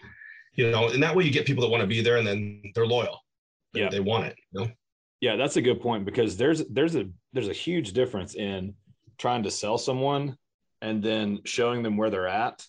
[0.54, 2.62] you know, and that way you get people that want to be there and then
[2.74, 3.18] they're loyal.
[3.72, 3.88] Yeah.
[3.88, 4.36] They want it.
[4.52, 4.68] You know?
[5.20, 8.74] Yeah, that's a good point because there's there's a there's a huge difference in
[9.18, 10.36] trying to sell someone
[10.80, 12.64] and then showing them where they're at,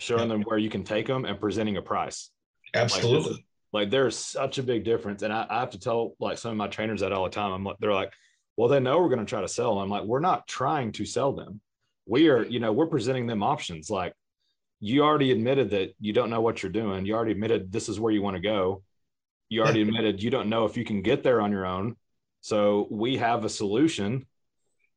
[0.00, 2.30] showing them where you can take them, and presenting a price.
[2.74, 3.46] Absolutely.
[3.72, 6.56] Like there's such a big difference, and I, I have to tell like some of
[6.56, 7.52] my trainers that all the time.
[7.52, 8.12] I'm like, they're like,
[8.56, 9.74] well, they know we're going to try to sell.
[9.74, 9.84] them.
[9.84, 11.60] I'm like, we're not trying to sell them.
[12.06, 13.88] We are, you know, we're presenting them options.
[13.90, 14.14] Like
[14.80, 17.04] you already admitted that you don't know what you're doing.
[17.04, 18.82] You already admitted this is where you want to go.
[19.48, 21.96] You already admitted you don't know if you can get there on your own.
[22.40, 24.26] So we have a solution.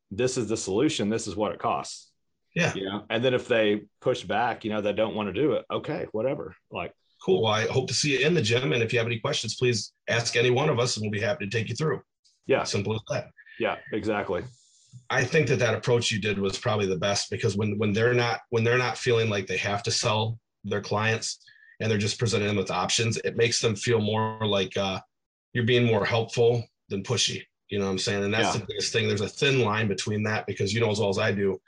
[0.09, 1.09] This is the solution.
[1.09, 2.09] This is what it costs.
[2.55, 2.73] Yeah.
[2.75, 5.53] You know, and then if they push back, you know, they don't want to do
[5.53, 5.65] it.
[5.71, 6.55] Okay, whatever.
[6.71, 6.93] Like,
[7.23, 7.43] Cool.
[7.43, 8.73] Well, I hope to see you in the gym.
[8.73, 11.21] And if you have any questions, please ask any one of us and we'll be
[11.21, 12.01] happy to take you through.
[12.47, 13.29] yeah, Simple as that.
[13.59, 14.43] yeah, exactly.
[15.09, 18.13] I think that that approach you did was probably the best because when when they're
[18.13, 21.39] not when they're not feeling like they have to sell their clients
[21.79, 24.99] and they're just presenting them with options, it makes them feel more like uh,
[25.53, 27.41] you're being more helpful than pushy.
[27.69, 28.23] You know what I'm saying?
[28.25, 28.59] And that's Yeah.
[28.61, 29.07] the biggest thing.
[29.07, 31.59] There's a thin line between that because you know as well as I do,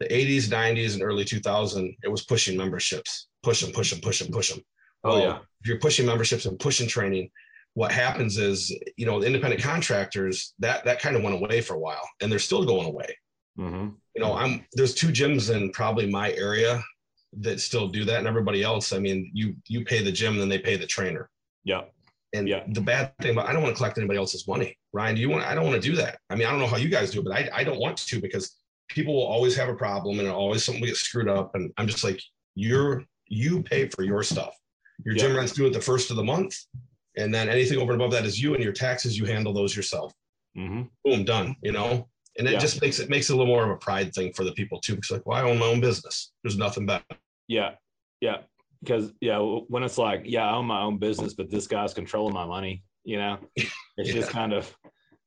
[0.00, 4.18] the 80s, 90s, and early 2000, it was pushing memberships, push them, push them, push
[4.20, 4.62] them, push them.
[5.04, 5.38] Oh, yeah.
[5.60, 7.30] If you're pushing memberships and pushing training,
[7.74, 11.74] what happens is, you know, the independent contractors that that kind of went away for
[11.74, 13.16] a while, and they're still going away.
[13.56, 16.82] hmm You know, I'm there's two gyms in probably my area
[17.40, 18.92] that still do that, and everybody else.
[18.92, 21.28] I mean, you you pay the gym, and then they pay the trainer.
[21.64, 21.82] Yeah.
[22.32, 22.64] And Yeah.
[22.68, 24.76] the bad thing about I don't want to collect anybody else's money.
[24.92, 25.44] Ryan, do you want?
[25.44, 26.18] I don't want to do that.
[26.30, 27.98] I mean, I don't know how you guys do it, but I, I don't want
[27.98, 28.56] to because
[28.88, 31.54] people will always have a problem and always something will get screwed up.
[31.54, 32.20] And I'm just like,
[32.54, 34.54] you're you pay for your stuff.
[35.04, 35.38] Your gym Yeah.
[35.38, 36.56] rent's due at the first of the month,
[37.16, 39.18] and then anything over and above that is you and your taxes.
[39.18, 40.12] You handle those yourself.
[40.54, 41.56] hmm Boom, done.
[41.62, 42.08] You know.
[42.38, 42.58] And it Yeah.
[42.58, 44.80] just makes it makes it a little more of a pride thing for the people
[44.80, 44.94] too.
[44.94, 46.32] Because like, well, I own my own business.
[46.42, 47.04] There's nothing better.
[47.48, 47.72] Yeah.
[48.20, 48.38] Yeah.
[48.80, 52.34] Because yeah, when it's like, yeah, I own my own business, but this guy's controlling
[52.34, 54.72] my money, you know, it's just kind of,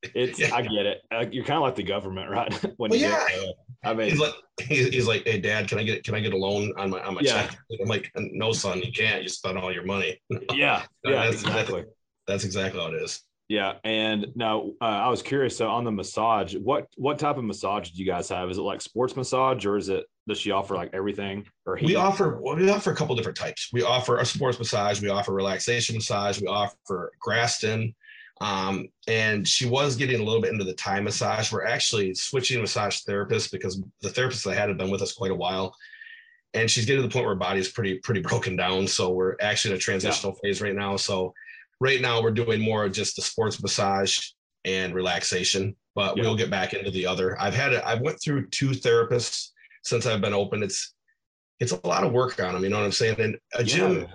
[0.02, 0.54] it's, Yeah.
[0.54, 1.02] I get it.
[1.10, 2.52] Uh, You're kind of like the government, right?
[2.78, 3.50] when Well, you get yeah.
[3.82, 6.32] I mean, He's like, he's, he's like, hey, dad, can I get can I get
[6.34, 7.46] a loan on my on my Yeah.
[7.46, 7.58] check?
[7.80, 9.22] I'm like, no, son, you can't.
[9.22, 10.20] You spent all your money.
[10.54, 11.84] yeah, No, yeah, that's- exactly.
[12.26, 13.22] That's exactly how it is.
[13.48, 15.56] Yeah, and now uh, I was curious.
[15.56, 18.48] So on the massage, what what type of massage do you guys have?
[18.48, 21.44] Is it like sports massage, or is it does she offer like everything?
[21.66, 23.70] Or we offer we offer a couple different types.
[23.72, 27.92] We offer a sports massage, we offer relaxation massage, we offer Graston,
[28.40, 31.52] um, and she was getting a little bit into the Thai massage.
[31.52, 35.30] We're actually switching massage therapists because the therapist I had have been with us quite
[35.30, 35.74] a while,
[36.54, 38.86] and she's getting to the point where her body is pretty pretty broken down.
[38.86, 40.48] So we're actually in a transitional yeah.
[40.48, 40.96] phase right now.
[40.96, 41.34] So
[41.80, 44.18] right now we're doing more of just the sports massage
[44.64, 46.22] and relaxation, but yeah.
[46.22, 47.40] we'll get back into the other.
[47.40, 47.82] I've had it.
[47.84, 49.50] I've went through two therapists
[49.82, 50.62] since I've been open.
[50.62, 50.94] It's
[51.58, 52.64] it's a lot of work on them.
[52.64, 53.20] You know what I'm saying?
[53.20, 54.06] And a gym, yeah.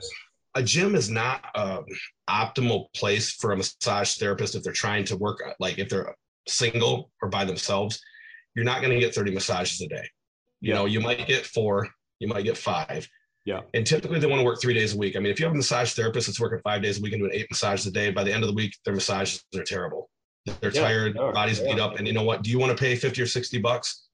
[0.56, 1.82] A gym is not a
[2.30, 6.16] optimal place for a massage therapist if they're trying to work uh, like if they're
[6.48, 8.02] single or by themselves.
[8.56, 10.08] You're not going to get 30 massages a day.
[10.62, 10.76] You yeah.
[10.76, 13.08] know, you might get four, you might get five.
[13.44, 13.62] Yeah.
[13.74, 15.16] And typically they want to work three days a week.
[15.16, 17.22] I mean, if you have a massage therapist that's working five days a week and
[17.22, 20.10] doing eight massages a day, by the end of the week, their massages are terrible.
[20.62, 21.74] They're yeah, tired, bodies yeah.
[21.74, 21.98] beat up.
[21.98, 22.44] And you know what?
[22.44, 24.08] Do you want to pay 50 or 60 bucks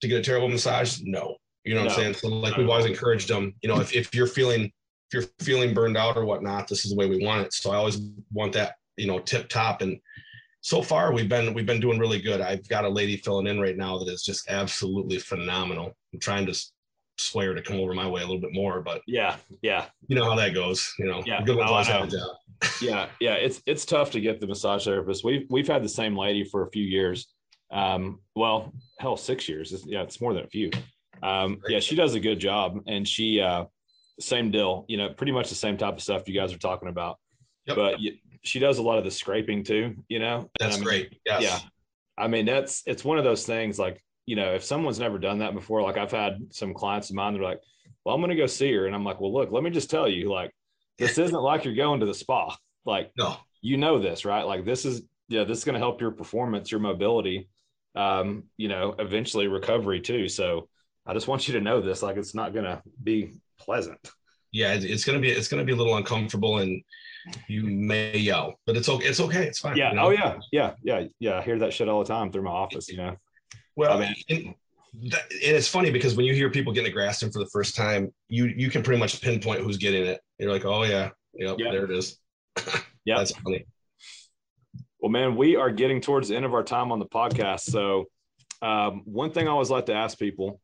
[0.00, 1.00] to get a terrible massage?
[1.02, 1.36] No.
[1.64, 1.92] You know what.
[1.92, 2.14] I'm saying?
[2.14, 4.70] So like we've always encouraged them, you know, if, if you're feeling
[5.14, 7.54] you're feeling burned out or whatnot, this is the way we want it.
[7.54, 8.00] So I always
[8.32, 9.80] want that, you know, tip top.
[9.80, 9.98] And
[10.60, 12.40] so far we've been we've been doing really good.
[12.40, 15.96] I've got a lady filling in right now that is just absolutely phenomenal.
[16.12, 16.54] I'm trying to
[17.16, 20.24] swear to come over my way a little bit more, but yeah, yeah, you know
[20.24, 20.92] how that goes.
[20.98, 22.36] You know, yeah, good ones have a job.
[22.80, 25.24] yeah, yeah, it's it's tough to get the massage therapist.
[25.24, 27.28] We've we've had the same lady for a few years.
[27.70, 29.72] Um, well, hell, six years.
[29.72, 30.70] It's, yeah, it's more than a few.
[31.22, 33.64] Um, yeah, she does a good job, and she uh,
[34.20, 34.84] same deal.
[34.88, 37.18] You know, pretty much the same type of stuff you guys are talking about.
[37.66, 37.76] Yep.
[37.76, 38.00] But
[38.42, 39.96] she does a lot of the scraping too.
[40.08, 41.20] You know, that's I mean, great.
[41.24, 41.42] Yes.
[41.42, 41.58] Yeah,
[42.16, 45.38] I mean that's it's one of those things like you know, if someone's never done
[45.38, 47.60] that before, like I've had some clients of mine, they're like,
[48.04, 48.86] well, I'm going to go see her.
[48.86, 50.50] And I'm like, well, look, let me just tell you, like,
[50.98, 52.56] this isn't like you're going to the spa.
[52.84, 54.42] Like, no, you know this, right?
[54.42, 57.48] Like, this is, yeah, this is going to help your performance, your mobility,
[57.94, 60.28] um, you know, eventually recovery too.
[60.28, 60.68] So
[61.06, 63.98] I just want you to know this, like, it's not going to be pleasant.
[64.52, 66.82] Yeah, it's going to be, it's to be a little uncomfortable and
[67.48, 69.06] you may yell, but it's okay.
[69.06, 69.46] It's okay.
[69.46, 69.76] It's fine.
[69.76, 69.90] Yeah.
[69.90, 70.06] You know?
[70.06, 70.38] Oh yeah.
[70.52, 70.74] Yeah.
[70.82, 71.04] Yeah.
[71.18, 71.38] Yeah.
[71.38, 73.16] I hear that shit all the time through my office, you know?
[73.76, 74.54] Well, I mean, and,
[75.10, 77.74] that, and it's funny because when you hear people getting a Graston for the first
[77.74, 80.20] time, you you can pretty much pinpoint who's getting it.
[80.38, 81.72] You're like, oh yeah, yep, yep.
[81.72, 82.18] there it is.
[83.04, 83.66] yeah, that's funny.
[85.00, 87.60] Well, man, we are getting towards the end of our time on the podcast.
[87.60, 88.06] So,
[88.62, 90.60] um, one thing I always like to ask people,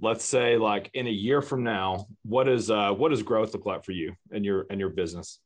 [0.00, 3.66] let's say, like in a year from now, what is uh, what does growth look
[3.66, 5.38] like for you and your and your business?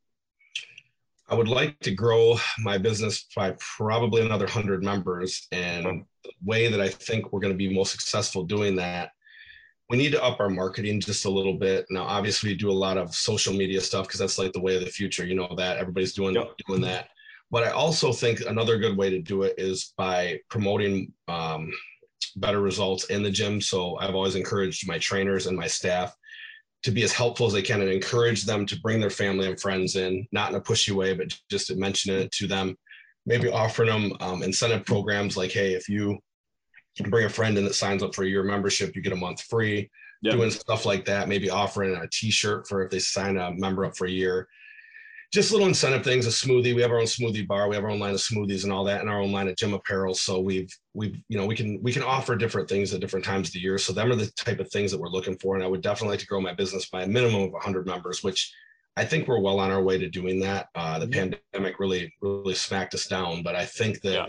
[1.29, 5.49] I would like to grow my business by probably another 100 members.
[5.53, 9.13] And the way that I think we're going to be most successful doing that,
[9.89, 11.87] we need to up our marketing just a little bit.
[11.89, 14.77] Now, obviously, we do a lot of social media stuff because that's like the way
[14.77, 15.25] of the future.
[15.25, 16.53] You know that everybody's doing yep.
[16.67, 17.09] doing that.
[17.51, 21.71] But I also think another good way to do it is by promoting um,
[22.37, 23.61] better results in the gym.
[23.61, 26.15] So I've always encouraged my trainers and my staff
[26.83, 29.59] to be as helpful as they can and encourage them to bring their family and
[29.59, 32.77] friends in, not in a pushy way, but just to mention it to them.
[33.27, 36.19] Maybe offering them um, incentive programs like, hey, if you
[37.09, 39.91] bring a friend in that signs up for your membership, you get a month free.
[40.33, 43.97] Doing stuff like that, maybe offering a T-shirt for if they sign a member up
[43.97, 44.49] for a year
[45.35, 46.77] just little incentive things, a smoothie.
[46.77, 47.69] We have our own smoothie bar.
[47.69, 49.57] We have our own line of smoothies and all that, and our own line of
[49.57, 50.15] gym apparel.
[50.15, 53.49] So we've we've you know we can we can offer different things at different times
[53.49, 53.77] of the year.
[53.77, 55.57] So them are the type of things that we're looking for.
[55.57, 58.23] And I would definitely like to grow my business by a minimum of 100 members,
[58.23, 58.55] which
[58.97, 60.69] I think we're well on our way to doing that.
[60.77, 61.31] Uh, the yeah.
[61.53, 64.27] pandemic really really smacked us down, but I think that yeah.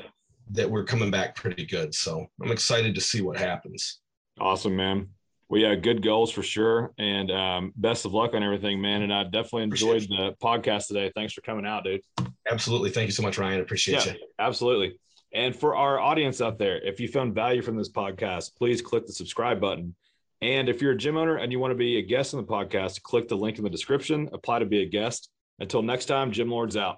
[0.54, 1.94] that we're coming back pretty good.
[1.94, 4.00] So I'm excited to see what happens.
[4.40, 5.10] Awesome, man
[5.48, 6.92] well, yeah, good goals for sure.
[6.98, 9.04] And um, best of luck on everything, man.
[9.04, 11.12] And I definitely enjoyed the podcast today.
[11.14, 12.02] Thanks for coming out, dude.
[12.50, 12.90] Absolutely.
[12.90, 13.62] Thank you so much, Ryan.
[13.62, 14.20] Appreciate yeah, you.
[14.40, 14.98] Absolutely.
[15.34, 19.06] And for our audience out there, if you found value from this podcast, please click
[19.06, 19.96] the subscribe button.
[20.42, 22.48] And if you're a gym owner and you want to be a guest on the
[22.48, 25.30] podcast, click the link in the description, apply to be a guest.
[25.60, 26.98] Until next time, Gym Lords out.